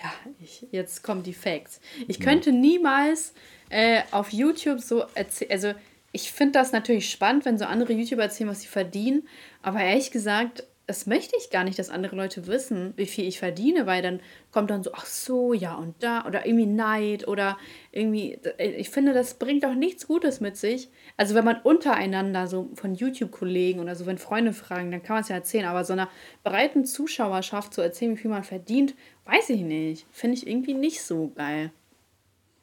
ja, 0.01 0.11
ich, 0.41 0.65
jetzt 0.71 1.03
kommen 1.03 1.21
die 1.21 1.33
Facts. 1.33 1.79
Ich 2.07 2.19
könnte 2.19 2.51
niemals 2.51 3.33
äh, 3.69 4.01
auf 4.11 4.31
YouTube 4.31 4.79
so 4.79 5.05
erzählen, 5.13 5.51
also 5.51 5.73
ich 6.13 6.31
finde 6.31 6.53
das 6.53 6.71
natürlich 6.71 7.11
spannend, 7.11 7.45
wenn 7.45 7.59
so 7.59 7.65
andere 7.65 7.93
YouTuber 7.93 8.23
erzählen, 8.23 8.49
was 8.49 8.61
sie 8.61 8.67
verdienen. 8.67 9.27
Aber 9.61 9.81
ehrlich 9.81 10.09
gesagt, 10.09 10.63
das 10.87 11.05
möchte 11.05 11.35
ich 11.37 11.49
gar 11.49 11.65
nicht, 11.65 11.77
dass 11.77 11.89
andere 11.89 12.15
Leute 12.15 12.47
wissen, 12.47 12.93
wie 12.95 13.07
viel 13.07 13.27
ich 13.27 13.39
verdiene, 13.39 13.85
weil 13.85 14.01
dann 14.01 14.21
kommt 14.51 14.71
dann 14.71 14.83
so, 14.83 14.91
ach 14.93 15.05
so, 15.05 15.53
ja 15.53 15.75
und 15.75 16.01
da 16.01 16.25
oder 16.25 16.45
irgendwie 16.45 16.65
Neid 16.65 17.27
oder 17.27 17.57
irgendwie, 17.91 18.39
ich 18.57 18.89
finde, 18.89 19.13
das 19.13 19.33
bringt 19.33 19.65
doch 19.65 19.75
nichts 19.75 20.07
Gutes 20.07 20.39
mit 20.39 20.55
sich. 20.55 20.89
Also 21.17 21.35
wenn 21.35 21.43
man 21.43 21.59
untereinander 21.61 22.47
so 22.47 22.69
von 22.75 22.95
YouTube-Kollegen 22.95 23.81
oder 23.81 23.97
so, 23.97 24.05
wenn 24.05 24.17
Freunde 24.17 24.53
fragen, 24.53 24.89
dann 24.89 25.03
kann 25.03 25.15
man 25.15 25.23
es 25.23 25.29
ja 25.29 25.35
erzählen, 25.35 25.65
aber 25.65 25.83
so 25.83 25.91
einer 25.91 26.09
breiten 26.45 26.85
Zuschauerschaft 26.85 27.73
zu 27.73 27.81
erzählen, 27.81 28.13
wie 28.13 28.21
viel 28.21 28.31
man 28.31 28.45
verdient, 28.45 28.95
weiß 29.25 29.49
ich 29.49 29.61
nicht. 29.61 30.07
Finde 30.11 30.37
ich 30.37 30.47
irgendwie 30.47 30.73
nicht 30.73 31.01
so 31.01 31.33
geil. 31.35 31.71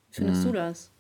Wie 0.09 0.15
findest 0.17 0.45
hm. 0.45 0.53
du 0.53 0.57
das? 0.57 0.91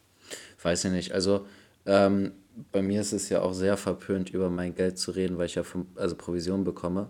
Weiß 0.62 0.85
ich 0.85 0.93
nicht. 0.93 1.12
Also 1.12 1.47
ähm, 1.87 2.33
bei 2.72 2.82
mir 2.82 3.00
ist 3.00 3.12
es 3.12 3.28
ja 3.28 3.42
auch 3.42 3.52
sehr 3.52 3.76
verpönt, 3.76 4.30
über 4.30 4.50
mein 4.50 4.74
Geld 4.74 4.98
zu 4.98 5.11
reden, 5.11 5.38
weil 5.38 5.46
ich 5.46 5.55
ja 5.55 5.62
vom, 5.62 5.88
also 5.96 6.14
Provision 6.14 6.64
bekomme. 6.64 7.09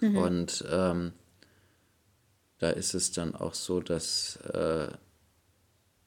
Mhm. 0.00 0.16
Und 0.16 0.64
ähm, 0.70 1.12
da 2.58 2.70
ist 2.70 2.94
es 2.94 3.12
dann 3.12 3.34
auch 3.34 3.54
so, 3.54 3.80
dass, 3.80 4.38
äh, 4.52 4.88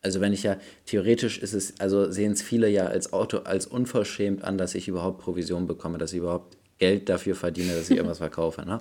also 0.02 0.22
wenn 0.22 0.34
ich 0.34 0.44
ja, 0.44 0.58
theoretisch 0.86 1.38
ist 1.40 1.54
es, 1.54 1.80
also 1.80 2.12
sehen 2.12 2.32
es 2.32 2.42
viele 2.42 2.70
ja 2.70 2.88
als 2.88 3.14
Auto, 3.14 3.40
als 3.40 3.68
unverschämt 3.68 4.44
an, 4.44 4.58
dass 4.58 4.76
ich 4.76 4.88
überhaupt 4.88 5.20
Provision 5.22 5.68
bekomme, 5.68 5.98
dass 5.98 6.14
ich 6.14 6.20
überhaupt 6.20 6.58
Geld 6.80 7.10
dafür 7.10 7.36
verdiene, 7.36 7.74
dass 7.74 7.90
ich 7.90 7.98
irgendwas 7.98 8.20
verkaufe. 8.20 8.66
Ne? 8.66 8.80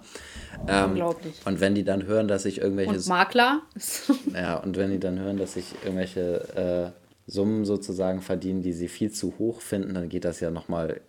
Ähm, 0.67 0.91
Unglaublich. 0.91 1.35
Und 1.45 1.61
wenn 1.61 1.75
die 1.75 1.85
dann 1.85 2.07
hören, 2.07 2.29
dass 2.29 2.45
ich 2.45 2.61
irgendwelche. 2.61 2.93
Und 2.93 3.07
Makler? 3.07 3.63
ja, 4.33 4.57
und 4.57 4.77
wenn 4.77 4.91
die 4.93 5.01
dann 5.01 5.19
hören, 5.19 5.37
dass 5.37 5.57
ich 5.57 5.75
irgendwelche 5.83 6.95
äh, 6.95 7.08
Summen 7.29 7.65
sozusagen 7.65 8.23
verdiene, 8.23 8.63
die 8.63 8.73
sie 8.73 8.89
viel 8.89 9.13
zu 9.13 9.39
hoch 9.39 9.61
finden, 9.61 9.95
dann 9.95 10.09
geht 10.09 10.25
das 10.25 10.41
ja 10.41 10.51
nochmal 10.51 11.01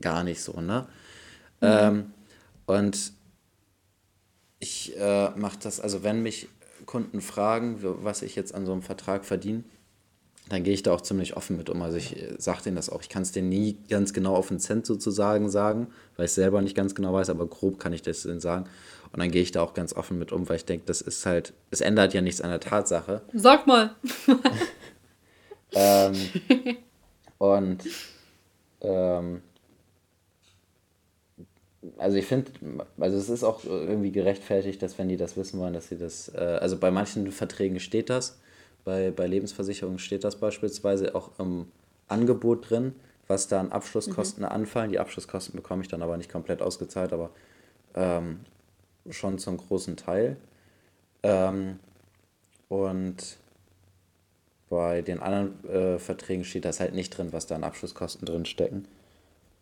gar 0.00 0.22
nicht 0.22 0.40
so, 0.42 0.60
ne? 0.60 0.86
Mhm. 1.60 1.66
Ähm, 1.66 2.04
und 2.66 3.12
ich 4.60 4.96
äh, 4.96 5.30
mache 5.30 5.58
das, 5.62 5.80
also 5.80 6.02
wenn 6.02 6.22
mich 6.22 6.48
Kunden 6.86 7.20
fragen, 7.20 7.78
was 7.80 8.22
ich 8.22 8.36
jetzt 8.36 8.54
an 8.54 8.66
so 8.66 8.72
einem 8.72 8.82
Vertrag 8.82 9.24
verdiene, 9.24 9.64
dann 10.50 10.62
gehe 10.62 10.74
ich 10.74 10.82
da 10.82 10.92
auch 10.92 11.00
ziemlich 11.00 11.36
offen 11.36 11.56
mit 11.56 11.70
um. 11.70 11.80
Also 11.80 11.96
ich 11.96 12.20
äh, 12.20 12.34
sage 12.38 12.62
denen 12.64 12.76
das 12.76 12.90
auch. 12.90 13.00
Ich 13.00 13.08
kann 13.08 13.22
es 13.22 13.32
denen 13.32 13.48
nie 13.48 13.78
ganz 13.88 14.12
genau 14.12 14.34
auf 14.36 14.48
den 14.48 14.60
Cent 14.60 14.84
sozusagen 14.84 15.48
sagen, 15.48 15.88
weil 16.16 16.26
ich 16.26 16.32
es 16.32 16.34
selber 16.34 16.60
nicht 16.60 16.76
ganz 16.76 16.94
genau 16.94 17.14
weiß, 17.14 17.30
aber 17.30 17.46
grob 17.46 17.78
kann 17.78 17.94
ich 17.94 18.02
das 18.02 18.22
denen 18.22 18.40
sagen. 18.40 18.66
Und 19.12 19.20
dann 19.20 19.30
gehe 19.30 19.42
ich 19.42 19.52
da 19.52 19.62
auch 19.62 19.72
ganz 19.72 19.94
offen 19.94 20.18
mit 20.18 20.32
um, 20.32 20.48
weil 20.48 20.56
ich 20.56 20.64
denke, 20.66 20.84
das 20.86 21.00
ist 21.00 21.24
halt, 21.24 21.54
es 21.70 21.80
ändert 21.80 22.12
ja 22.12 22.20
nichts 22.20 22.40
an 22.40 22.50
der 22.50 22.60
Tatsache. 22.60 23.22
Sag 23.32 23.66
mal. 23.66 23.94
ähm, 25.74 26.14
und 27.38 27.84
ähm, 28.80 29.42
also 31.98 32.16
ich 32.16 32.26
finde, 32.26 32.50
also 32.98 33.16
es 33.18 33.28
ist 33.28 33.44
auch 33.44 33.64
irgendwie 33.64 34.12
gerechtfertigt, 34.12 34.82
dass 34.82 34.98
wenn 34.98 35.08
die 35.08 35.16
das 35.16 35.36
wissen 35.36 35.60
wollen, 35.60 35.74
dass 35.74 35.88
sie 35.88 35.98
das, 35.98 36.28
äh, 36.34 36.58
also 36.60 36.78
bei 36.78 36.90
manchen 36.90 37.30
Verträgen 37.30 37.80
steht 37.80 38.10
das, 38.10 38.38
bei, 38.84 39.10
bei 39.10 39.26
Lebensversicherungen 39.26 39.98
steht 39.98 40.24
das 40.24 40.36
beispielsweise 40.36 41.14
auch 41.14 41.30
im 41.38 41.66
Angebot 42.08 42.70
drin, 42.70 42.94
was 43.26 43.48
da 43.48 43.60
an 43.60 43.72
Abschlusskosten 43.72 44.44
mhm. 44.44 44.50
anfallen. 44.50 44.90
Die 44.90 44.98
Abschlusskosten 44.98 45.56
bekomme 45.56 45.82
ich 45.82 45.88
dann 45.88 46.02
aber 46.02 46.16
nicht 46.16 46.30
komplett 46.30 46.60
ausgezahlt, 46.60 47.12
aber 47.12 47.30
ähm, 47.94 48.40
schon 49.10 49.38
zum 49.38 49.56
großen 49.56 49.96
Teil. 49.96 50.36
Ähm, 51.22 51.78
und 52.68 53.38
bei 54.74 55.02
den 55.02 55.20
anderen 55.20 55.64
äh, 55.68 55.98
Verträgen 56.00 56.42
steht 56.42 56.64
das 56.64 56.80
halt 56.80 56.94
nicht 56.94 57.16
drin, 57.16 57.32
was 57.32 57.46
da 57.46 57.54
an 57.54 57.62
Abschlusskosten 57.62 58.26
drin 58.26 58.44
stecken. 58.44 58.86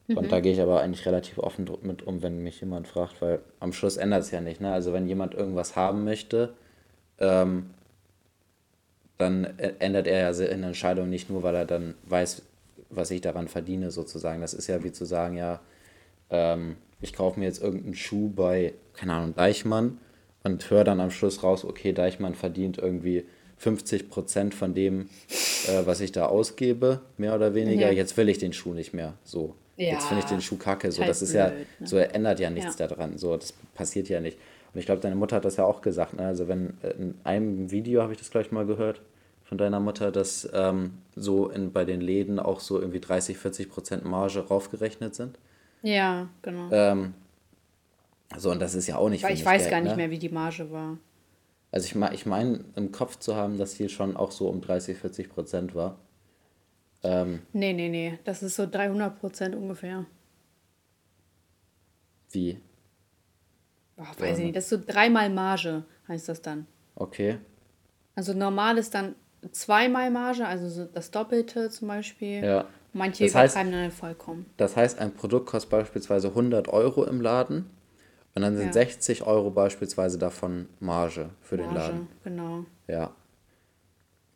Mhm. 0.09 0.17
Und 0.17 0.33
da 0.33 0.41
gehe 0.41 0.55
ich 0.55 0.61
aber 0.61 0.81
eigentlich 0.81 1.05
relativ 1.05 1.39
offen 1.39 1.69
mit 1.83 2.07
um, 2.07 2.23
wenn 2.23 2.43
mich 2.43 2.61
jemand 2.61 2.89
fragt, 2.89 3.21
weil 3.21 3.41
am 3.61 3.75
Schluss 3.75 3.99
ändert 3.99 4.23
es 4.23 4.31
ja 4.31 4.41
nicht. 4.41 4.63
Ne? 4.63 4.73
Also 4.73 4.95
wenn 4.95 5.07
jemand 5.07 5.35
irgendwas 5.35 5.77
haben 5.77 6.05
möchte, 6.05 6.55
ähm, 7.19 7.71
dann 9.19 9.45
ändert 9.79 10.07
er 10.07 10.33
ja 10.33 10.51
eine 10.51 10.67
Entscheidung 10.69 11.11
nicht 11.11 11.29
nur, 11.29 11.43
weil 11.43 11.57
er 11.57 11.67
dann 11.67 11.95
weiß, 12.09 12.43
was 12.89 13.11
ich 13.11 13.21
daran 13.21 13.49
verdiene, 13.49 13.91
sozusagen. 13.91 14.41
Das 14.41 14.55
ist 14.55 14.67
ja 14.67 14.83
wie 14.83 14.93
zu 14.93 15.05
sagen, 15.05 15.37
ja, 15.37 15.61
ähm, 16.31 16.77
ich 17.03 17.13
kaufe 17.13 17.39
mir 17.39 17.47
jetzt 17.47 17.63
irgendeinen 17.63 17.95
Schuh 17.95 18.31
bei, 18.31 18.73
keine 18.95 19.13
Ahnung, 19.13 19.35
Deichmann 19.35 19.99
und 20.43 20.71
höre 20.71 20.85
dann 20.85 21.01
am 21.01 21.11
Schluss 21.11 21.43
raus, 21.43 21.67
okay, 21.67 21.93
Deichmann 21.93 22.35
verdient 22.35 22.79
irgendwie 22.79 23.27
50 23.63 24.11
Prozent 24.11 24.55
von 24.57 24.75
dem, 24.75 25.09
äh, 25.69 25.87
was 25.87 26.01
ich 26.01 26.11
da 26.11 26.27
ausgebe, 26.27 27.01
mehr 27.17 27.33
oder 27.37 27.55
weniger. 27.55 27.87
Ja. 27.87 27.93
Jetzt 27.93 28.17
will 28.17 28.29
ich 28.29 28.39
den 28.39 28.53
Schuh 28.53 28.75
nicht 28.75 28.93
mehr. 28.93 29.15
So. 29.23 29.55
Ja, 29.77 29.93
jetzt 29.93 30.07
finde 30.07 30.25
ich 30.25 30.29
den 30.29 30.41
Schuh 30.41 30.57
kacke. 30.57 30.91
So, 30.91 30.99
halt 30.99 31.11
das 31.11 31.23
ist 31.23 31.31
blöd, 31.31 31.41
ja, 31.41 31.51
ne? 31.51 31.87
so 31.87 31.97
ändert 31.97 32.41
ja 32.41 32.51
nichts 32.51 32.77
ja. 32.77 32.89
daran. 32.89 33.19
So, 33.19 33.37
das 33.37 33.55
passiert 33.75 34.09
ja 34.09 34.21
nicht. 34.21 34.37
Und 34.75 34.81
ich 34.81 34.87
glaube, 34.87 35.01
deine 35.01 35.15
Mutter 35.15 35.37
hat 35.37 35.45
das 35.45 35.59
ja 35.59 35.65
auch 35.65 35.81
gesagt. 35.81 36.15
Ne? 36.15 36.27
Also 36.27 36.49
wenn 36.49 36.75
äh, 36.83 36.91
in 36.91 37.15
einem 37.23 37.71
Video 37.71 38.03
habe 38.03 38.13
ich 38.13 38.19
das 38.19 38.33
gleich 38.33 38.51
mal 38.51 38.67
gehört, 38.67 39.01
von 39.45 39.59
deiner 39.59 39.79
Mutter, 39.79 40.11
dass 40.11 40.49
ähm, 40.53 40.95
so 41.15 41.49
in, 41.49 41.73
bei 41.73 41.85
den 41.85 42.01
Läden 42.01 42.41
auch 42.41 42.59
so 42.59 42.81
irgendwie 42.81 43.01
30, 43.01 43.39
40 43.39 43.71
Prozent 43.71 44.05
Marge 44.05 44.41
raufgerechnet 44.41 45.15
sind. 45.15 45.39
Ja, 45.83 46.29
genau. 46.43 46.69
Ähm, 46.73 47.15
so, 48.37 48.51
und 48.51 48.61
das 48.61 48.75
ist 48.75 48.89
ja 48.89 48.97
auch 48.97 49.09
nicht 49.09 49.23
Weil 49.23 49.35
ich 49.35 49.45
weiß 49.45 49.63
Geld, 49.63 49.71
gar 49.71 49.81
nicht 49.83 49.91
ne? 49.91 49.97
mehr, 49.99 50.11
wie 50.11 50.19
die 50.19 50.31
Marge 50.31 50.69
war. 50.73 50.97
Also 51.73 51.87
ich, 51.87 52.13
ich 52.13 52.27
meine 52.27 52.65
im 52.77 52.93
Kopf 52.93 53.19
zu 53.19 53.35
haben, 53.35 53.57
dass 53.57 53.75
die 53.75 53.89
schon 53.89 54.15
auch 54.17 54.31
so 54.31 54.49
um 54.49 54.61
30, 54.61 54.97
40 54.99 55.31
Prozent 55.31 55.75
war. 55.75 55.99
Ähm, 57.03 57.41
nee, 57.53 57.73
nee, 57.73 57.89
nee. 57.89 58.19
Das 58.25 58.43
ist 58.43 58.57
so 58.57 58.67
300 58.71 59.19
Prozent 59.19 59.57
ungefähr. 59.57 60.05
Wie? 62.31 62.61
Oh, 63.97 64.03
weiß 64.19 64.39
ich 64.39 64.45
nicht. 64.45 64.57
Das 64.57 64.65
ist 64.65 64.71
so 64.71 64.79
dreimal 64.87 65.31
Marge, 65.31 65.85
heißt 66.09 66.29
das 66.29 66.43
dann. 66.43 66.67
Okay. 66.95 67.39
Also 68.15 68.35
normal 68.35 68.77
ist 68.77 68.95
dann 68.95 69.15
zweimal 69.51 70.11
Marge, 70.11 70.47
also 70.47 70.85
das 70.85 71.11
Doppelte 71.11 71.71
zum 71.71 71.89
Beispiel. 71.89 72.45
Ja. 72.45 72.67
Manche 72.93 73.25
das 73.25 73.35
heißt, 73.35 73.55
übertreiben 73.55 73.73
dann 73.73 73.91
vollkommen. 73.91 74.47
Das 74.59 74.77
heißt, 74.77 74.99
ein 74.99 75.15
Produkt 75.15 75.47
kostet 75.47 75.71
beispielsweise 75.71 76.29
100 76.29 76.69
Euro 76.69 77.05
im 77.05 77.23
Laden 77.23 77.71
und 78.35 78.43
dann 78.43 78.57
sind 78.57 78.69
ja. 78.69 78.73
60 78.73 79.27
Euro 79.27 79.51
beispielsweise 79.51 80.19
davon 80.19 80.69
Marge 80.81 81.31
für 81.43 81.57
Marge, 81.57 81.69
den 81.69 81.77
Laden. 81.77 82.09
genau. 82.25 82.65
Ja. 82.89 83.11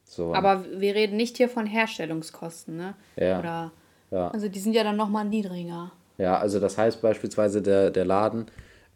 So. 0.05 0.35
Aber 0.35 0.65
wir 0.79 0.95
reden 0.95 1.17
nicht 1.17 1.37
hier 1.37 1.49
von 1.49 1.67
Herstellungskosten, 1.67 2.77
ne? 2.77 2.95
Ja. 3.17 3.41
Oder, 3.41 3.73
ja. 4.11 4.29
Also 4.29 4.49
die 4.49 4.59
sind 4.59 4.75
ja 4.75 4.85
dann 4.85 4.97
nochmal 4.97 5.25
niedriger. 5.25 5.91
Ja, 6.19 6.39
also 6.39 6.61
das 6.61 6.79
heißt 6.79 7.03
beispielsweise, 7.03 7.61
der, 7.61 7.91
der 7.91 8.05
Laden 8.05 8.47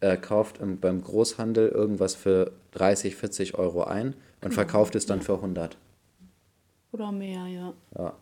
äh, 0.00 0.16
kauft 0.16 0.58
im, 0.58 0.78
beim 0.80 1.02
Großhandel 1.02 1.68
irgendwas 1.68 2.14
für 2.14 2.52
30, 2.72 3.16
40 3.16 3.54
Euro 3.58 3.84
ein 3.84 4.14
und 4.42 4.54
verkauft 4.54 4.94
es 4.94 5.06
dann 5.06 5.18
ja. 5.18 5.24
für 5.24 5.34
100. 5.34 5.76
Oder 6.92 7.12
mehr, 7.12 7.46
ja. 7.46 7.72
Ja. 7.98 8.14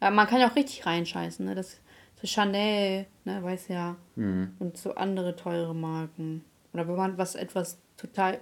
Aber 0.00 0.14
man 0.14 0.26
kann 0.26 0.40
ja 0.40 0.50
auch 0.50 0.56
richtig 0.56 0.86
reinscheißen, 0.86 1.44
ne? 1.44 1.54
Das, 1.54 1.78
so 2.20 2.26
Chanel, 2.26 3.06
ne, 3.24 3.42
weiß 3.42 3.68
ja. 3.68 3.96
Mhm. 4.16 4.54
Und 4.58 4.76
so 4.76 4.94
andere 4.94 5.36
teure 5.36 5.74
Marken. 5.74 6.44
Oder 6.72 6.86
wenn 6.86 6.96
man 6.96 7.18
was 7.18 7.34
etwas 7.34 7.78
total, 7.96 8.34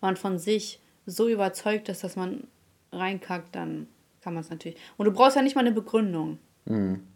wenn 0.00 0.08
man 0.08 0.16
von 0.16 0.38
sich 0.38 0.80
so 1.06 1.28
überzeugt 1.28 1.88
ist, 1.88 2.04
dass 2.04 2.16
man 2.16 2.46
reinkackt, 2.92 3.54
dann 3.54 3.88
kann 4.20 4.34
man 4.34 4.42
es 4.42 4.50
natürlich. 4.50 4.78
Und 4.96 5.06
du 5.06 5.12
brauchst 5.12 5.36
ja 5.36 5.42
nicht 5.42 5.54
mal 5.54 5.62
eine 5.62 5.72
Begründung. 5.72 6.38
Mhm. 6.64 7.06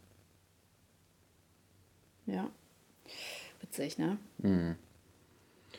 Ja. 2.26 2.50
Witzig, 3.60 3.98
ne? 3.98 4.18
Mhm. 4.38 4.76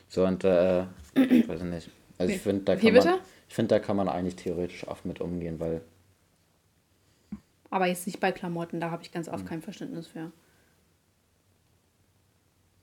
So, 0.07 0.25
und 0.25 0.43
äh, 0.43 0.85
ich 1.15 1.47
weiß 1.47 1.61
nicht. 1.63 1.89
Also 2.17 2.33
ich 2.33 2.41
finde, 2.41 2.63
da 2.63 2.75
kann 2.75 2.93
man. 2.93 3.19
Ich 3.47 3.55
finde, 3.55 3.69
da 3.69 3.79
kann 3.79 3.95
man 3.95 4.09
eigentlich 4.09 4.35
theoretisch 4.35 4.87
oft 4.87 5.05
mit 5.05 5.21
umgehen, 5.21 5.59
weil. 5.59 5.81
Aber 7.69 7.85
jetzt 7.85 8.07
nicht 8.07 8.19
bei 8.19 8.31
Klamotten, 8.31 8.79
da 8.79 8.91
habe 8.91 9.03
ich 9.03 9.11
ganz 9.11 9.27
oft 9.27 9.43
mhm. 9.43 9.47
kein 9.47 9.61
Verständnis 9.61 10.07
für. 10.07 10.31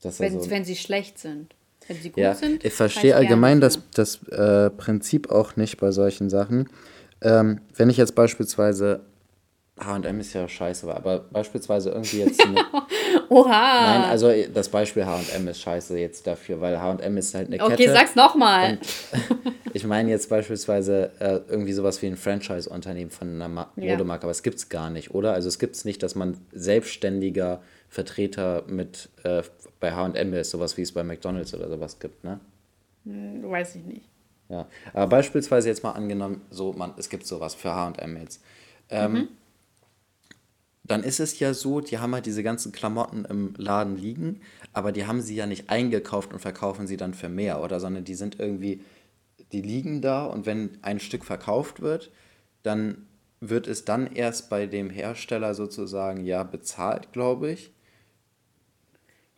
wenn, 0.02 0.36
also, 0.36 0.50
wenn 0.50 0.64
sie 0.64 0.76
schlecht 0.76 1.18
sind. 1.18 1.54
Wenn 1.88 1.96
sie 1.96 2.10
gut 2.10 2.22
ja, 2.22 2.34
sind. 2.34 2.64
Ich 2.64 2.72
verstehe 2.72 3.14
allgemein 3.14 3.60
das, 3.60 3.80
das 3.94 4.22
äh, 4.28 4.70
Prinzip 4.70 5.30
auch 5.30 5.56
nicht 5.56 5.78
bei 5.78 5.92
solchen 5.92 6.30
Sachen. 6.30 6.68
Ähm, 7.20 7.60
wenn 7.74 7.90
ich 7.90 7.96
jetzt 7.96 8.14
beispielsweise 8.14 9.04
H&M 9.78 10.20
ist 10.20 10.32
ja 10.32 10.48
scheiße, 10.48 10.92
aber 10.94 11.18
beispielsweise 11.18 11.90
irgendwie 11.90 12.20
jetzt 12.20 12.42
eine, 12.42 12.64
Oha! 13.28 13.98
Nein, 13.98 14.10
also 14.10 14.32
das 14.52 14.70
Beispiel 14.70 15.04
H&M 15.04 15.48
ist 15.48 15.60
scheiße 15.60 15.98
jetzt 15.98 16.26
dafür, 16.26 16.62
weil 16.62 16.80
H&M 16.80 17.16
ist 17.18 17.34
halt 17.34 17.48
eine 17.48 17.58
Kette. 17.58 17.72
Okay, 17.74 17.88
sag's 17.88 18.14
nochmal. 18.14 18.78
ich 19.74 19.84
meine 19.84 20.10
jetzt 20.10 20.30
beispielsweise 20.30 21.10
äh, 21.18 21.40
irgendwie 21.50 21.74
sowas 21.74 22.00
wie 22.00 22.06
ein 22.06 22.16
Franchise-Unternehmen 22.16 23.10
von 23.10 23.28
einer 23.28 23.48
Ma 23.48 23.70
ja. 23.76 23.92
Modemarke, 23.92 24.22
aber 24.22 24.30
es 24.30 24.42
gibt's 24.42 24.70
gar 24.70 24.88
nicht, 24.88 25.14
oder? 25.14 25.34
Also 25.34 25.48
es 25.48 25.58
gibt's 25.58 25.84
nicht, 25.84 26.02
dass 26.02 26.14
man 26.14 26.38
selbstständiger 26.52 27.60
Vertreter 27.90 28.64
mit 28.66 29.10
äh, 29.24 29.42
bei 29.78 29.92
H&M 29.92 30.32
ist, 30.32 30.52
sowas 30.52 30.78
wie 30.78 30.82
es 30.82 30.92
bei 30.92 31.04
McDonald's 31.04 31.52
oder 31.52 31.68
sowas 31.68 31.98
gibt, 31.98 32.24
ne? 32.24 32.40
Hm, 33.04 33.50
weiß 33.50 33.74
ich 33.74 33.84
nicht. 33.84 34.08
Ja, 34.48 34.66
aber 34.94 35.08
beispielsweise 35.08 35.68
jetzt 35.68 35.82
mal 35.82 35.92
angenommen, 35.92 36.40
so 36.50 36.72
man, 36.72 36.94
es 36.96 37.10
gibt 37.10 37.26
sowas 37.26 37.54
für 37.54 37.74
H&M 37.74 38.16
jetzt. 38.16 38.42
Ähm, 38.88 39.12
mhm 39.12 39.28
dann 40.90 41.02
ist 41.02 41.20
es 41.20 41.38
ja 41.38 41.54
so, 41.54 41.80
die 41.80 41.98
haben 41.98 42.14
halt 42.14 42.26
diese 42.26 42.42
ganzen 42.42 42.72
Klamotten 42.72 43.24
im 43.24 43.54
Laden 43.56 43.96
liegen, 43.96 44.40
aber 44.72 44.92
die 44.92 45.06
haben 45.06 45.20
sie 45.20 45.34
ja 45.34 45.46
nicht 45.46 45.70
eingekauft 45.70 46.32
und 46.32 46.38
verkaufen 46.38 46.86
sie 46.86 46.96
dann 46.96 47.14
für 47.14 47.28
mehr, 47.28 47.62
oder? 47.62 47.80
Sondern 47.80 48.04
die 48.04 48.14
sind 48.14 48.38
irgendwie, 48.38 48.82
die 49.52 49.62
liegen 49.62 50.02
da 50.02 50.26
und 50.26 50.46
wenn 50.46 50.78
ein 50.82 51.00
Stück 51.00 51.24
verkauft 51.24 51.80
wird, 51.80 52.10
dann 52.62 53.06
wird 53.40 53.66
es 53.66 53.84
dann 53.84 54.06
erst 54.06 54.48
bei 54.50 54.66
dem 54.66 54.90
Hersteller 54.90 55.54
sozusagen 55.54 56.24
ja 56.24 56.42
bezahlt, 56.42 57.12
glaube 57.12 57.50
ich. 57.52 57.70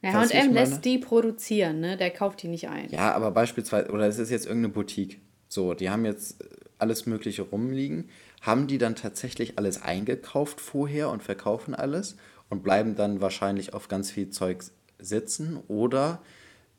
Ja, 0.03 0.13
H&M 0.13 0.53
lässt 0.53 0.85
die 0.85 0.99
produzieren, 0.99 1.81
ne? 1.81 1.97
Der 1.97 2.11
kauft 2.11 2.43
die 2.43 2.49
nicht 2.49 2.69
ein. 2.69 2.89
Ja, 2.91 3.13
aber 3.13 3.33
beispielsweise, 3.33 3.91
oder 3.91 4.07
es 4.07 4.19
ist 4.19 4.31
jetzt 4.31 4.47
irgendeine 4.47 4.73
Boutique. 4.73 5.21
So, 5.49 5.75
die 5.75 5.91
haben 5.91 6.05
jetzt 6.05 6.45
alles 6.79 7.07
Mögliche 7.07 7.43
rumliegen 7.43 8.09
haben 8.49 8.67
die 8.67 8.79
dann 8.79 8.97
tatsächlich 8.97 9.59
alles 9.59 9.83
eingekauft 9.83 10.61
vorher 10.61 11.11
und 11.11 11.23
verkaufen 11.23 11.75
alles 11.75 12.17
und 12.49 12.63
bleiben 12.63 12.97
dann 12.97 13.21
wahrscheinlich 13.21 13.75
auf 13.75 13.89
ganz 13.89 14.11
viel 14.11 14.31
Zeug 14.31 14.65
sitzen 14.99 15.59
oder 15.69 16.23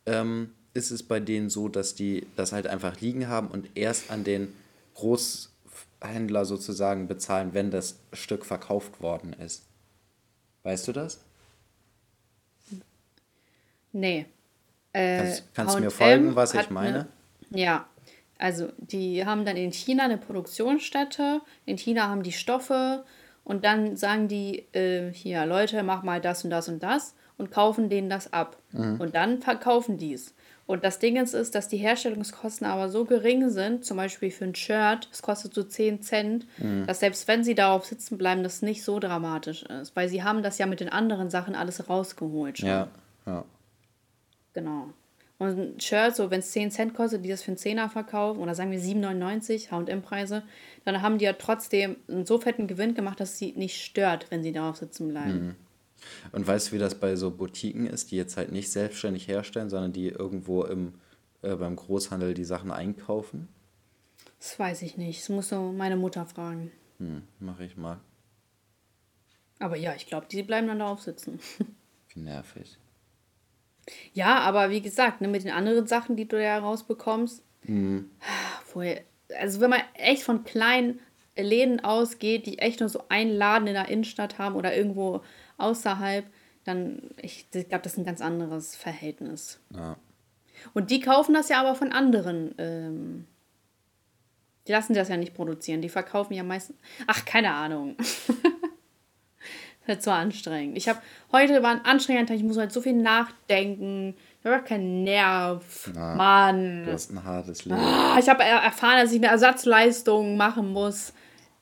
ähm, 0.07 0.49
ist 0.73 0.89
es 0.89 1.03
bei 1.03 1.19
denen 1.19 1.51
so, 1.51 1.69
dass 1.69 1.93
die 1.93 2.25
das 2.35 2.53
halt 2.53 2.65
einfach 2.65 2.99
liegen 2.99 3.27
haben 3.27 3.49
und 3.49 3.69
erst 3.75 4.09
an 4.09 4.23
den 4.23 4.51
Großhändler 4.95 6.45
sozusagen 6.45 7.07
bezahlen, 7.07 7.53
wenn 7.53 7.69
das 7.69 7.99
Stück 8.13 8.47
verkauft 8.47 9.01
worden 9.01 9.33
ist? 9.33 9.63
Weißt 10.63 10.87
du 10.87 10.91
das? 10.91 11.19
Nee. 13.91 14.25
Äh, 14.91 15.17
Kannst, 15.17 15.43
kannst 15.53 15.75
du 15.75 15.81
mir 15.81 15.91
folgen, 15.91 16.35
was 16.35 16.55
ich 16.55 16.61
hat 16.61 16.71
meine? 16.71 17.07
Eine, 17.51 17.61
ja, 17.61 17.88
also 18.39 18.69
die 18.77 19.25
haben 19.25 19.45
dann 19.45 19.57
in 19.57 19.71
China 19.71 20.05
eine 20.05 20.17
Produktionsstätte. 20.17 21.41
In 21.65 21.77
China 21.77 22.07
haben 22.07 22.23
die 22.23 22.31
Stoffe 22.31 23.03
und 23.43 23.65
dann 23.65 23.97
sagen 23.97 24.27
die, 24.27 24.65
äh, 24.73 25.11
hier, 25.13 25.45
Leute, 25.45 25.83
mach 25.83 26.03
mal 26.03 26.21
das 26.21 26.43
und 26.43 26.49
das 26.49 26.69
und 26.69 26.81
das 26.81 27.13
und 27.37 27.51
kaufen 27.51 27.89
denen 27.89 28.09
das 28.09 28.33
ab. 28.33 28.57
Und 28.99 29.15
dann 29.15 29.41
verkaufen 29.41 29.97
die 29.97 30.13
es. 30.13 30.33
Und 30.67 30.83
das 30.83 30.99
Ding 30.99 31.15
ist, 31.15 31.33
ist, 31.33 31.55
dass 31.55 31.67
die 31.67 31.77
Herstellungskosten 31.77 32.67
aber 32.67 32.89
so 32.89 33.05
gering 33.05 33.49
sind, 33.49 33.83
zum 33.83 33.97
Beispiel 33.97 34.29
für 34.29 34.45
ein 34.45 34.53
Shirt, 34.53 35.09
es 35.11 35.23
kostet 35.23 35.53
so 35.53 35.63
10 35.63 36.03
Cent, 36.03 36.45
dass 36.85 36.99
selbst 36.99 37.27
wenn 37.27 37.43
sie 37.43 37.55
darauf 37.55 37.85
sitzen 37.85 38.19
bleiben, 38.19 38.43
das 38.43 38.61
nicht 38.61 38.83
so 38.83 38.99
dramatisch 38.99 39.63
ist. 39.63 39.95
Weil 39.95 40.09
sie 40.09 40.23
haben 40.23 40.43
das 40.43 40.59
ja 40.59 40.67
mit 40.67 40.79
den 40.79 40.89
anderen 40.89 41.29
Sachen 41.29 41.55
alles 41.55 41.89
rausgeholt 41.89 42.59
schon. 42.59 42.69
Ja, 42.69 42.87
ja. 43.25 43.45
Genau. 44.53 44.89
Und 45.39 45.57
ein 45.57 45.79
Shirt, 45.79 46.15
so 46.15 46.29
wenn 46.29 46.41
es 46.41 46.51
10 46.51 46.69
Cent 46.69 46.93
kostet, 46.93 47.23
die 47.23 47.29
das 47.29 47.41
für 47.41 47.51
einen 47.51 47.57
Zehner 47.57 47.89
verkaufen, 47.89 48.41
oder 48.41 48.53
sagen 48.53 48.71
wir 48.71 48.79
7,99 48.79 49.71
H&M-Preise, 49.71 50.43
dann 50.83 51.01
haben 51.01 51.17
die 51.17 51.25
ja 51.25 51.33
trotzdem 51.33 51.95
einen 52.09 52.25
so 52.25 52.39
fetten 52.39 52.67
Gewinn 52.67 52.93
gemacht, 52.93 53.19
dass 53.21 53.37
sie 53.37 53.53
nicht 53.53 53.81
stört, 53.81 54.29
wenn 54.31 54.43
sie 54.43 54.51
darauf 54.51 54.75
sitzen 54.75 55.07
bleiben. 55.07 55.55
Und 56.31 56.45
weißt 56.45 56.67
du, 56.67 56.71
wie 56.73 56.79
das 56.79 56.95
bei 56.95 57.15
so 57.15 57.31
Boutiquen 57.31 57.87
ist, 57.87 58.11
die 58.11 58.17
jetzt 58.17 58.37
halt 58.37 58.51
nicht 58.51 58.69
selbstständig 58.69 59.27
herstellen, 59.27 59.69
sondern 59.69 59.93
die 59.93 60.09
irgendwo 60.09 60.63
im, 60.63 60.93
äh, 61.41 61.55
beim 61.55 61.75
Großhandel 61.75 62.33
die 62.33 62.45
Sachen 62.45 62.71
einkaufen? 62.71 63.47
Das 64.39 64.57
weiß 64.59 64.81
ich 64.81 64.97
nicht. 64.97 65.21
Das 65.21 65.29
muss 65.29 65.49
so 65.49 65.71
meine 65.71 65.97
Mutter 65.97 66.25
fragen. 66.25 66.71
Hm, 66.97 67.23
mach 67.39 67.59
ich 67.59 67.77
mal. 67.77 67.99
Aber 69.59 69.77
ja, 69.77 69.93
ich 69.95 70.07
glaube, 70.07 70.27
die 70.29 70.43
bleiben 70.43 70.67
dann 70.67 70.79
darauf 70.79 71.01
sitzen. 71.01 71.39
Wie 72.13 72.19
nervig. 72.19 72.77
Ja, 74.13 74.39
aber 74.39 74.69
wie 74.69 74.81
gesagt, 74.81 75.21
ne, 75.21 75.27
mit 75.27 75.43
den 75.43 75.51
anderen 75.51 75.87
Sachen, 75.87 76.15
die 76.15 76.27
du 76.27 76.41
ja 76.41 76.57
rausbekommst, 76.59 77.43
woher, 78.73 79.01
also 79.39 79.59
wenn 79.59 79.69
man 79.69 79.81
echt 79.93 80.23
von 80.23 80.43
kleinen 80.43 80.99
Läden 81.37 81.83
ausgeht, 81.83 82.45
die 82.45 82.59
echt 82.59 82.79
nur 82.79 82.89
so 82.89 83.03
einen 83.09 83.31
Laden 83.31 83.67
in 83.67 83.73
der 83.73 83.89
Innenstadt 83.89 84.37
haben 84.37 84.55
oder 84.55 84.75
irgendwo 84.75 85.21
außerhalb, 85.57 86.25
dann, 86.63 87.11
ich, 87.21 87.47
ich 87.53 87.69
glaube, 87.69 87.83
das 87.83 87.93
ist 87.93 87.99
ein 87.99 88.05
ganz 88.05 88.21
anderes 88.21 88.75
Verhältnis. 88.75 89.59
Ja. 89.73 89.97
Und 90.73 90.91
die 90.91 90.99
kaufen 90.99 91.33
das 91.33 91.49
ja 91.49 91.61
aber 91.61 91.75
von 91.75 91.91
anderen. 91.91 92.53
Ähm, 92.57 93.25
die 94.67 94.73
lassen 94.73 94.93
das 94.93 95.09
ja 95.09 95.17
nicht 95.17 95.33
produzieren. 95.33 95.81
Die 95.81 95.89
verkaufen 95.89 96.33
ja 96.33 96.43
meistens. 96.43 96.77
Ach, 97.07 97.25
keine 97.25 97.53
Ahnung. 97.53 97.95
das 99.89 100.03
so 100.03 100.11
anstrengend. 100.11 100.77
Ich 100.77 100.87
habe 100.87 100.99
heute 101.31 101.61
war 101.63 101.71
ein 101.71 101.85
anstrengender 101.85 102.27
Tag. 102.27 102.37
Ich 102.37 102.43
muss 102.43 102.57
halt 102.57 102.71
so 102.71 102.81
viel 102.81 102.93
nachdenken. 102.93 104.15
Ich 104.41 104.45
habe 104.49 104.63
keinen 104.63 105.03
Nerv. 105.03 105.91
Ja. 105.93 106.15
Mann. 106.15 106.85
Du 106.85 106.93
hast 106.93 107.11
ein 107.11 107.23
hartes 107.23 107.65
Leben. 107.65 107.79
Ah, 107.79 108.17
Ich 108.19 108.29
habe 108.29 108.43
er- 108.43 108.59
erfahren, 108.61 109.01
dass 109.01 109.11
ich 109.11 109.17
eine 109.17 109.27
Ersatzleistung 109.27 110.37
machen 110.37 110.71
muss 110.71 111.13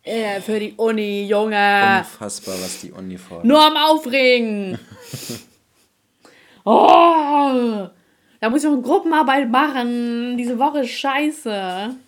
äh, 0.04 0.40
für 0.42 0.60
die 0.60 0.74
Uni, 0.78 1.26
Junge. 1.28 1.98
Unfassbar, 2.00 2.56
was 2.62 2.82
die 2.82 2.92
Uni 2.92 3.18
fordert. 3.18 3.46
Nur 3.46 3.66
am 3.66 3.76
Aufregen. 3.78 4.78
oh, 6.66 7.88
da 8.40 8.50
muss 8.50 8.60
ich 8.64 8.70
noch 8.70 8.74
eine 8.74 8.82
Gruppenarbeit 8.84 9.50
machen. 9.50 10.38
Diese 10.38 10.60
Woche 10.60 10.82
ist 10.82 10.92
scheiße. 10.92 11.96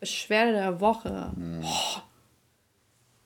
Beschwerde 0.00 0.52
der 0.52 0.80
Woche. 0.80 1.32
Oh, 1.62 2.00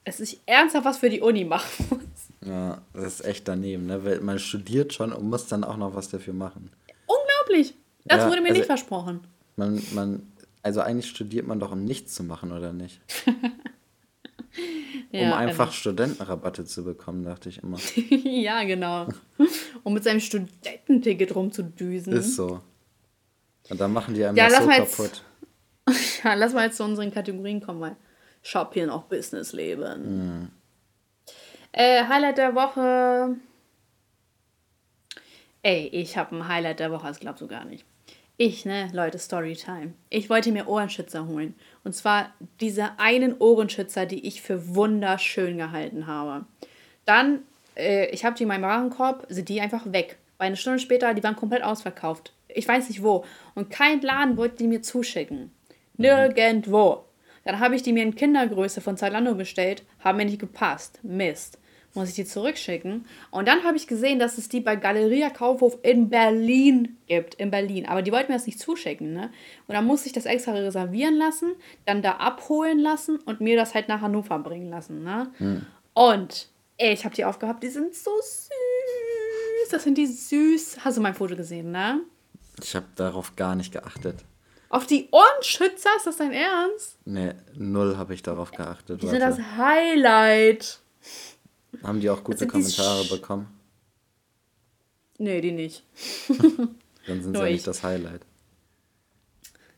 es 0.08 0.20
ist 0.20 0.38
ernsthaft 0.46 0.84
was 0.84 0.98
für 0.98 1.10
die 1.10 1.20
Uni 1.20 1.44
machen 1.44 1.86
muss. 1.90 2.48
Ja, 2.48 2.80
das 2.92 3.04
ist 3.20 3.24
echt 3.24 3.46
daneben, 3.48 3.86
ne? 3.86 4.04
Weil 4.04 4.20
man 4.20 4.38
studiert 4.38 4.92
schon 4.94 5.12
und 5.12 5.28
muss 5.28 5.46
dann 5.46 5.64
auch 5.64 5.76
noch 5.76 5.94
was 5.94 6.08
dafür 6.08 6.34
machen. 6.34 6.70
Unglaublich. 7.06 7.74
Das 8.04 8.18
Ja, 8.18 8.28
wurde 8.28 8.40
mir 8.40 8.48
also- 8.48 8.58
nicht 8.60 8.66
versprochen. 8.66 9.20
Man, 9.56 9.82
man, 9.92 10.22
also 10.62 10.80
eigentlich 10.80 11.08
studiert 11.08 11.46
man 11.46 11.58
doch, 11.58 11.72
um 11.72 11.84
nichts 11.84 12.14
zu 12.14 12.22
machen, 12.22 12.52
oder 12.52 12.72
nicht? 12.72 13.00
um 13.26 15.18
Ja, 15.20 15.36
einfach 15.36 15.72
Studentenrabatte 15.72 16.64
zu 16.64 16.84
bekommen, 16.84 17.24
dachte 17.24 17.48
ich 17.48 17.62
immer. 17.62 17.78
ja, 18.10 18.62
genau. 18.64 19.08
Um 19.82 19.94
mit 19.94 20.04
seinem 20.04 20.20
Studententicket 20.20 21.34
rumzudüsen. 21.34 22.12
Ist 22.12 22.36
so. 22.36 22.60
Und 23.68 23.80
dann 23.80 23.92
machen 23.92 24.14
die 24.14 24.24
einem 24.24 24.36
Ja, 24.36 24.48
das 24.48 24.64
so 24.64 24.70
jetzt- 24.70 24.96
kaputt. 24.96 25.22
Ja, 26.22 26.34
lass 26.34 26.52
mal 26.52 26.66
jetzt 26.66 26.76
zu 26.76 26.84
unseren 26.84 27.10
Kategorien 27.12 27.60
kommen, 27.62 27.80
weil 27.80 27.96
ich 28.42 28.54
hab 28.54 28.74
hier 28.74 28.86
noch 28.86 29.04
Businessleben. 29.04 30.50
Äh, 31.72 32.04
Highlight 32.04 32.38
der 32.38 32.54
Woche. 32.54 33.36
Ey, 35.62 35.88
ich 35.88 36.16
habe 36.16 36.36
ein 36.36 36.48
Highlight 36.48 36.80
der 36.80 36.90
Woche, 36.90 37.08
das 37.08 37.20
glaubst 37.20 37.42
du 37.42 37.48
gar 37.48 37.64
nicht. 37.64 37.84
Ich, 38.40 38.64
ne, 38.64 38.88
Leute, 38.92 39.18
Storytime. 39.18 39.94
Ich 40.10 40.30
wollte 40.30 40.52
mir 40.52 40.68
Ohrenschützer 40.68 41.26
holen. 41.26 41.56
Und 41.82 41.94
zwar 41.94 42.32
diese 42.60 42.98
einen 42.98 43.36
Ohrenschützer, 43.36 44.06
die 44.06 44.26
ich 44.26 44.42
für 44.42 44.76
wunderschön 44.76 45.58
gehalten 45.58 46.06
habe. 46.06 46.46
Dann, 47.04 47.40
äh, 47.76 48.06
ich 48.10 48.24
habe 48.24 48.36
die 48.36 48.44
in 48.44 48.48
meinem 48.48 48.62
Warenkorb, 48.62 49.26
sind 49.28 49.48
die 49.48 49.60
einfach 49.60 49.92
weg. 49.92 50.18
Weil 50.38 50.46
eine 50.46 50.56
Stunde 50.56 50.78
später, 50.78 51.12
die 51.14 51.24
waren 51.24 51.34
komplett 51.34 51.64
ausverkauft. 51.64 52.32
Ich 52.46 52.68
weiß 52.68 52.88
nicht 52.88 53.02
wo. 53.02 53.24
Und 53.56 53.70
kein 53.70 54.00
Laden 54.02 54.36
wollte 54.36 54.58
die 54.58 54.68
mir 54.68 54.82
zuschicken. 54.82 55.50
Nirgendwo. 55.96 57.04
Dann 57.48 57.60
habe 57.60 57.74
ich 57.74 57.82
die 57.82 57.94
mir 57.94 58.02
in 58.02 58.14
Kindergröße 58.14 58.82
von 58.82 58.98
Zalando 58.98 59.34
bestellt, 59.34 59.82
haben 60.00 60.18
mir 60.18 60.26
nicht 60.26 60.38
gepasst. 60.38 61.00
Mist. 61.02 61.58
Muss 61.94 62.10
ich 62.10 62.14
die 62.14 62.26
zurückschicken? 62.26 63.06
Und 63.30 63.48
dann 63.48 63.64
habe 63.64 63.78
ich 63.78 63.86
gesehen, 63.86 64.18
dass 64.18 64.36
es 64.36 64.50
die 64.50 64.60
bei 64.60 64.76
Galeria 64.76 65.30
Kaufhof 65.30 65.78
in 65.82 66.10
Berlin 66.10 66.98
gibt. 67.06 67.36
In 67.36 67.50
Berlin. 67.50 67.86
Aber 67.86 68.02
die 68.02 68.12
wollten 68.12 68.30
mir 68.30 68.36
das 68.36 68.44
nicht 68.44 68.60
zuschicken, 68.60 69.14
ne? 69.14 69.30
Und 69.66 69.74
dann 69.74 69.86
musste 69.86 70.08
ich 70.08 70.12
das 70.12 70.26
extra 70.26 70.52
reservieren 70.52 71.16
lassen, 71.16 71.52
dann 71.86 72.02
da 72.02 72.16
abholen 72.16 72.80
lassen 72.80 73.16
und 73.24 73.40
mir 73.40 73.56
das 73.56 73.74
halt 73.74 73.88
nach 73.88 74.02
Hannover 74.02 74.38
bringen 74.40 74.68
lassen, 74.68 75.02
ne? 75.02 75.32
Und 75.94 76.50
ey, 76.76 76.92
ich 76.92 77.06
habe 77.06 77.14
die 77.14 77.24
aufgehabt, 77.24 77.62
die 77.62 77.70
sind 77.70 77.94
so 77.94 78.10
süß. 78.20 79.70
Das 79.70 79.84
sind 79.84 79.96
die 79.96 80.06
süß. 80.06 80.84
Hast 80.84 80.98
du 80.98 81.00
mein 81.00 81.14
Foto 81.14 81.34
gesehen, 81.34 81.70
ne? 81.70 82.02
Ich 82.62 82.76
habe 82.76 82.88
darauf 82.94 83.36
gar 83.36 83.54
nicht 83.54 83.72
geachtet. 83.72 84.16
Auf 84.70 84.86
die 84.86 85.08
Ohrenschützer? 85.10 85.88
Ist 85.96 86.06
das 86.06 86.16
dein 86.18 86.32
Ernst? 86.32 86.98
Nee, 87.06 87.32
null 87.54 87.96
habe 87.96 88.12
ich 88.14 88.22
darauf 88.22 88.50
geachtet. 88.50 89.02
Die 89.02 89.08
sind 89.08 89.20
das 89.20 89.38
Highlight. 89.56 90.80
Haben 91.82 92.00
die 92.00 92.10
auch 92.10 92.22
gute 92.22 92.38
sind 92.38 92.50
Kommentare 92.50 93.04
bekommen? 93.04 93.48
Nee, 95.18 95.40
die 95.40 95.52
nicht. 95.52 95.84
Dann 97.06 97.22
sind 97.22 97.34
sie 97.34 97.40
ja 97.40 97.46
ich. 97.46 97.52
nicht 97.54 97.66
das 97.66 97.82
Highlight. 97.82 98.22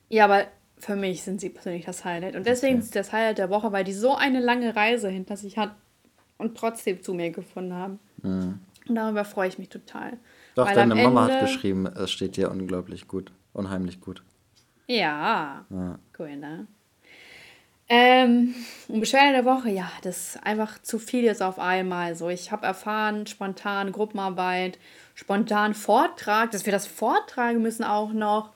Ja, 0.08 0.24
aber 0.24 0.46
für 0.78 0.96
mich 0.96 1.22
sind 1.22 1.40
sie 1.40 1.50
persönlich 1.50 1.84
das 1.84 2.04
Highlight. 2.04 2.34
Und 2.36 2.46
deswegen 2.46 2.76
Okay. 2.76 2.84
ist 2.84 2.96
das 2.96 3.12
Highlight 3.12 3.38
der 3.38 3.50
Woche, 3.50 3.70
weil 3.72 3.84
die 3.84 3.92
so 3.92 4.14
eine 4.16 4.40
lange 4.40 4.74
Reise 4.74 5.08
hinter 5.08 5.36
sich 5.36 5.56
hat 5.56 5.74
und 6.36 6.56
trotzdem 6.56 7.02
zu 7.02 7.14
mir 7.14 7.30
gefunden 7.30 7.74
haben. 7.74 7.98
Und 8.22 8.60
darüber 8.88 9.24
freue 9.24 9.48
ich 9.48 9.58
mich 9.58 9.68
total. 9.68 10.12
Mhm. 10.12 10.18
Doch, 10.56 10.66
Weil 10.66 10.74
deine 10.74 10.94
am 10.94 11.02
Mama 11.02 11.24
hat 11.24 11.30
Ende- 11.30 11.44
geschrieben, 11.46 11.86
es 11.86 12.10
steht 12.10 12.36
dir 12.36 12.50
unglaublich 12.50 13.06
gut. 13.06 13.30
Unheimlich 13.52 14.00
gut. 14.00 14.22
Ja, 14.90 15.64
Ja. 15.70 15.98
cool, 16.18 16.36
ne? 16.36 16.66
Ähm, 17.88 18.54
und 18.88 19.00
Beschwerde 19.00 19.32
der 19.32 19.44
Woche, 19.44 19.70
ja, 19.70 19.90
das 20.02 20.34
ist 20.34 20.44
einfach 20.44 20.80
zu 20.82 20.98
viel 20.98 21.24
jetzt 21.24 21.42
auf 21.42 21.58
einmal. 21.58 22.14
So, 22.14 22.28
ich 22.28 22.52
habe 22.52 22.66
erfahren, 22.66 23.26
spontan 23.26 23.90
Gruppenarbeit, 23.90 24.78
spontan 25.14 25.74
Vortrag, 25.74 26.50
dass 26.52 26.66
wir 26.66 26.72
das 26.72 26.86
vortragen 26.86 27.62
müssen 27.62 27.82
auch 27.84 28.12
noch 28.12 28.52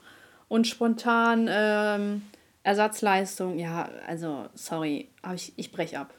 und 0.47 0.67
spontan 0.67 1.47
ähm, 1.49 2.21
Ersatzleistung. 2.63 3.59
Ja, 3.59 3.89
also, 4.07 4.45
sorry, 4.53 5.09
aber 5.21 5.35
ich, 5.35 5.53
ich 5.57 5.71
brech 5.71 5.97
ab. 5.97 6.13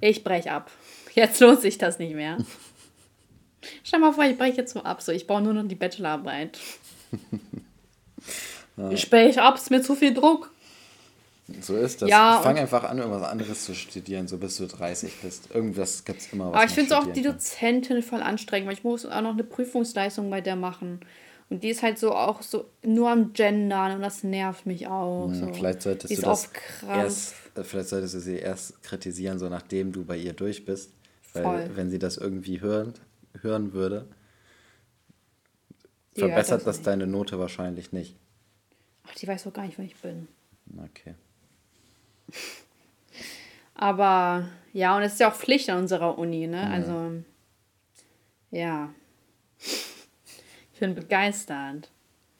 Ich 0.00 0.24
brech 0.24 0.50
ab. 0.50 0.70
Jetzt 1.14 1.40
lohnt 1.40 1.60
sich 1.60 1.78
das 1.78 1.98
nicht 1.98 2.14
mehr. 2.14 2.38
Stell 3.84 4.00
mal 4.00 4.12
vor, 4.12 4.24
ich 4.24 4.38
breche 4.38 4.58
jetzt 4.58 4.72
so 4.72 4.82
ab. 4.82 5.02
So, 5.02 5.12
ich 5.12 5.26
baue 5.26 5.40
nur 5.42 5.52
noch 5.52 5.66
die 5.66 5.76
Bachelorarbeit. 5.76 6.58
Ich 8.90 9.08
brech 9.10 9.38
ab, 9.40 9.56
ist 9.56 9.70
mir 9.70 9.82
zu 9.82 9.94
viel 9.94 10.14
Druck. 10.14 10.50
So 11.60 11.76
ist 11.76 12.00
das. 12.00 12.08
Ja, 12.08 12.40
Fang 12.42 12.54
und- 12.54 12.60
einfach 12.62 12.84
an, 12.84 12.98
irgendwas 12.98 13.28
anderes 13.28 13.64
zu 13.64 13.74
studieren, 13.74 14.26
so 14.28 14.38
bis 14.38 14.56
du 14.56 14.66
30 14.66 15.12
bist. 15.20 15.48
Irgendwas 15.54 16.04
gibt 16.04 16.20
es 16.20 16.32
immer, 16.32 16.46
was 16.50 16.54
Aber 16.54 16.64
ich 16.64 16.70
finde 16.70 16.96
auch 16.98 17.06
die. 17.12 17.22
Dozentin 17.22 18.02
voll 18.02 18.22
anstrengend, 18.22 18.68
weil 18.68 18.74
ich 18.74 18.84
muss 18.84 19.04
auch 19.04 19.20
noch 19.20 19.32
eine 19.32 19.44
Prüfungsleistung 19.44 20.30
bei 20.30 20.40
der 20.40 20.56
machen. 20.56 21.00
Und 21.50 21.62
die 21.62 21.68
ist 21.68 21.82
halt 21.82 21.98
so 21.98 22.12
auch 22.14 22.40
so 22.40 22.64
nur 22.82 23.10
am 23.10 23.34
Gendern 23.34 23.96
und 23.96 24.00
das 24.00 24.22
nervt 24.24 24.64
mich 24.64 24.86
auch. 24.86 25.28
Ja, 25.28 25.34
so. 25.34 25.46
Hm, 25.46 25.54
Vielleicht 25.54 25.82
solltest 25.82 26.10
die 26.10 26.16
du 26.16 26.22
das 26.22 26.48
erst, 26.88 27.34
äh, 27.56 27.64
vielleicht 27.64 27.88
solltest 27.90 28.14
du 28.14 28.20
sie 28.20 28.36
erst 28.38 28.82
kritisieren, 28.82 29.38
so 29.38 29.48
nachdem 29.50 29.92
du 29.92 30.04
bei 30.04 30.16
ihr 30.16 30.32
durch 30.32 30.64
bist. 30.64 30.92
Weil 31.34 31.42
Voll. 31.42 31.70
wenn 31.74 31.90
sie 31.90 31.98
das 31.98 32.16
irgendwie 32.16 32.60
hören, 32.62 32.94
hören 33.42 33.72
würde, 33.74 34.06
Die 36.16 36.20
Verbessert 36.20 36.60
das 36.66 36.76
das 36.76 36.82
deine 36.82 37.06
Note 37.06 37.38
wahrscheinlich 37.38 37.92
nicht. 37.92 38.16
Ach, 39.04 39.14
die 39.14 39.28
weiß 39.28 39.44
doch 39.44 39.52
gar 39.52 39.64
nicht, 39.66 39.78
wer 39.78 39.84
ich 39.84 39.96
bin. 39.96 40.28
Okay. 40.76 41.14
Aber 43.74 44.48
ja, 44.72 44.96
und 44.96 45.02
es 45.02 45.14
ist 45.14 45.20
ja 45.20 45.30
auch 45.30 45.34
Pflicht 45.34 45.68
an 45.70 45.78
unserer 45.78 46.18
Uni, 46.18 46.46
ne? 46.46 46.70
Also, 46.70 47.22
ja. 48.50 48.92
Ich 49.58 50.80
bin 50.80 50.94
begeistert. 50.94 51.90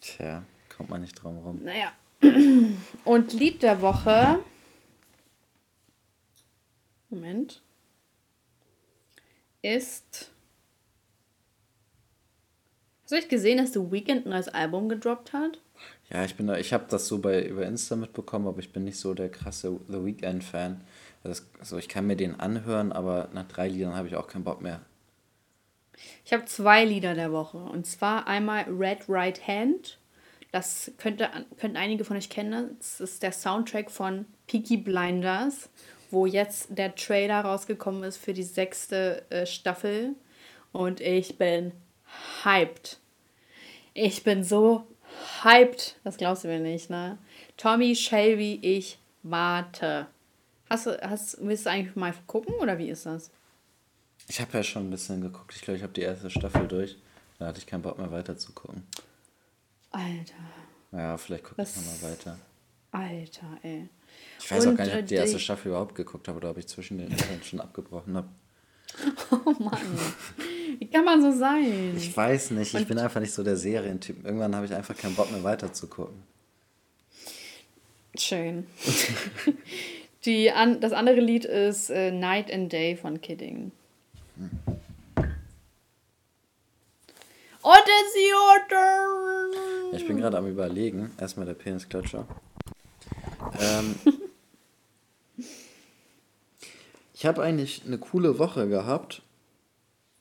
Tja, 0.01 0.45
kommt 0.77 0.91
man 0.91 1.01
nicht 1.01 1.15
drum 1.15 1.39
rum. 1.39 1.61
Naja. 1.63 1.93
Und 3.05 3.33
Lied 3.33 3.63
der 3.63 3.81
Woche. 3.81 4.39
Moment. 7.11 7.63
Ist. 9.61 10.31
Hast 13.03 13.13
du 13.13 13.17
nicht 13.17 13.29
gesehen, 13.29 13.59
dass 13.59 13.73
The 13.73 13.93
Weeknd 13.93 14.27
ein 14.27 14.31
neues 14.31 14.49
Album 14.49 14.89
gedroppt 14.89 15.33
hat? 15.33 15.61
Ja, 16.13 16.25
ich 16.25 16.35
bin 16.35 16.47
da, 16.47 16.59
ich 16.59 16.75
habe 16.75 16.85
das 16.91 17.09
so 17.09 17.19
bei 17.19 17.43
über 17.43 17.65
Insta 17.65 17.97
mitbekommen, 17.97 18.47
aber 18.47 18.59
ich 18.59 18.73
bin 18.73 18.85
nicht 18.85 18.99
so 18.99 19.15
der 19.15 19.31
krasse 19.31 19.81
The 19.89 20.05
Weeknd 20.05 20.45
Fan. 20.45 20.83
Also, 21.25 21.43
also 21.59 21.79
ich 21.79 21.89
kann 21.89 22.07
mir 22.07 22.17
den 22.17 22.39
anhören, 22.39 22.93
aber 22.93 23.31
nach 23.33 23.49
drei 23.49 23.69
Liedern 23.69 23.97
habe 23.97 24.09
ich 24.09 24.17
auch 24.17 24.27
keinen 24.27 24.45
Bock 24.45 24.61
mehr. 24.61 24.83
Ich 26.25 26.33
habe 26.33 26.45
zwei 26.45 26.85
Lieder 26.85 27.15
der 27.15 27.33
Woche. 27.33 27.59
Und 27.59 27.87
zwar 27.87 28.27
einmal 28.27 28.65
Red 28.65 29.09
Right 29.09 29.47
Hand. 29.47 29.99
Das 30.51 30.91
könnte, 30.99 31.31
könnten 31.59 31.79
einige 31.79 32.05
von 32.05 32.17
euch 32.19 32.29
kennen. 32.29 32.77
Das 32.79 33.01
ist 33.01 33.23
der 33.23 33.33
Soundtrack 33.33 33.91
von 33.91 34.27
Peaky 34.47 34.77
Blinders, 34.77 35.71
wo 36.11 36.27
jetzt 36.27 36.77
der 36.77 36.95
Trailer 36.95 37.41
rausgekommen 37.41 38.03
ist 38.03 38.19
für 38.19 38.35
die 38.35 38.43
sechste 38.43 39.25
äh, 39.31 39.47
Staffel. 39.47 40.15
Und 40.73 41.01
ich 41.01 41.39
bin 41.39 41.73
hyped. 42.45 42.99
Ich 43.95 44.25
bin 44.25 44.45
so 44.45 44.87
hyped. 45.43 45.97
Das 46.05 46.17
glaubst 46.17 46.45
du 46.45 46.49
mir 46.49 46.61
nicht, 46.61 46.91
ne? 46.91 47.19
Tommy 47.57 47.95
Shelby, 47.95 48.59
ich 48.63 48.99
warte. 49.23 50.07
Hast 50.69 50.87
du, 50.87 50.99
hast, 51.03 51.37
willst 51.41 51.67
du 51.67 51.71
eigentlich 51.71 51.97
mal 51.97 52.15
gucken 52.27 52.55
oder 52.55 52.79
wie 52.79 52.89
ist 52.89 53.07
das? 53.07 53.31
Ich 54.29 54.41
habe 54.41 54.57
ja 54.57 54.63
schon 54.63 54.87
ein 54.87 54.91
bisschen 54.91 55.21
geguckt. 55.21 55.55
Ich 55.55 55.63
glaube, 55.63 55.77
ich 55.77 55.83
habe 55.83 55.93
die 55.93 56.03
erste 56.03 56.31
Staffel 56.31 56.67
durch. 56.69 56.97
Da 57.39 57.47
hatte 57.47 57.59
ich 57.59 57.67
keinen 57.67 57.83
Bock 57.83 57.99
mehr 57.99 58.11
weiter 58.11 58.37
zu 58.37 58.53
gucken. 58.53 58.87
Alter. 59.91 60.35
Ja, 60.93 61.17
vielleicht 61.17 61.45
gucke 61.45 61.63
ich 61.63 61.77
nochmal 61.77 62.13
weiter. 62.13 62.39
Alter, 62.93 63.59
ey. 63.63 63.89
Ich 64.39 64.51
weiß 64.51 64.67
auch 64.67 64.71
Und, 64.71 64.77
gar 64.77 64.85
nicht, 64.85 64.95
ob 64.95 65.01
äh, 65.01 65.03
ich 65.03 65.09
die 65.09 65.15
erste 65.15 65.39
Staffel 65.39 65.69
überhaupt 65.69 65.95
geguckt 65.95 66.29
habe 66.29 66.37
oder 66.39 66.51
ob 66.51 66.59
ich 66.59 66.69
zwischen 66.69 66.99
den 66.99 67.13
Staffeln 67.13 67.43
schon 67.43 67.61
abgebrochen 67.61 68.17
habe. 68.17 68.29
Oh 69.31 69.51
Mann. 69.59 69.81
Wie 70.79 70.87
kann 70.87 71.05
man 71.05 71.23
so 71.23 71.31
sein? 71.33 71.95
Ich 71.97 72.17
weiß 72.17 72.53
nicht, 72.53 72.75
ich 72.75 72.87
bin 72.87 72.99
einfach 72.99 73.21
nicht 73.21 73.33
so 73.33 73.43
der 73.43 73.57
Serientyp. 73.57 74.25
Irgendwann 74.25 74.55
habe 74.55 74.67
ich 74.67 74.75
einfach 74.75 74.97
keinen 74.97 75.15
Bock 75.15 75.31
mehr 75.31 75.45
weiter 75.45 75.73
zu 75.73 75.87
gucken. 75.87 76.23
Schön. 78.17 78.67
Die 80.25 80.53
an, 80.53 80.81
das 80.81 80.93
andere 80.93 81.21
Lied 81.21 81.45
ist 81.45 81.91
äh, 81.91 82.13
Night 82.13 82.53
and 82.53 82.73
Day 82.73 82.97
von 82.97 83.21
Kidding. 83.21 83.73
Und 87.63 87.75
it's 87.75 88.17
your 88.17 88.69
turn. 88.69 89.97
Ich 89.97 90.07
bin 90.07 90.17
gerade 90.17 90.39
am 90.39 90.47
überlegen. 90.47 91.11
Erstmal 91.19 91.47
der 91.47 91.55
Penisklatscher. 91.55 92.27
Ähm, 93.61 93.95
ich 97.15 97.27
habe 97.27 97.43
eigentlich 97.43 97.83
eine 97.87 97.99
coole 97.99 98.39
Woche 98.39 98.69
gehabt. 98.69 99.23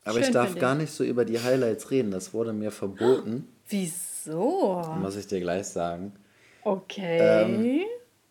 Aber 0.04 0.20
ich 0.20 0.26
Schön 0.26 0.34
darf 0.34 0.52
für 0.52 0.60
gar 0.60 0.76
nicht 0.76 0.92
so 0.92 1.04
über 1.04 1.26
die 1.26 1.40
Highlights 1.40 1.92
reden. 1.92 2.12
Das 2.12 2.34
wurde 2.34 2.54
mir 2.54 2.72
verboten. 2.72 3.48
Wieso? 3.70 4.84
Muss 5.00 5.16
ich 5.16 5.28
dir 5.28 5.40
gleich 5.40 5.68
sagen. 5.68 6.14
Okay. 6.64 7.20
Ähm. 7.20 7.82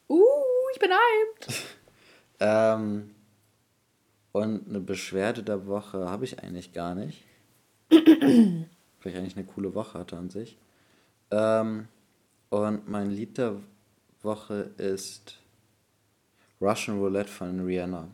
uh, 0.08 0.20
ich 0.72 0.78
bin 0.80 0.90
hyped. 0.90 1.54
Ähm, 2.42 3.10
und 4.32 4.66
eine 4.66 4.80
Beschwerde 4.80 5.42
der 5.42 5.66
Woche 5.66 6.08
habe 6.08 6.24
ich 6.24 6.42
eigentlich 6.42 6.72
gar 6.72 6.94
nicht. 6.94 7.22
Weil 7.90 8.66
ich 9.04 9.14
eigentlich 9.14 9.36
eine 9.36 9.44
coole 9.44 9.74
Woche 9.74 9.98
hatte 9.98 10.16
an 10.16 10.30
sich. 10.30 10.56
Ähm, 11.30 11.88
und 12.48 12.88
mein 12.88 13.10
Lied 13.10 13.36
der 13.36 13.56
Woche 14.22 14.70
ist 14.78 15.38
Russian 16.60 16.98
Roulette 16.98 17.30
von 17.30 17.60
Rihanna. 17.60 18.08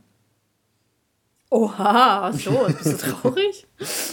Oha, 1.51 2.32
so, 2.32 2.66
bist 2.66 2.86
du 2.86 2.97
traurig? 3.12 3.66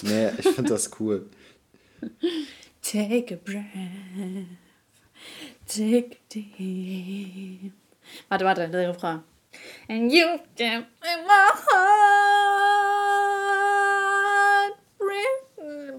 Nee, 0.03 0.29
ich 0.37 0.47
finde 0.49 0.69
das 0.71 0.89
cool. 0.99 1.29
Take 2.81 3.33
a 3.33 3.37
breath. 3.37 3.65
Take 5.67 6.17
deep. 6.33 7.73
Warte, 8.29 8.45
warte, 8.45 8.69
der 8.69 8.89
Refrain. 8.89 9.23
And 9.87 10.11
you 10.11 10.25
can 10.57 10.81
in 11.01 11.25
my 11.25 11.51
heart. 11.71 12.03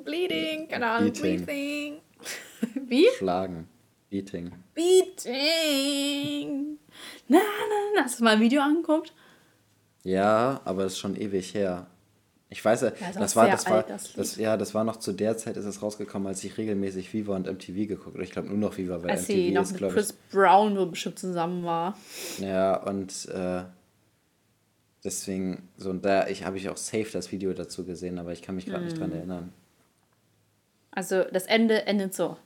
Bleeding, 0.04 0.68
keine 0.68 0.86
Ahnung, 0.90 1.12
Beating. 1.12 1.44
breathing. 1.46 2.00
Wie? 2.88 3.06
Schlagen. 3.16 3.66
Beating. 4.10 4.52
Beating. 4.74 5.98
Na, 7.28 7.38
na, 7.38 7.44
na. 7.96 8.02
Hast 8.04 8.20
du 8.20 8.24
mal 8.24 8.34
ein 8.34 8.40
Video 8.40 8.60
angeguckt? 8.60 9.12
Ja, 10.04 10.60
aber 10.64 10.84
das 10.84 10.92
ist 10.92 10.98
schon 10.98 11.16
ewig 11.16 11.54
her. 11.54 11.86
Ich 12.50 12.64
weiß 12.64 12.82
ja, 12.82 12.92
das 13.18 13.34
war, 13.34 13.48
das 13.48 13.68
war, 13.68 13.82
das 13.82 14.12
das, 14.12 14.36
ja, 14.36 14.56
das 14.56 14.74
war 14.74 14.84
noch 14.84 14.96
zu 14.98 15.12
der 15.12 15.36
Zeit, 15.36 15.56
ist 15.56 15.64
es 15.64 15.82
rausgekommen, 15.82 16.28
als 16.28 16.44
ich 16.44 16.56
regelmäßig 16.56 17.12
Viva 17.12 17.34
und 17.34 17.46
MTV 17.50 17.88
geguckt 17.88 18.14
habe. 18.14 18.22
Ich 18.22 18.30
glaube 18.30 18.48
nur 18.48 18.58
noch 18.58 18.76
Viva, 18.76 19.02
weil 19.02 19.10
Als 19.10 19.26
sie 19.26 19.48
MTV 19.50 19.54
noch 19.54 19.62
ist, 19.62 19.80
mit 19.80 19.92
Chris 19.92 20.10
ich. 20.10 20.30
Brown 20.30 20.76
so 20.76 20.86
bestimmt 20.86 21.18
zusammen 21.18 21.64
war. 21.64 21.96
Ja, 22.38 22.76
und 22.84 23.26
äh, 23.30 23.62
deswegen, 25.02 25.68
so, 25.78 25.90
und 25.90 26.04
da 26.04 26.28
ich, 26.28 26.44
habe 26.44 26.56
ich 26.58 26.68
auch 26.68 26.76
safe 26.76 27.08
das 27.12 27.32
Video 27.32 27.52
dazu 27.54 27.84
gesehen, 27.84 28.18
aber 28.20 28.32
ich 28.32 28.42
kann 28.42 28.54
mich 28.54 28.66
gerade 28.66 28.84
nicht 28.84 28.92
Hm. 28.98 29.00
dran 29.00 29.12
erinnern. 29.12 29.52
Also 30.92 31.24
das 31.24 31.46
Ende 31.46 31.86
endet 31.86 32.14
so. 32.14 32.36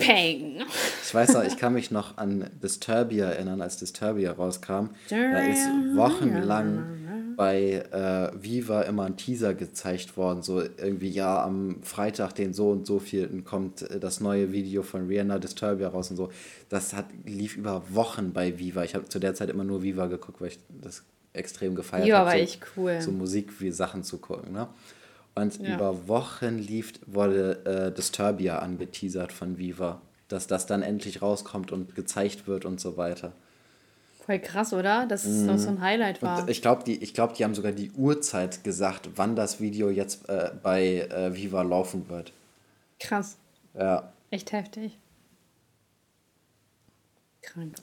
Peng. 0.00 0.62
Ich 1.04 1.14
weiß 1.14 1.34
noch, 1.34 1.44
ich 1.44 1.56
kann 1.56 1.72
mich 1.72 1.90
noch 1.90 2.16
an 2.16 2.50
Disturbia 2.62 3.26
erinnern, 3.26 3.60
als 3.60 3.76
Disturbia 3.76 4.32
rauskam. 4.32 4.90
Da 5.08 5.40
ist 5.40 5.66
wochenlang 5.94 7.34
bei 7.36 7.86
äh, 7.90 8.42
Viva 8.42 8.82
immer 8.82 9.04
ein 9.04 9.16
Teaser 9.16 9.54
gezeigt 9.54 10.18
worden. 10.18 10.42
So 10.42 10.60
irgendwie, 10.60 11.08
ja, 11.08 11.42
am 11.42 11.82
Freitag, 11.82 12.34
den 12.34 12.52
so 12.52 12.70
und 12.70 12.86
so 12.86 12.98
vielten, 12.98 13.44
kommt 13.44 13.82
äh, 13.82 13.98
das 13.98 14.20
neue 14.20 14.52
Video 14.52 14.82
von 14.82 15.06
Rihanna 15.06 15.38
Disturbia 15.38 15.88
raus 15.88 16.10
und 16.10 16.18
so. 16.18 16.30
Das 16.68 16.92
hat, 16.92 17.06
lief 17.24 17.56
über 17.56 17.82
Wochen 17.88 18.34
bei 18.34 18.58
Viva. 18.58 18.84
Ich 18.84 18.94
habe 18.94 19.08
zu 19.08 19.18
der 19.18 19.34
Zeit 19.34 19.48
immer 19.48 19.64
nur 19.64 19.82
Viva 19.82 20.06
geguckt, 20.06 20.42
weil 20.42 20.48
ich 20.48 20.58
das 20.82 21.02
extrem 21.32 21.74
gefeiert 21.74 22.06
Viva 22.06 22.18
habe. 22.18 22.26
war 22.26 22.36
so, 22.36 22.42
echt 22.42 22.62
cool. 22.76 23.00
So 23.00 23.10
Musik 23.10 23.58
wie 23.60 23.70
Sachen 23.70 24.04
zu 24.04 24.18
gucken, 24.18 24.52
ne? 24.52 24.68
Und 25.34 25.60
Ja. 25.60 25.76
über 25.76 26.08
Wochen 26.08 26.58
lief, 26.58 26.94
wurde 27.06 27.64
äh, 27.64 27.94
Disturbia 27.94 28.58
angeteasert 28.58 29.32
von 29.32 29.58
Viva. 29.58 30.00
Dass 30.28 30.46
das 30.46 30.66
dann 30.66 30.82
endlich 30.82 31.22
rauskommt 31.22 31.72
und 31.72 31.94
gezeigt 31.94 32.46
wird 32.46 32.64
und 32.64 32.80
so 32.80 32.96
weiter. 32.96 33.32
Voll 34.26 34.38
krass, 34.38 34.72
oder? 34.72 35.06
Dass 35.06 35.24
es 35.24 35.42
noch 35.42 35.58
so 35.58 35.68
ein 35.68 35.80
Highlight 35.80 36.22
war. 36.22 36.42
Und 36.42 36.50
ich 36.50 36.62
glaube, 36.62 36.84
die, 36.84 37.02
ich 37.02 37.14
glaub, 37.14 37.34
die 37.34 37.42
haben 37.44 37.54
sogar 37.54 37.72
die 37.72 37.90
Uhrzeit 37.92 38.62
gesagt, 38.62 39.08
wann 39.16 39.34
das 39.34 39.60
Video 39.60 39.90
jetzt 39.90 40.28
äh, 40.28 40.52
bei 40.62 41.00
äh, 41.00 41.34
Viva 41.34 41.62
laufen 41.62 42.08
wird. 42.08 42.32
Krass. 43.00 43.38
Ja. 43.74 44.12
Echt 44.30 44.52
heftig. 44.52 44.98
Krank. 47.42 47.74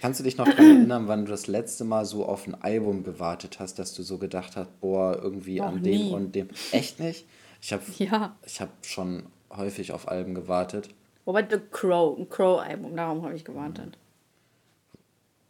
Kannst 0.00 0.20
du 0.20 0.24
dich 0.24 0.36
noch 0.36 0.46
daran 0.46 0.64
erinnern, 0.78 1.08
wann 1.08 1.24
du 1.24 1.30
das 1.30 1.46
letzte 1.48 1.84
Mal 1.84 2.04
so 2.04 2.24
auf 2.26 2.46
ein 2.46 2.54
Album 2.54 3.02
gewartet 3.02 3.58
hast, 3.58 3.78
dass 3.78 3.94
du 3.94 4.02
so 4.02 4.18
gedacht 4.18 4.56
hast, 4.56 4.80
boah, 4.80 5.18
irgendwie 5.20 5.58
Noch 5.58 5.66
an 5.68 5.82
dem 5.82 6.00
nie. 6.02 6.12
und 6.12 6.34
dem. 6.34 6.48
Echt 6.72 7.00
nicht? 7.00 7.26
Ich 7.60 7.72
habe 7.72 7.82
Ja. 7.98 8.36
ich 8.46 8.60
hab 8.60 8.70
schon 8.84 9.24
häufig 9.50 9.92
auf 9.92 10.08
Alben 10.08 10.34
gewartet. 10.34 10.90
Wobei 11.24 11.46
The 11.48 11.58
Crow, 11.72 12.16
ein 12.18 12.28
Crow-Album, 12.28 12.94
darum 12.96 13.22
habe 13.24 13.34
ich 13.34 13.44
gewartet. 13.44 13.98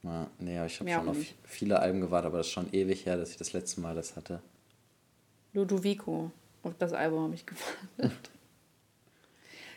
Ja, 0.03 0.29
nee, 0.39 0.65
ich 0.65 0.81
habe 0.81 0.91
schon 0.91 1.09
auf 1.09 1.17
nicht. 1.19 1.35
viele 1.45 1.79
Alben 1.81 2.01
gewartet, 2.01 2.29
aber 2.29 2.39
das 2.39 2.47
ist 2.47 2.53
schon 2.53 2.73
ewig 2.73 3.05
her, 3.07 3.17
dass 3.17 3.31
ich 3.33 3.37
das 3.37 3.53
letzte 3.53 3.81
Mal 3.81 3.95
das 3.95 4.17
hatte. 4.17 4.41
Ludovico. 5.53 6.31
Auf 6.63 6.75
das 6.79 6.93
Album 6.93 7.25
habe 7.25 7.35
ich 7.35 7.45
gewartet. 7.47 8.31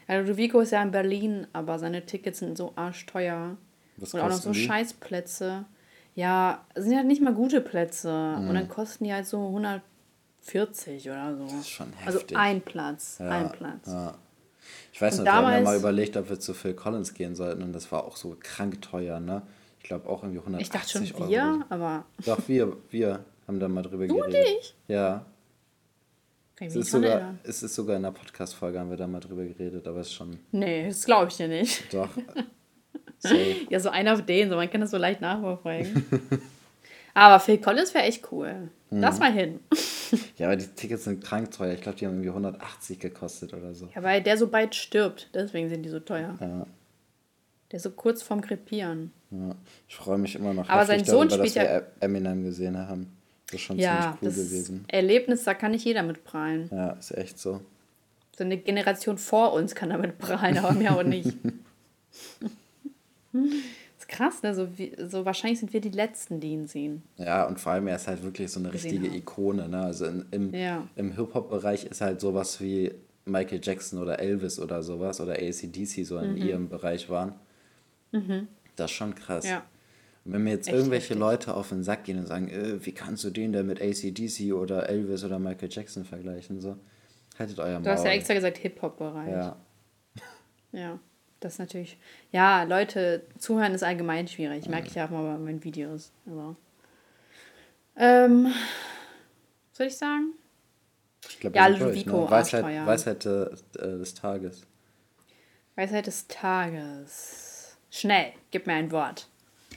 Ja, 0.08 0.18
Ludovico 0.22 0.60
ist 0.62 0.72
ja 0.72 0.82
in 0.82 0.90
Berlin, 0.90 1.46
aber 1.54 1.78
seine 1.78 2.04
Tickets 2.04 2.40
sind 2.40 2.58
so 2.58 2.74
arschteuer. 2.76 3.58
Was 4.02 4.14
Und 4.14 4.20
auch 4.22 4.30
noch 4.30 4.36
so 4.38 4.52
die? 4.52 4.64
Scheißplätze. 4.66 5.66
Ja, 6.16 6.66
es 6.74 6.84
sind 6.86 6.96
halt 6.96 7.08
nicht 7.08 7.22
mal 7.22 7.34
gute 7.34 7.62
Plätze. 7.62 8.10
Und 8.10 8.50
Mhm. 8.50 8.54
dann 8.54 8.68
kosten 8.70 9.04
die 9.06 9.14
halt 9.14 9.26
so 9.28 9.38
140 9.48 11.10
oder 11.10 11.36
so. 11.38 11.44
Das 11.44 11.54
ist 11.54 11.70
schon 11.70 11.94
Also 12.06 12.20
heftig. 12.20 12.38
ein 12.38 12.62
Platz. 12.62 13.18
Ja, 13.20 13.30
ein 13.30 13.52
Platz. 13.52 13.88
Ja. 13.88 14.16
Ich 14.92 15.02
weiß 15.02 15.20
Und 15.20 15.24
nicht, 15.24 15.34
wir 15.34 15.38
haben 15.38 15.52
ja 15.54 15.62
mal 15.62 15.78
überlegt, 15.78 16.18
ob 16.18 16.30
wir 16.30 16.40
zu 16.40 16.54
Phil 16.54 16.74
Collins 16.74 17.14
gehen 17.14 17.36
sollten 17.36 17.62
und 17.64 17.74
das 17.74 17.92
war 17.92 18.04
auch 18.04 18.18
so 18.18 18.36
krank 18.40 18.82
teuer, 18.82 19.20
ne? 19.20 19.42
Ich 19.80 19.86
glaube 19.86 20.08
auch 20.10 20.24
irgendwie 20.24 20.40
180 20.40 20.62
Ich 20.62 20.70
dachte 20.70 21.08
schon 21.08 21.22
Euro. 21.22 21.32
wir, 21.32 21.66
aber 21.70 22.06
Doch, 22.26 22.40
wir, 22.48 22.76
wir 22.90 23.24
haben 23.48 23.60
da 23.60 23.68
mal 23.70 23.82
drüber 23.82 24.06
Du 24.08 24.16
und 24.24 24.30
geredet. 24.32 24.48
ich? 24.60 24.76
Ja. 24.88 25.26
Es 26.62 26.76
ist, 26.76 26.92
sogar, 26.92 27.36
es 27.44 27.64
ist 27.64 27.74
sogar 27.74 27.96
in 27.96 28.04
der 28.04 28.12
Podcast-Folge, 28.12 28.78
haben 28.80 28.90
wir 28.90 28.98
da 28.98 29.08
mal 29.08 29.22
drüber 29.22 29.46
geredet, 29.46 29.88
aber 29.88 30.02
es 30.02 30.08
ist 30.08 30.14
schon. 30.16 30.38
Nee, 30.52 30.88
das 30.90 31.06
glaube 31.06 31.30
ich 31.30 31.38
dir 31.38 31.48
nicht. 31.48 31.94
Doch. 31.94 32.10
Safe. 33.20 33.56
Ja, 33.70 33.80
so 33.80 33.90
einer 33.90 34.14
auf 34.14 34.26
den, 34.26 34.50
so 34.50 34.56
man 34.56 34.70
kann 34.70 34.82
das 34.82 34.92
so 34.92 34.98
leicht 34.98 35.22
nachverfolgen. 35.22 36.06
Aber 37.14 37.40
Phil 37.40 37.58
Collins 37.60 37.94
wäre 37.94 38.06
echt 38.06 38.32
cool. 38.32 38.70
Lass 38.92 39.16
Mhm. 39.16 39.20
mal 39.20 39.32
hin. 39.34 39.60
Ja, 40.38 40.48
aber 40.48 40.56
die 40.56 40.66
Tickets 40.66 41.04
sind 41.04 41.24
krank 41.24 41.52
teuer. 41.52 41.74
Ich 41.76 41.82
glaube, 41.82 41.96
die 42.00 42.08
haben 42.08 42.14
irgendwie 42.14 42.30
180 42.30 42.98
gekostet 42.98 43.54
oder 43.54 43.76
so. 43.76 43.90
Ja, 43.94 44.02
weil 44.02 44.24
der 44.24 44.38
so 44.38 44.48
bald 44.48 44.74
stirbt. 44.74 45.30
Deswegen 45.36 45.70
sind 45.70 45.84
die 45.84 45.90
so 45.90 46.00
teuer. 46.00 46.36
Ja, 46.42 46.66
Der 47.72 47.78
ist 47.78 47.84
so 47.84 47.92
kurz 47.92 48.24
vorm 48.24 48.42
Krepieren. 48.42 49.12
ja. 49.30 49.54
Ich 49.88 49.96
freue 49.96 50.18
mich 50.18 50.34
immer 50.36 50.56
noch 50.56 50.68
Aber 50.68 50.84
sein 50.88 51.06
Sohn 51.06 51.28
darüber, 51.30 51.44
dass 51.44 51.52
spielt 51.52 51.68
wir 51.68 51.72
ja- 51.74 51.80
E- 51.82 51.84
Eminem 52.00 52.44
gesehen 52.44 52.76
haben. 52.76 53.16
Das 53.48 53.56
ist 53.56 53.62
schon 53.62 53.78
Ja, 53.78 53.92
ziemlich 54.02 54.16
cool 54.24 54.30
das 54.30 54.36
gewesen. 54.50 54.86
Erlebnis, 54.88 55.44
da 55.44 55.54
kann 55.54 55.72
nicht 55.74 55.86
jeder 55.86 56.02
mit 56.02 56.24
prahlen. 56.24 56.68
Ja, 56.72 56.92
ist 56.94 57.16
echt 57.16 57.38
so. 57.38 57.62
So 58.36 58.44
eine 58.44 58.58
Generation 58.58 59.20
vor 59.20 59.54
uns 59.54 59.76
kann 59.76 59.92
damit 59.92 60.18
prahlen, 60.18 60.58
aber 60.58 60.72
mir 60.74 60.92
auch 60.96 61.04
nicht. 61.04 61.38
ist 63.98 64.08
krass, 64.08 64.42
ne? 64.44 64.54
So, 64.56 64.68
wie, 64.78 64.96
so 65.08 65.26
wahrscheinlich 65.26 65.60
sind 65.60 65.74
wir 65.74 65.82
die 65.82 65.90
Letzten, 65.90 66.40
die 66.40 66.50
ihn 66.54 66.68
sehen. 66.68 67.04
Ja, 67.18 67.46
und 67.46 67.60
vor 67.60 67.74
allem, 67.74 67.88
er 67.88 67.96
ist 67.96 68.08
halt 68.08 68.24
wirklich 68.24 68.52
so 68.52 68.60
eine 68.60 68.74
richtige. 68.74 69.08
Ikone. 69.08 69.68
Ne? 69.70 69.82
Also 69.82 70.06
in, 70.06 70.26
im, 70.32 70.54
Ja. 70.54 70.88
im 70.96 71.12
Hip-Hop-Bereich 71.14 71.86
ist 71.86 72.02
halt 72.02 72.20
sowas 72.22 72.60
wie 72.62 72.92
Michael 73.26 73.60
Jackson 73.62 74.00
oder 74.02 74.20
Elvis 74.20 74.60
oder 74.60 74.82
sowas 74.84 75.22
oder 75.22 75.34
ACDC 75.34 76.06
so 76.06 76.18
in 76.18 76.38
ihrem 76.38 76.70
Bereich 76.70 77.10
waren. 77.10 77.34
Das 78.76 78.90
ist 78.92 78.98
schon 78.98 79.14
krass. 79.16 79.46
Mhm. 79.46 79.50
Ja. 79.52 79.64
Und 80.26 80.34
wenn 80.34 80.44
mir 80.44 80.52
jetzt 80.52 80.68
Echt 80.68 80.76
irgendwelche 80.76 81.10
heftig. 81.10 81.20
Leute 81.20 81.54
auf 81.56 81.70
den 81.70 81.84
Sack 81.84 82.04
gehen 82.06 82.20
und 82.20 82.28
sagen, 82.28 82.50
äh, 82.50 82.84
wie 82.86 82.92
kannst 82.92 83.24
du 83.24 83.30
den 83.30 83.54
denn 83.54 83.68
mit 83.68 83.82
ACDC 83.82 84.54
oder 84.54 84.90
Elvis 84.90 85.24
oder 85.24 85.40
Michael 85.40 85.70
Jackson 85.72 86.04
vergleichen? 86.06 86.60
So, 86.60 86.76
haltet 87.38 87.60
euer 87.60 87.74
Maul. 87.76 87.84
Du 87.84 87.90
hast 87.92 88.04
ja 88.06 88.12
extra 88.12 88.34
gesagt 88.34 88.58
Hip-Hop-Bereich. 88.58 89.30
Ja, 89.32 89.56
Ja, 90.72 91.00
das 91.40 91.54
ist 91.54 91.60
natürlich. 91.60 91.98
Ja, 92.32 92.64
Leute, 92.64 93.24
zuhören 93.38 93.74
ist 93.74 93.84
allgemein 93.84 94.28
schwierig. 94.28 94.68
Merke 94.68 94.88
ich 94.88 94.96
ja 94.96 95.06
auch 95.06 95.10
mal 95.10 95.24
bei 95.34 95.38
meinen 95.40 95.64
Videos. 95.64 96.12
Also. 96.28 96.56
Ähm, 97.96 98.46
was 98.46 99.78
soll 99.78 99.88
ich 99.88 99.98
sagen? 99.98 100.34
ich 101.28 101.40
glaube, 101.40 101.56
Ja, 101.58 101.68
Ludovico, 101.68 102.24
ne? 102.26 102.32
Weisheit. 102.32 102.64
Weisheit 102.86 103.26
äh, 103.26 103.44
äh, 103.44 103.98
des 104.00 104.14
Tages. 104.14 104.66
Weisheit 105.76 106.08
des 106.08 106.28
Tages. 106.28 107.78
Schnell, 107.92 108.34
gib 108.52 108.68
mir 108.68 108.74
ein 108.74 108.92
Wort. 108.92 109.28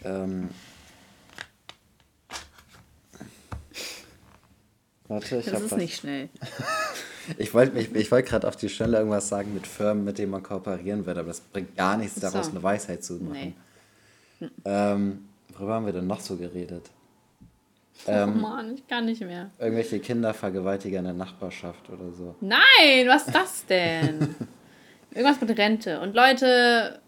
Ähm, 0.04 0.50
warte, 5.08 5.36
ich 5.38 5.46
Das 5.46 5.60
ist 5.62 5.72
was. 5.72 5.78
nicht 5.78 5.96
schnell. 5.96 6.28
Ich 7.38 7.54
wollte 7.54 7.78
ich, 7.78 7.94
ich 7.94 8.10
wollt 8.10 8.26
gerade 8.26 8.48
auf 8.48 8.56
die 8.56 8.68
Schnelle 8.68 8.98
irgendwas 8.98 9.28
sagen 9.28 9.54
mit 9.54 9.66
Firmen, 9.66 10.04
mit 10.04 10.18
denen 10.18 10.30
man 10.32 10.42
kooperieren 10.42 11.06
wird, 11.06 11.18
aber 11.18 11.28
das 11.28 11.40
bringt 11.40 11.76
gar 11.76 11.96
nichts 11.96 12.16
Ach 12.18 12.22
so. 12.22 12.32
daraus, 12.32 12.50
eine 12.50 12.62
Weisheit 12.62 13.04
zu 13.04 13.14
machen. 13.14 13.54
Nee. 14.40 14.48
Ähm, 14.64 15.24
worüber 15.56 15.74
haben 15.74 15.86
wir 15.86 15.92
denn 15.92 16.06
noch 16.06 16.20
so 16.20 16.36
geredet? 16.36 16.90
oh 18.06 18.10
Ähm, 18.10 18.40
Mann, 18.40 18.74
ich 18.74 18.86
kann 18.88 19.04
nicht 19.04 19.20
mehr. 19.20 19.50
irgendwelche 19.58 20.00
Kindervergewaltiger 20.00 20.98
in 20.98 21.04
der 21.04 21.14
Nachbarschaft 21.14 21.88
oder 21.90 22.10
so. 22.12 22.34
Nein, 22.40 23.06
was 23.06 23.26
ist 23.26 23.34
das 23.34 23.66
denn? 23.66 24.34
Irgendwas 25.14 25.40
mit 25.40 25.56
Rente. 25.58 26.00
Und 26.00 26.14
Leute. 26.14 26.98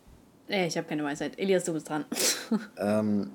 Nee, 0.46 0.66
ich 0.66 0.76
habe 0.76 0.86
keine 0.86 1.02
Weisheit. 1.02 1.38
Elias, 1.38 1.64
du 1.64 1.72
bist 1.72 1.88
dran. 1.88 2.04
Ähm, 2.76 3.30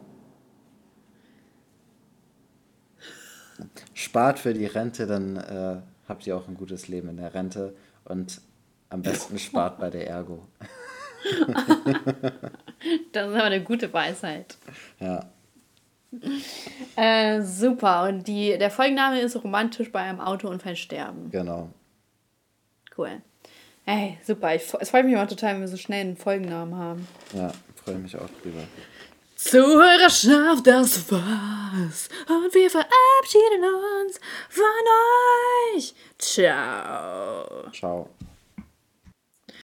spart 3.94 4.40
für 4.40 4.54
die 4.54 4.66
Rente, 4.66 5.08
dann 5.08 5.38
äh, 5.38 5.78
habt 6.10 6.28
ihr 6.28 6.36
auch 6.36 6.48
ein 6.50 6.56
gutes 6.56 6.88
Leben 6.90 7.08
in 7.10 7.18
der 7.18 7.34
Rente 7.34 7.76
und 8.04 8.42
am 8.90 9.02
besten 9.04 9.40
spart 9.40 9.80
bei 9.80 9.90
der 9.90 10.08
Ergo. 10.08 10.46
Das 13.12 13.28
ist 13.28 13.36
aber 13.36 13.44
eine 13.44 13.62
gute 13.62 13.92
Weisheit. 13.92 14.58
Ja, 15.02 15.30
Äh, 16.96 17.42
super. 17.42 18.04
Und 18.08 18.28
die, 18.28 18.58
der 18.58 18.72
Folgenname 18.72 19.20
ist 19.20 19.36
romantisch 19.44 19.92
bei 19.92 20.00
einem 20.00 20.22
Autounfall 20.22 20.76
sterben. 20.78 21.30
genau. 21.30 21.70
Cool. 22.98 23.22
Hey, 23.86 24.18
super. 24.26 24.56
Ich, 24.56 24.74
es 24.80 24.90
freut 24.90 25.06
mich 25.06 25.14
immer 25.14 25.28
total, 25.28 25.54
wenn 25.56 25.62
wir 25.62 25.68
so 25.68 25.78
schnell 25.78 26.02
einen 26.02 26.18
Folgennamen 26.18 26.76
haben. 26.76 27.08
Ja, 27.34 27.52
freue 27.84 27.96
mich 27.96 28.16
auch 28.16 28.30
drüber. 28.42 28.64
Zuhörerschaft, 29.42 30.68
das 30.68 31.10
war's. 31.10 32.10
Und 32.28 32.54
wir 32.54 32.70
verabschieden 32.70 33.64
uns 33.64 34.20
von 34.50 35.78
euch. 35.78 35.94
Ciao. 36.18 37.72
Ciao. 37.72 38.10